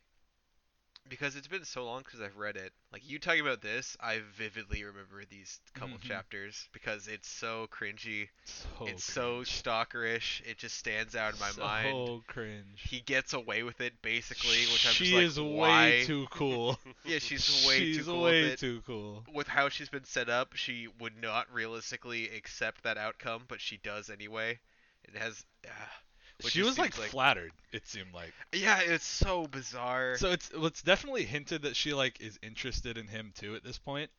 [1.10, 2.72] because it's been so long because I've read it.
[2.92, 6.02] Like you talking about this, I vividly remember these couple Mhm.
[6.02, 8.28] chapters because it's so cringy.
[8.44, 10.40] So it's so stalkerish.
[10.46, 12.06] It just stands out in my mind.
[12.06, 12.80] so cringe.
[12.88, 15.90] He gets away with it basically, which I'm she just like, is why?
[15.90, 16.78] way too cool.
[17.04, 18.58] Yeah, she's way she's too cool way with it.
[18.60, 19.24] too cool.
[19.32, 23.76] with how she's been set up, she would not realistically accept that outcome, but she
[23.78, 24.58] does anyway.
[25.04, 25.70] It has, uh,
[26.48, 27.52] She was like, like flattered.
[27.72, 28.32] It seemed like.
[28.52, 30.16] yeah, it's so bizarre.
[30.16, 33.64] So it's well, it's definitely hinted that she like is interested in him too at
[33.64, 34.10] this point.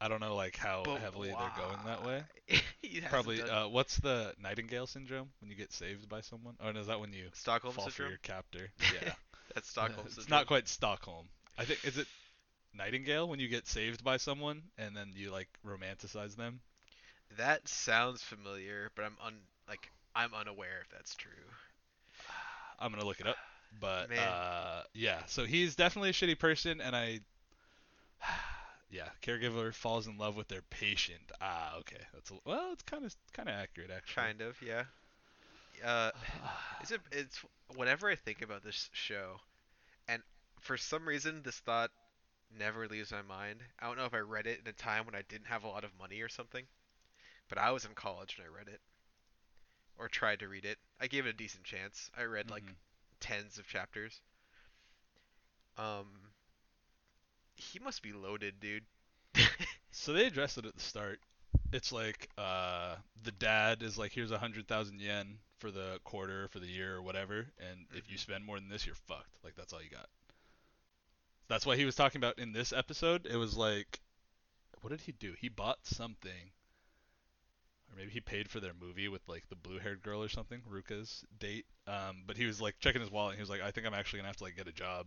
[0.00, 2.22] I don't know like how But heavily they're going that way.
[2.82, 3.08] why?
[3.08, 3.42] Probably.
[3.42, 6.54] Uh, what's the Nightingale syndrome when you get saved by someone?
[6.60, 8.70] Oh, Or is that when you Stockholm fall for your captor?
[8.94, 9.12] Yeah.
[9.54, 10.38] That's Stockholm it's syndrome.
[10.38, 11.26] not quite Stockholm.
[11.58, 12.06] I think is it
[12.72, 16.60] Nightingale when you get saved by someone and then you like romanticize them.
[17.36, 19.34] That sounds familiar, but I'm un
[19.68, 21.30] like I'm unaware if that's true.
[22.80, 23.36] I'm gonna look it up.
[23.78, 27.20] But uh, yeah, so he's definitely a shitty person, and I,
[28.90, 31.30] yeah, caregiver falls in love with their patient.
[31.40, 34.22] Ah, okay, that's a, well, it's kind of kind of accurate actually.
[34.22, 34.84] Kind of, yeah.
[35.84, 36.10] Uh,
[36.82, 37.00] is it?
[37.12, 37.38] It's
[37.76, 39.36] whenever I think about this show,
[40.08, 40.22] and
[40.60, 41.90] for some reason this thought
[42.58, 43.60] never leaves my mind.
[43.78, 45.68] I don't know if I read it in a time when I didn't have a
[45.68, 46.64] lot of money or something,
[47.48, 48.80] but I was in college when I read it,
[50.00, 50.78] or tried to read it.
[51.00, 52.10] I gave it a decent chance.
[52.16, 52.76] I read like Mhm.
[53.20, 54.22] tens of chapters.
[55.76, 56.32] Um,
[57.54, 58.86] he must be loaded, dude.
[59.92, 61.20] So they address it at the start.
[61.72, 66.48] It's like uh, the dad is like, here's a hundred thousand yen for the quarter,
[66.48, 68.20] for the year, or whatever, and if you Mhm.
[68.20, 69.38] spend more than this, you're fucked.
[69.44, 70.08] Like that's all you got.
[71.48, 73.26] That's why he was talking about in this episode.
[73.26, 74.00] It was like,
[74.80, 75.34] what did he do?
[75.34, 76.52] He bought something,
[77.90, 81.24] or maybe he paid for their movie with like the blue-haired girl or something, Ruka's
[81.38, 81.66] date.
[81.86, 83.32] Um, but he was like checking his wallet.
[83.32, 85.06] And he was like, I think I'm actually gonna have to like get a job.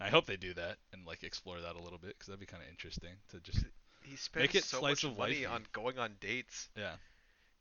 [0.00, 2.46] I hope they do that and like explore that a little bit because that'd be
[2.46, 3.64] kind of interesting to just
[4.04, 5.54] He spends it so slice much of money life-y.
[5.54, 6.68] on going on dates.
[6.76, 6.92] yeah.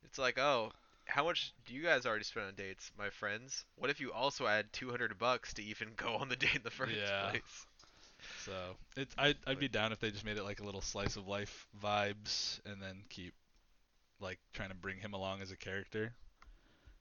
[0.04, 0.72] It's like, oh,
[1.06, 3.64] how much do you guys already spend on dates, my friends?
[3.78, 6.72] What if you also add 200 bucks to even go on the date in the
[6.72, 7.30] first Yeah.
[7.30, 7.66] place?
[8.44, 8.52] So
[8.98, 11.28] it's I'd I'd be down if they just made it like a little slice of
[11.28, 13.34] life vibes and then keep
[14.20, 16.14] like trying to bring him along as a character.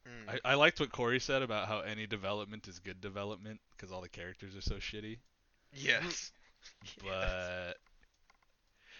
[0.07, 0.39] Mm.
[0.45, 4.01] I, I liked what Corey said about how any development is good development because all
[4.03, 5.19] the characters are so shitty.
[5.74, 6.32] yes.
[7.03, 7.74] But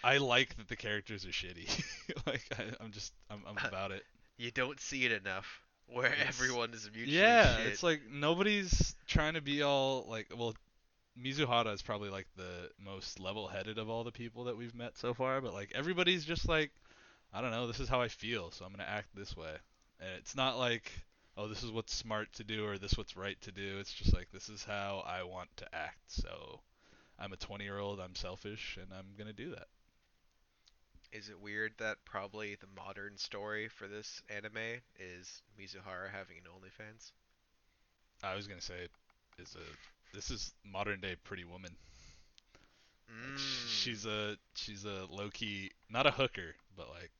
[0.03, 1.67] I like that the characters are shitty.
[2.27, 4.03] like I, I'm just I'm, I'm about it.
[4.37, 7.67] You don't see it enough where It's- everyone is mutually Yeah, shit.
[7.67, 10.55] it's like nobody's trying to be all like well
[11.21, 15.13] Mizuhara is probably like the most level-headed of all the people that we've met so
[15.13, 16.71] far, but like everybody's just like
[17.35, 19.55] I don't know, this is how I feel, so I'm going to act this way.
[19.99, 20.91] And it's not like
[21.37, 23.77] oh, this is what's smart to do or this what's right to do.
[23.79, 25.99] It's just like this is how I want to act.
[26.07, 26.61] So
[27.19, 29.67] I'm a 20-year-old, I'm selfish and I'm going to do that.
[31.11, 36.51] Is it weird that probably the modern story for this anime is Mizuhara having an
[36.51, 37.11] OnlyFans?
[38.23, 38.87] I was going to say
[39.37, 41.71] is a this is modern day pretty woman.
[42.53, 42.61] Like,
[43.05, 43.37] Mm.
[43.69, 47.11] She's a she's a low key not a hooker, but like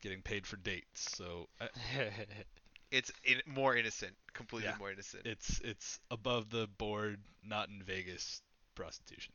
[0.00, 1.00] getting paid for dates.
[1.16, 1.68] So I,
[2.90, 4.76] It's in, more innocent, completely Yeah.
[4.78, 5.24] more innocent.
[5.24, 8.42] it's it's above the board, not in Vegas
[8.74, 9.32] prostitution.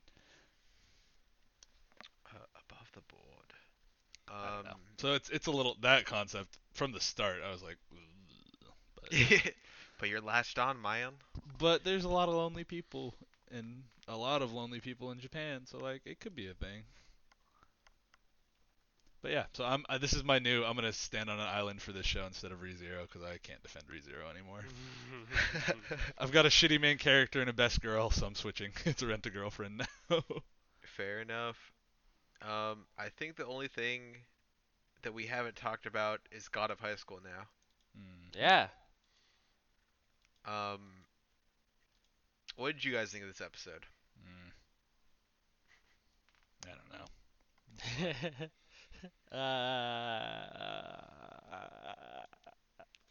[2.34, 2.38] uh,
[2.68, 3.54] above the board.
[4.30, 4.66] Um.
[4.98, 7.38] So it's it's a little that concept from the start.
[7.46, 7.78] I was like,
[8.96, 9.12] but,
[10.00, 11.16] but you're latched on, Mayan.
[11.60, 13.16] but there's a lot of lonely people
[13.52, 15.66] and a lot of lonely people in Japan.
[15.66, 16.84] So like it could be a thing.
[19.26, 20.64] But yeah, so I'm uh, this is my new.
[20.64, 23.60] I'm gonna stand on an island for this show instead of ReZero because I can't
[23.64, 24.64] defend ReZero anymore.
[26.20, 29.26] I've got a shitty main character and a best girl, so I'm switching to rent
[29.26, 29.82] a girlfriend
[30.12, 30.22] now.
[30.96, 31.58] Fair enough.
[32.44, 34.02] Um, I think the only thing
[35.02, 37.48] that we haven't talked about is God of High School now.
[37.98, 38.30] Hmm.
[38.38, 38.68] yeah.
[40.46, 40.82] Um,
[42.58, 43.88] what did you guys think of this episode?
[44.24, 44.52] Hmm.
[46.70, 48.48] I don't know.
[49.32, 49.38] Uh,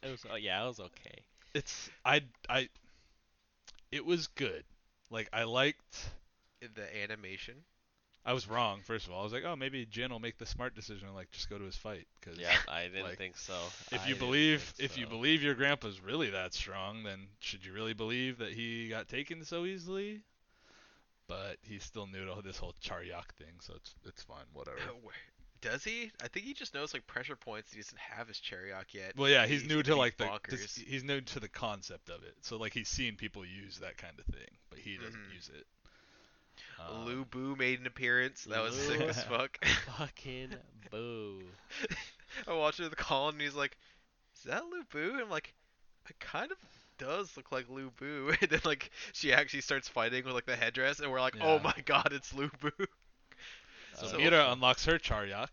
[0.03, 1.23] it was oh, yeah, it was okay.
[1.53, 2.69] It's I I.
[3.91, 4.63] It was good.
[5.09, 6.09] Like I liked.
[6.73, 7.55] The animation.
[8.25, 8.79] I was wrong.
[8.83, 11.15] First of all, I was like, oh, maybe Jin will make the smart decision and
[11.15, 12.07] like just go to his fight.
[12.19, 13.53] Because Yeah, I didn't like, think so.
[13.91, 17.71] if I you believe if you believe your grandpa's really that strong, then should you
[17.71, 20.21] really believe that he got taken so easily?
[21.27, 24.77] But he's still new to this whole Charyeok thing, so it's it's fine, whatever.
[25.65, 26.11] Where- Does he?
[26.23, 27.73] I think he just knows like pressure points.
[27.73, 29.13] He doesn't have his Charyeok yet.
[29.17, 30.49] Well, yeah, he's He's new gonna like the bonkers.
[30.51, 32.35] this, he's new to the concept of it.
[32.41, 35.33] So like he's seen people use that kind of thing, but he doesn't Mhm.
[35.33, 35.65] use it.
[36.79, 38.43] Um, Lu Bu made an appearance.
[38.45, 39.07] That was sick Lou.
[39.07, 39.57] as fuck.
[39.97, 40.55] Fucking
[40.91, 41.41] boo.
[42.47, 43.77] I watched it with Colin, and he's like,
[44.35, 45.53] "Is that Lu Bu?" I'm like,
[46.09, 46.57] "It kind of
[46.97, 50.55] does look like Lu Bu." And then like she actually starts fighting with like the
[50.55, 52.69] headdress, and we're like, "Oh my god, it's Lu Bu."
[53.95, 55.49] So, So- Mira unlocks her Charyeok.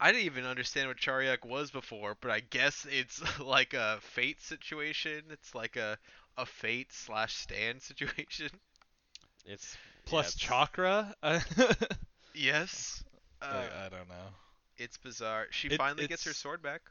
[0.00, 4.40] I didn't even understand what Charyeok was before, but I guess it's like a fate
[4.40, 5.22] situation.
[5.30, 5.98] It's like a
[6.36, 8.48] a fate slash stand situation.
[9.46, 11.14] It's Plus yeah, it's- chakra.
[12.34, 13.04] Yes.
[13.42, 14.30] Uh, I don't know.
[14.78, 15.46] it's bizarre.
[15.50, 16.82] She It- finally gets her sword back.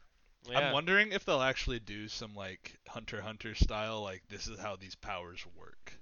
[0.49, 0.59] Yeah.
[0.59, 4.75] I'm wondering if they'll actually do some like Hunter Hunter style, like this is how
[4.75, 5.93] these powers work.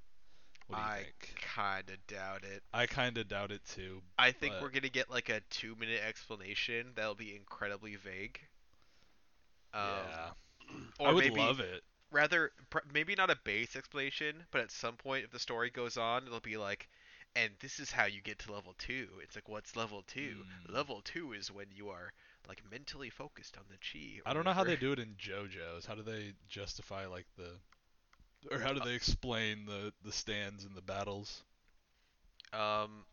[0.69, 1.05] What do you I
[1.41, 2.61] kind of doubt it.
[2.73, 4.01] I kind of doubt it too.
[4.19, 8.39] I think but- we're gonna get like a two minute explanation that'll be incredibly vague.
[9.73, 10.29] Um, yeah,
[10.99, 11.83] Or I would maybe love it.
[12.11, 15.97] rather pr- maybe not a base explanation, but at some point if the story goes
[15.97, 16.87] on, it'll be like,
[17.35, 19.07] and this is how you get to level two.
[19.23, 20.43] It's like what's level two?
[20.69, 20.73] Mm.
[20.73, 22.13] Level two is when you are
[22.47, 24.21] like mentally focused on the chi.
[24.25, 25.85] I don't know how they do it in JoJo's.
[25.85, 27.51] How do they justify like the,
[28.51, 31.43] or how do Uh, they explain the the stands and the battles?
[32.53, 33.05] Um,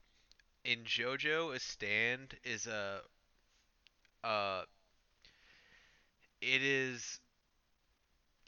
[0.65, 3.03] in JoJo, a stand is a,
[4.25, 4.65] uh,
[6.41, 7.21] it is,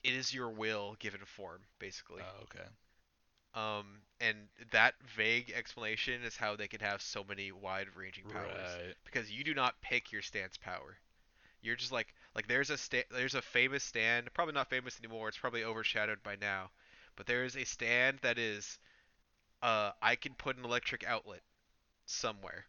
[0.03, 2.23] it is your will given form, basically.
[2.23, 2.69] Oh, okay.
[3.55, 8.95] Um, and that vague explanation is how they can have so many wide-ranging powers Right.
[9.05, 10.99] because you do not pick your stance power.
[11.63, 15.27] You're just like like there's a sta- there's a famous stand, probably not famous anymore.
[15.27, 16.71] It's probably overshadowed by now.
[17.17, 18.79] But there is a stand that is
[19.61, 21.41] uh I can put an electric outlet
[22.07, 22.67] somewhere.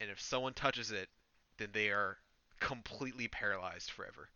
[0.00, 1.08] And if someone touches it,
[1.56, 2.16] then they are
[2.60, 4.28] completely paralyzed forever.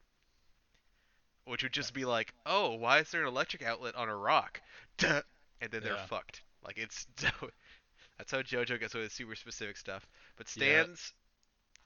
[1.44, 4.60] Which would just be like, "Oh, why is there an electric outlet on a rock?"
[4.98, 5.22] Duh.
[5.60, 6.06] And then they're Yeah.
[6.06, 6.42] fucked.
[6.66, 7.06] Like it's
[8.18, 10.04] that's how JoJo gets away with super specific stuff.
[10.34, 10.82] But Yeah.
[10.82, 11.12] stands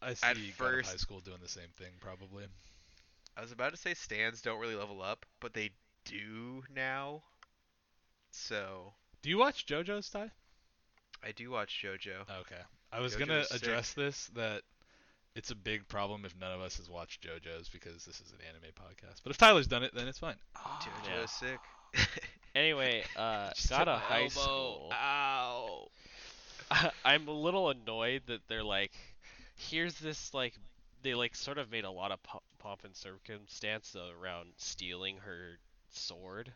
[0.00, 2.46] I see At first- High School doing the same thing probably.
[3.36, 5.70] I was about to say stands don't really level up, but they
[6.04, 7.22] do now.
[8.30, 8.92] So
[9.22, 10.30] Do you watch JoJo's Ty?
[11.22, 12.22] I do watch JoJo.
[12.40, 12.60] Okay.
[12.92, 13.62] I was JoJo's gonna sick.
[13.62, 14.62] address this that
[15.34, 18.38] it's a big problem if none of us has watched JoJo's because this is an
[18.48, 19.22] anime podcast.
[19.22, 20.36] But if Tyler's done it, then it's fine.
[20.56, 21.26] JoJo's yeah.
[21.26, 21.60] sick.
[22.56, 24.28] Anyway, uh, got hit a my high elbow.
[24.30, 24.90] school.
[24.94, 25.88] Ow.
[27.04, 28.92] I'm a little annoyed that they're like,
[29.58, 30.54] here's this like,
[31.02, 35.58] they like sort of made a lot of po- pomp and circumstance around stealing her
[35.90, 36.52] sword.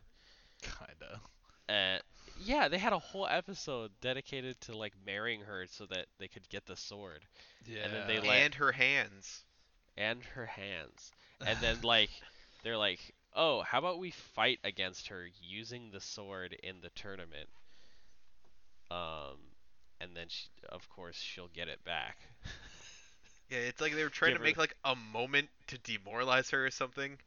[0.63, 1.21] Kinda.
[1.69, 2.03] And
[2.45, 6.49] yeah, they had a whole episode dedicated to like marrying her so that they could
[6.49, 7.21] get the sword
[7.67, 7.85] Yeah.
[7.85, 9.45] And then they let- and her hands.
[9.97, 11.13] and her hands.
[11.47, 12.11] And then like,
[12.63, 13.01] they're like,
[13.35, 17.49] oh, how about we fight against her using the sword in the tournament?
[18.91, 19.39] Um,
[20.01, 22.17] and then she, of course, she'll get it back.
[23.51, 26.51] Yeah, it's like they were trying Give to her- make like a moment to demoralize
[26.51, 27.19] her or something.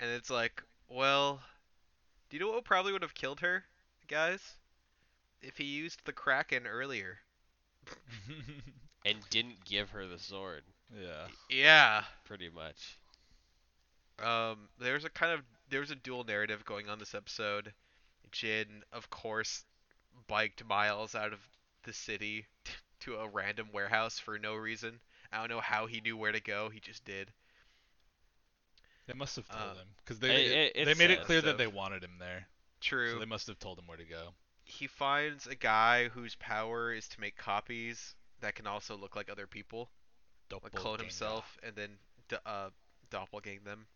[0.00, 1.40] And it's like, well,
[2.28, 3.64] do you know what probably would have killed her,
[4.06, 4.40] guys?
[5.42, 7.18] If he used the Kraken earlier.
[9.06, 10.62] and didn't give her the sword,
[10.94, 11.26] yeah.
[11.48, 12.02] Yeah.
[12.24, 12.98] pretty much.
[14.22, 17.72] Um, there's a kind of there's a dual narrative going on this episode.
[18.32, 19.64] Jin, of course,
[20.26, 21.38] biked miles out of
[21.84, 22.46] the city
[23.00, 25.00] to a random warehouse for no reason.
[25.32, 26.68] I don't know how he knew where to go.
[26.70, 27.32] He just did.
[29.06, 31.46] They must have told Uh, him because they it- it they made it clear so.
[31.46, 32.48] that they wanted him there,
[32.80, 33.12] True.
[33.12, 34.34] so they must have told him where to go.
[34.64, 39.28] He finds a guy whose power is to make copies that can also look like
[39.30, 39.90] other people,
[40.62, 41.98] like clone himself and then
[42.28, 42.70] d- uh,
[43.10, 43.88] doppelgang them.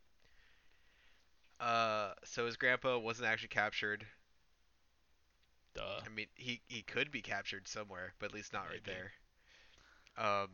[1.61, 4.07] Uh, so his grandpa wasn't actually captured.
[5.75, 6.01] Duh.
[6.05, 9.13] I mean, he he could be captured somewhere, but at least not right there.
[10.17, 10.51] Um,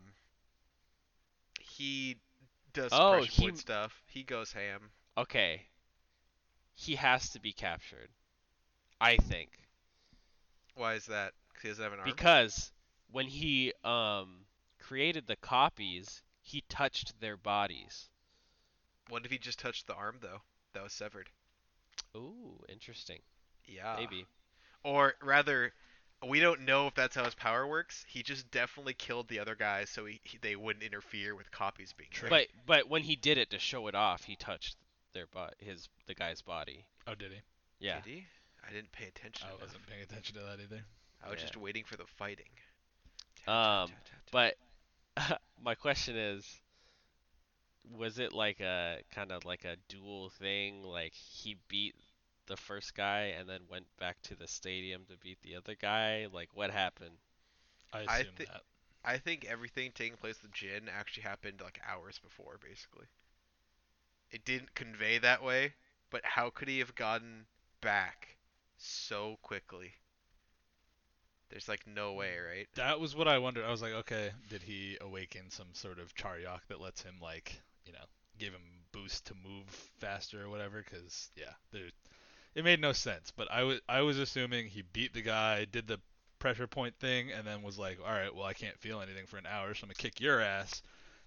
[1.68, 2.20] he
[2.72, 4.02] does Oh, pressure he- point stuff.
[4.06, 4.90] He goes ham.
[5.16, 5.68] Okay.
[6.74, 8.08] He has to be captured.
[9.00, 9.50] I think.
[10.74, 11.34] Why is that?
[11.54, 12.08] 'Cause he doesn't have an arm.
[12.10, 12.72] Because
[13.10, 14.46] when he um
[14.78, 18.08] created the copies, he touched their bodies.
[19.08, 20.42] what if he just touched the arm though?
[20.74, 21.30] That was severed.
[22.14, 23.22] Ooh, interesting.
[23.64, 23.96] Yeah.
[23.96, 24.26] Maybe.
[24.82, 25.72] Or rather,
[26.26, 28.04] we don't know if that's how his power works.
[28.08, 31.92] He just definitely killed the other guys, so he, he they wouldn't interfere with copies
[31.92, 32.28] being True.
[32.28, 34.76] But but when he did it to show it off, he touched
[35.14, 36.84] their bo- his the guy's body.
[37.06, 37.38] Oh, did he?
[37.80, 38.00] Yeah.
[38.00, 38.26] Did he?
[38.68, 39.46] I didn't pay attention.
[39.46, 39.62] I enough.
[39.62, 40.82] wasn't paying attention to that either.
[41.24, 41.44] I was Yeah.
[41.46, 42.46] just waiting for the fighting.
[43.46, 43.90] Um,
[44.30, 44.56] But
[45.62, 46.44] my question is
[47.96, 51.94] was it like a kind of like a dual thing like he beat
[52.48, 56.26] the first guy and then went back to the stadium to beat the other guy?
[56.32, 57.16] Like, what happened?
[57.92, 58.62] I I assume thi- that.
[59.04, 63.06] I think everything taking place with Jin actually happened like hours before, basically.
[64.30, 65.74] It didn't convey that way,
[66.10, 67.46] but how could he have gotten
[67.80, 68.36] back
[68.76, 69.94] so quickly?
[71.50, 72.18] There's like no hmm.
[72.18, 72.68] way, right?
[72.74, 73.64] That was what I wondered.
[73.64, 77.60] I was like, okay, did he awaken some sort of Charyeok that lets him like,
[77.86, 78.04] you know,
[78.38, 79.64] give him boost to move
[79.98, 80.84] faster or whatever?
[80.84, 81.88] Because yeah, there,
[82.54, 83.32] it made no sense.
[83.36, 86.00] But I was I was assuming he beat the guy, did the
[86.38, 89.36] pressure point thing, and then was like, all right, well I can't feel anything for
[89.38, 90.82] an hour, so I'm gonna kick your ass.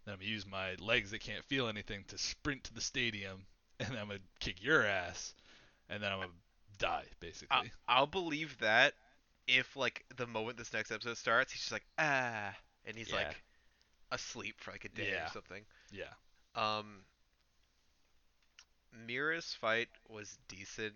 [0.05, 3.45] Then I'm gonna use my legs that can't feel anything to sprint to the stadium,
[3.79, 5.33] and then I'm gonna kick your ass,
[5.89, 6.31] and then I'm gonna
[6.79, 7.47] die basically.
[7.55, 8.93] I, I'll believe that
[9.47, 12.53] if like the moment this next episode starts, he's just like ah,
[12.85, 13.15] and he's Yeah.
[13.17, 13.43] like
[14.11, 15.25] asleep for like a day Yeah.
[15.27, 15.63] or something.
[15.91, 16.05] yeah.
[16.55, 17.03] Um,
[19.05, 20.95] Mira's fight was decent,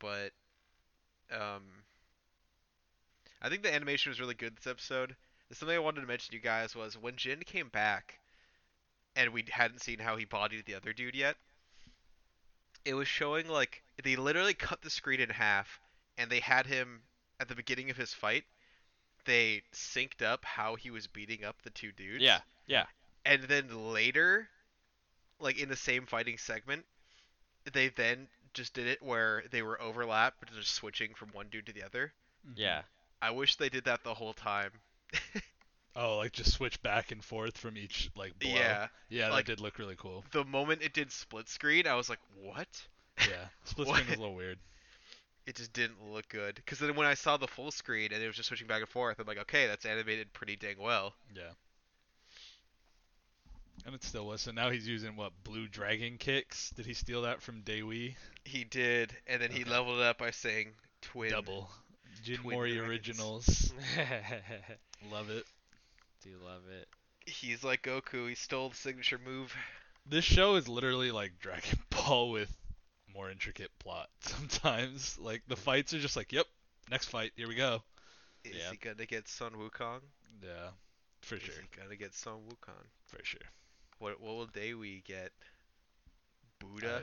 [0.00, 0.32] but
[1.32, 1.62] um,
[3.42, 5.16] I think the animation was really good this episode.
[5.52, 8.18] Something I wanted to mention to you guys was when Jin came back,
[9.16, 11.36] and we hadn't seen how he bodied the other dude yet.
[12.84, 15.80] It was showing like they literally cut the screen in half,
[16.18, 17.00] and they had him
[17.40, 18.44] at the beginning of his fight.
[19.24, 22.84] They synced up how he was beating up the two dudes Yeah, yeah.
[23.26, 24.48] and then later
[25.40, 26.84] like in the same fighting segment
[27.72, 31.66] they then just did it where they were overlapped but just switching from one dude
[31.66, 32.12] to the other
[32.46, 32.60] mm-hmm.
[32.60, 32.82] Yeah.
[33.22, 34.70] i wish they did that the whole time
[35.96, 38.50] Oh, like just switch back and forth from each like blow.
[38.50, 40.24] yeah Yeah, like- that did look really cool.
[40.32, 42.68] the moment it did split screen i was like what
[43.18, 43.96] Yeah, split What?
[43.96, 44.58] screen was a little weird.
[45.46, 48.26] it just didn't look good because then when i saw the full screen and it
[48.28, 51.50] was just switching back and forth i'm like okay that's animated pretty dang well Yeah.
[53.86, 54.42] And it still was.
[54.42, 56.70] So now he's using what blue dragon kicks?
[56.70, 58.14] Did he steal that from Daewi?
[58.44, 59.70] he did and then he Okay.
[59.70, 60.68] leveled it up by saying
[61.02, 61.70] twin Double.
[62.22, 62.88] Jin twin Mori dragons.
[62.90, 63.72] originals.
[65.10, 65.44] Love it.
[66.22, 66.88] Do you love it.
[67.26, 69.54] he's like goku he stole the signature move
[70.06, 72.54] This show is literally like Dragon Ball with
[73.14, 75.18] more intricate plot sometimes.
[75.18, 76.46] Like the fights are just like, yep,
[76.90, 77.82] next fight, here we go.
[78.44, 78.70] is Yeah.
[78.70, 80.00] he gonna get sun wukong
[80.42, 80.70] Yeah,
[81.22, 82.86] for Is sure, he gonna get Sun Wukong?
[83.06, 83.40] for sure.
[83.98, 85.32] What what will Daewi get?
[86.58, 87.02] Buddha?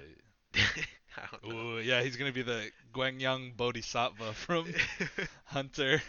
[0.55, 0.59] I-
[1.17, 1.55] I don't know.
[1.55, 4.73] Ooh, yeah, he's gonna be the Gwangyang Bodhisattva from
[5.45, 6.01] Hunter.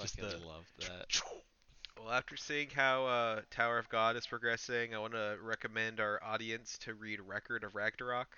[0.00, 1.06] Just the- love that.
[1.98, 6.22] well, after seeing how uh, Tower of God is progressing, I want to recommend our
[6.22, 8.28] audience to read Record of Ragnarok.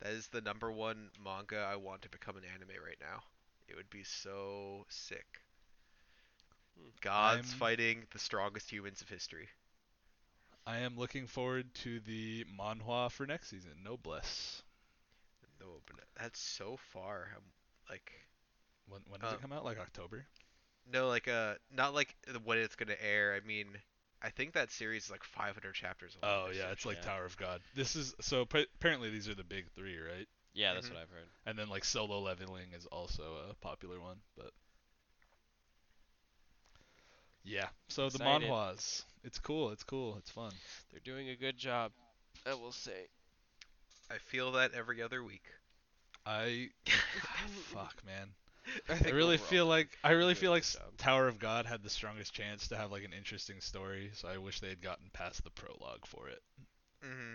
[0.00, 3.22] That is the number one manga I want to become an anime right now.
[3.68, 5.26] It would be so sick.
[7.00, 9.48] Gods I'm- fighting the strongest humans of history.
[10.66, 13.82] I am looking forward to the manhwa for next season.
[13.82, 14.62] Noblesse.
[15.60, 17.30] No, but that's so far.
[17.34, 17.42] I'm
[17.88, 18.12] like
[18.86, 19.64] When when does Uh, it come out?
[19.64, 20.26] Like October?
[20.86, 23.34] No, like uh, not like the- when it's gonna air.
[23.34, 23.80] I mean,
[24.22, 26.46] I think that series is like 500 chapters long.
[26.48, 27.02] Oh yeah, it's like yeah.
[27.02, 27.62] Tower of God.
[27.74, 30.28] This is so pa- apparently these are the big three, right?
[30.54, 30.94] Yeah, that's Mhm.
[30.94, 31.28] what I've heard.
[31.46, 34.52] And then like solo leveling is also a popular one, but
[37.48, 37.68] yeah.
[37.88, 38.42] So the Excited.
[38.42, 39.70] manhwas, it's cool.
[39.70, 40.16] It's cool.
[40.18, 40.60] It's fun.
[40.90, 41.92] They're doing a good job.
[42.46, 43.08] I will say.
[44.10, 45.44] I feel that every other week.
[46.26, 46.70] I
[47.72, 48.34] fuck man.
[48.88, 50.96] I, I really feel like I really feel like job.
[50.98, 54.10] Tower of God had the strongest chance to have like an interesting story.
[54.14, 56.42] So I wish they had gotten past the prologue for it.
[57.02, 57.34] hmm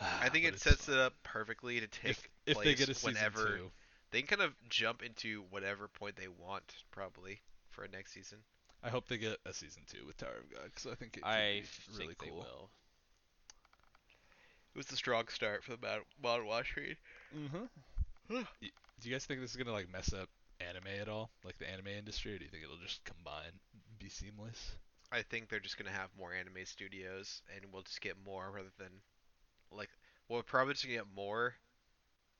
[0.00, 0.94] I think it sets fun.
[0.94, 3.72] it up perfectly to take If, if place they get a whenever two,
[4.10, 7.40] they can kind of jump into whatever point they want, probably
[7.70, 8.38] for a next season.
[8.82, 11.22] I hope they get a season two with Tower of God because I think it
[11.22, 12.38] could I be really think they cool.
[12.38, 12.70] will.
[14.74, 16.96] It was a strong start for the Mod- Modern Watch read.
[17.36, 17.64] Mm-hmm.
[18.60, 18.68] do
[19.02, 20.28] you guys think this is gonna like mess up
[20.60, 23.52] anime at all, like the anime industry, or do you think it'll just combine,
[23.98, 24.76] be seamless?
[25.10, 28.70] I think they're just gonna have more anime studios, and we'll just get more rather
[28.78, 28.90] than
[29.72, 29.88] like
[30.28, 31.54] we're probably just gonna get more,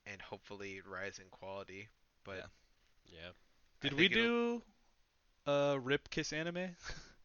[0.05, 1.89] and hopefully rise in quality.
[2.23, 2.43] But Yeah.
[3.11, 3.29] Yeah.
[3.81, 4.63] Did we think it'll- do
[5.49, 6.69] uh Rip Kiss Anime?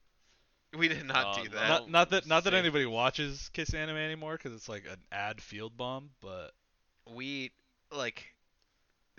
[0.78, 1.68] we did not Oh, do that.
[1.68, 2.58] not not that not that same.
[2.60, 6.52] anybody watches Kiss Anime anymore because it's like an ad field bomb, but
[7.14, 7.52] we
[7.92, 8.34] like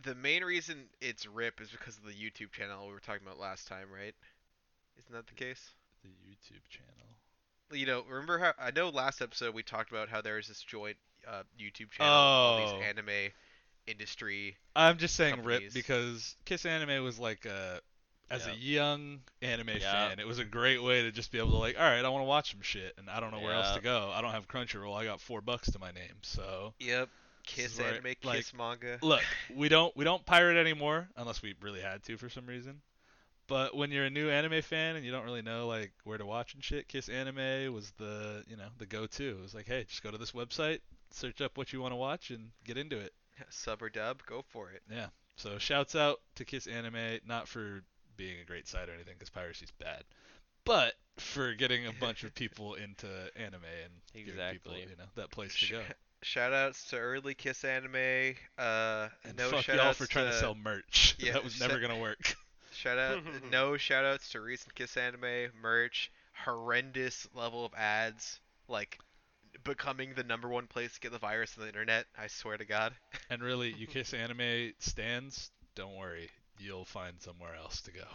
[0.04, 3.40] the main reason it's rip is because of the YouTube channel we were talking about
[3.40, 4.14] last time, right?
[4.98, 5.72] Isn't that the case?
[6.04, 6.92] the YouTube channel.
[7.72, 10.62] You know, remember how I know last episode we talked about how there is this
[10.62, 12.78] joint uh, YouTube channel of all Oh.
[12.78, 13.32] these anime
[13.88, 14.56] industry.
[14.76, 17.80] I'm just saying Rip because Kiss Anime was like a
[18.30, 19.82] as a young anime Yep.
[19.82, 22.10] fan, it was a great way to just be able to like, all right, I
[22.10, 24.12] want to watch some shit, and I don't know where else to go.
[24.14, 24.96] I don't have Crunchyroll.
[24.96, 27.10] I got four bucks to my name, so Yep.
[27.46, 28.98] Kiss where, anime, kiss like, manga.
[29.04, 29.22] look,
[29.56, 32.82] we don't we don't pirate anymore unless we really had to for some reason.
[33.48, 36.26] But when you're a new anime fan and you don't really know like where to
[36.26, 39.38] watch and shit, Kiss Anime was the you know the go-to.
[39.38, 40.80] It was like, hey, just go to this website,
[41.12, 43.14] search up what you want to watch, and get into it.
[43.50, 44.82] Sub or dub, go for it.
[44.92, 45.08] Yeah.
[45.36, 47.84] So shouts out to Kiss Anime, not for
[48.18, 50.04] being a great site or anything, because piracy's bad,
[50.66, 55.32] but for getting a bunch of people into anime and giving people you know that
[55.32, 55.82] place to go.
[56.22, 58.36] Shout outs to early Kiss anime.
[58.58, 61.16] Uh, And no fuck shout y'all for trying to, to sell merch.
[61.20, 62.36] Yeah, that was never gonna work.
[62.74, 66.12] Shout out, no shout outs to recent Kiss Anime merch.
[66.34, 69.00] Horrendous level of ads, like
[69.64, 72.06] becoming the number one place to get the virus on the internet.
[72.18, 72.94] I swear to God.
[73.30, 76.30] And really, you kiss anime stands, don't worry,
[76.60, 78.06] you'll find somewhere else to go.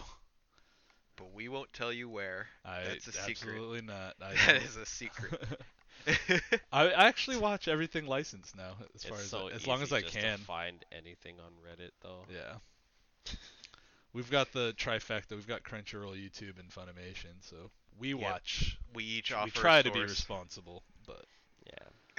[1.17, 2.47] But we won't tell you where.
[2.65, 3.31] I That's a secret.
[3.31, 4.15] absolutely not.
[4.23, 4.63] I That don't.
[4.65, 5.41] is a secret.
[6.73, 9.93] I I actually watch everything licensed now, as far it's as so as long as
[9.93, 10.39] I can.
[10.39, 12.25] Find anything on Reddit though.
[12.33, 13.35] Yeah.
[14.13, 15.33] We've got the trifecta.
[15.33, 17.35] We've got Crunchyroll, YouTube, and Funimation.
[17.43, 18.19] So we Yep.
[18.21, 18.79] watch.
[18.95, 21.40] we each offer We try a to be responsible, but Yeah.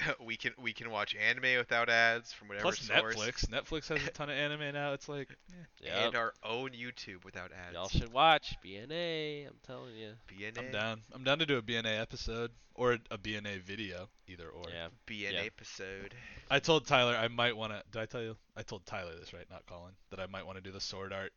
[0.24, 3.16] we can we can watch anime without ads from whatever plus source.
[3.16, 3.46] Netflix.
[3.48, 4.92] Netflix has a ton of anime now.
[4.92, 5.28] It's like,
[5.84, 6.06] eh, Yep.
[6.06, 7.74] And our own YouTube without ads.
[7.74, 9.46] Y'all should watch BNA.
[9.46, 10.12] I'm telling you.
[10.28, 10.58] BNA.
[10.58, 11.00] I'm down.
[11.12, 14.64] I'm down to do a BNA episode or a BNA video, either or.
[14.72, 14.88] Yeah.
[15.06, 15.40] BNA Yeah.
[15.40, 16.14] episode.
[16.50, 17.82] I told Tyler I might want to.
[17.90, 18.36] Did I tell you?
[18.56, 19.46] I told Tyler this, right?
[19.50, 19.92] Not Colin.
[20.10, 21.32] That I might want to do the Sword Art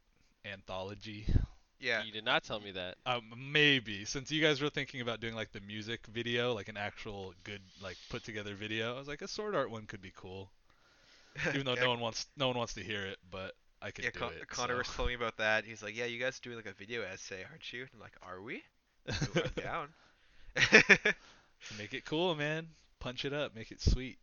[0.46, 1.26] anthology.
[1.80, 2.04] Yeah.
[2.04, 2.96] You did not tell me that.
[3.06, 6.78] Um, maybe since you guys were thinking about doing like the music video, like an
[6.78, 8.96] actual good like put together video.
[8.96, 10.50] I was like, a Sword Art one could be cool,
[11.50, 14.06] even though yeah, no one wants no one wants to hear it, but I could
[14.06, 14.48] yeah, do Con- it.
[14.48, 14.78] Connor so.
[14.78, 15.66] was telling me about that.
[15.66, 18.16] He's like, "Yeah, you guys are doing like a video essay, aren't you?" I'm like,
[18.26, 18.64] "Are we?"
[19.08, 19.90] I'm down.
[21.78, 22.68] Make it cool, man.
[23.00, 24.18] Punch it up, make it sweet.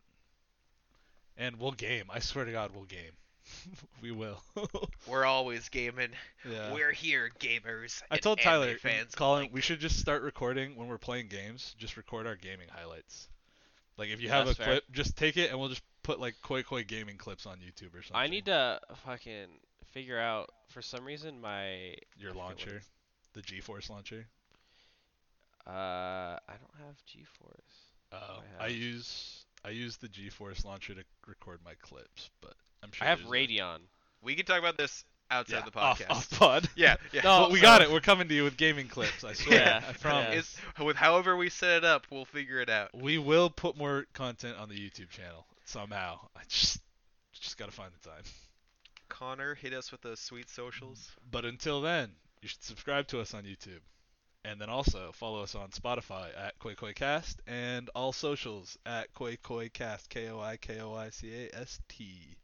[1.36, 2.06] And we'll game.
[2.10, 3.12] I swear to God, we'll game.
[4.02, 4.42] we will.
[5.06, 6.10] We're always gaming.
[6.48, 6.72] yeah.
[6.72, 8.02] We're here, gamers.
[8.10, 9.50] I told Tyler, fans Colin, alike.
[9.52, 11.74] we should just start recording when we're playing games.
[11.78, 13.28] Just record our gaming highlights.
[13.98, 14.72] Like if you have That's a fair.
[14.74, 17.94] clip, just take it and we'll just put like Koi Koi gaming clips on YouTube
[17.94, 18.16] or something.
[18.16, 19.48] I need to fucking
[19.92, 20.50] figure out.
[20.68, 22.88] For some reason, my your I forget what launcher, it's-
[23.34, 24.26] the GeForce launcher.
[25.66, 27.90] Uh, I don't have GeForce.
[28.12, 32.90] Oh, I I use I use the GeForce launcher to record my clips, but I'm
[32.92, 33.78] sure I have there's Radeon.
[34.22, 36.10] We can talk about this outside yeah, the podcast.
[36.10, 36.68] off pod.
[36.76, 37.22] Yeah, yeah.
[37.22, 37.90] No, we got it.
[37.90, 39.24] We're coming to you with gaming clips.
[39.24, 39.58] I swear.
[39.58, 40.58] Yeah, I promise.
[40.78, 42.90] It's, with however we set it up, we'll figure it out.
[42.94, 46.20] We will put more content on the YouTube channel somehow.
[46.36, 46.80] I just
[47.32, 48.22] just gotta find the time.
[49.08, 51.10] Connor, hit us with those sweet socials.
[51.30, 53.80] But until then, you should subscribe to us on YouTube.
[54.44, 59.12] And then also follow us on Spotify at Koi Koi Cast and all socials at
[59.12, 62.36] Koi Koi Cast, K O I K O I C A S T.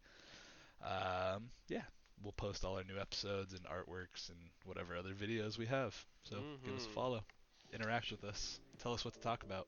[0.83, 1.83] Um, yeah,
[2.23, 5.95] we'll post all our new episodes and artworks and whatever other videos we have.
[6.25, 6.95] So give us a Mhm.
[6.95, 7.25] follow,
[7.73, 9.67] interact with us, tell us what to talk about.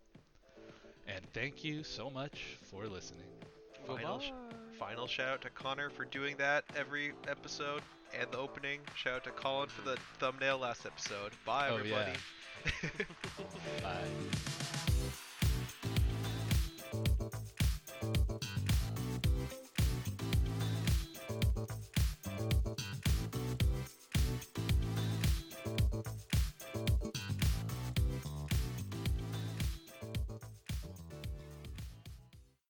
[1.07, 3.27] And thank you so much for listening.
[3.87, 4.31] Final, sh-
[4.79, 7.83] final shout out to Connor for doing that every episode
[8.13, 8.81] and the opening.
[8.95, 11.33] Shout out to Colin for the thumbnail last episode.
[11.45, 12.13] Bye, Oh, everybody.
[13.83, 14.90] Bye.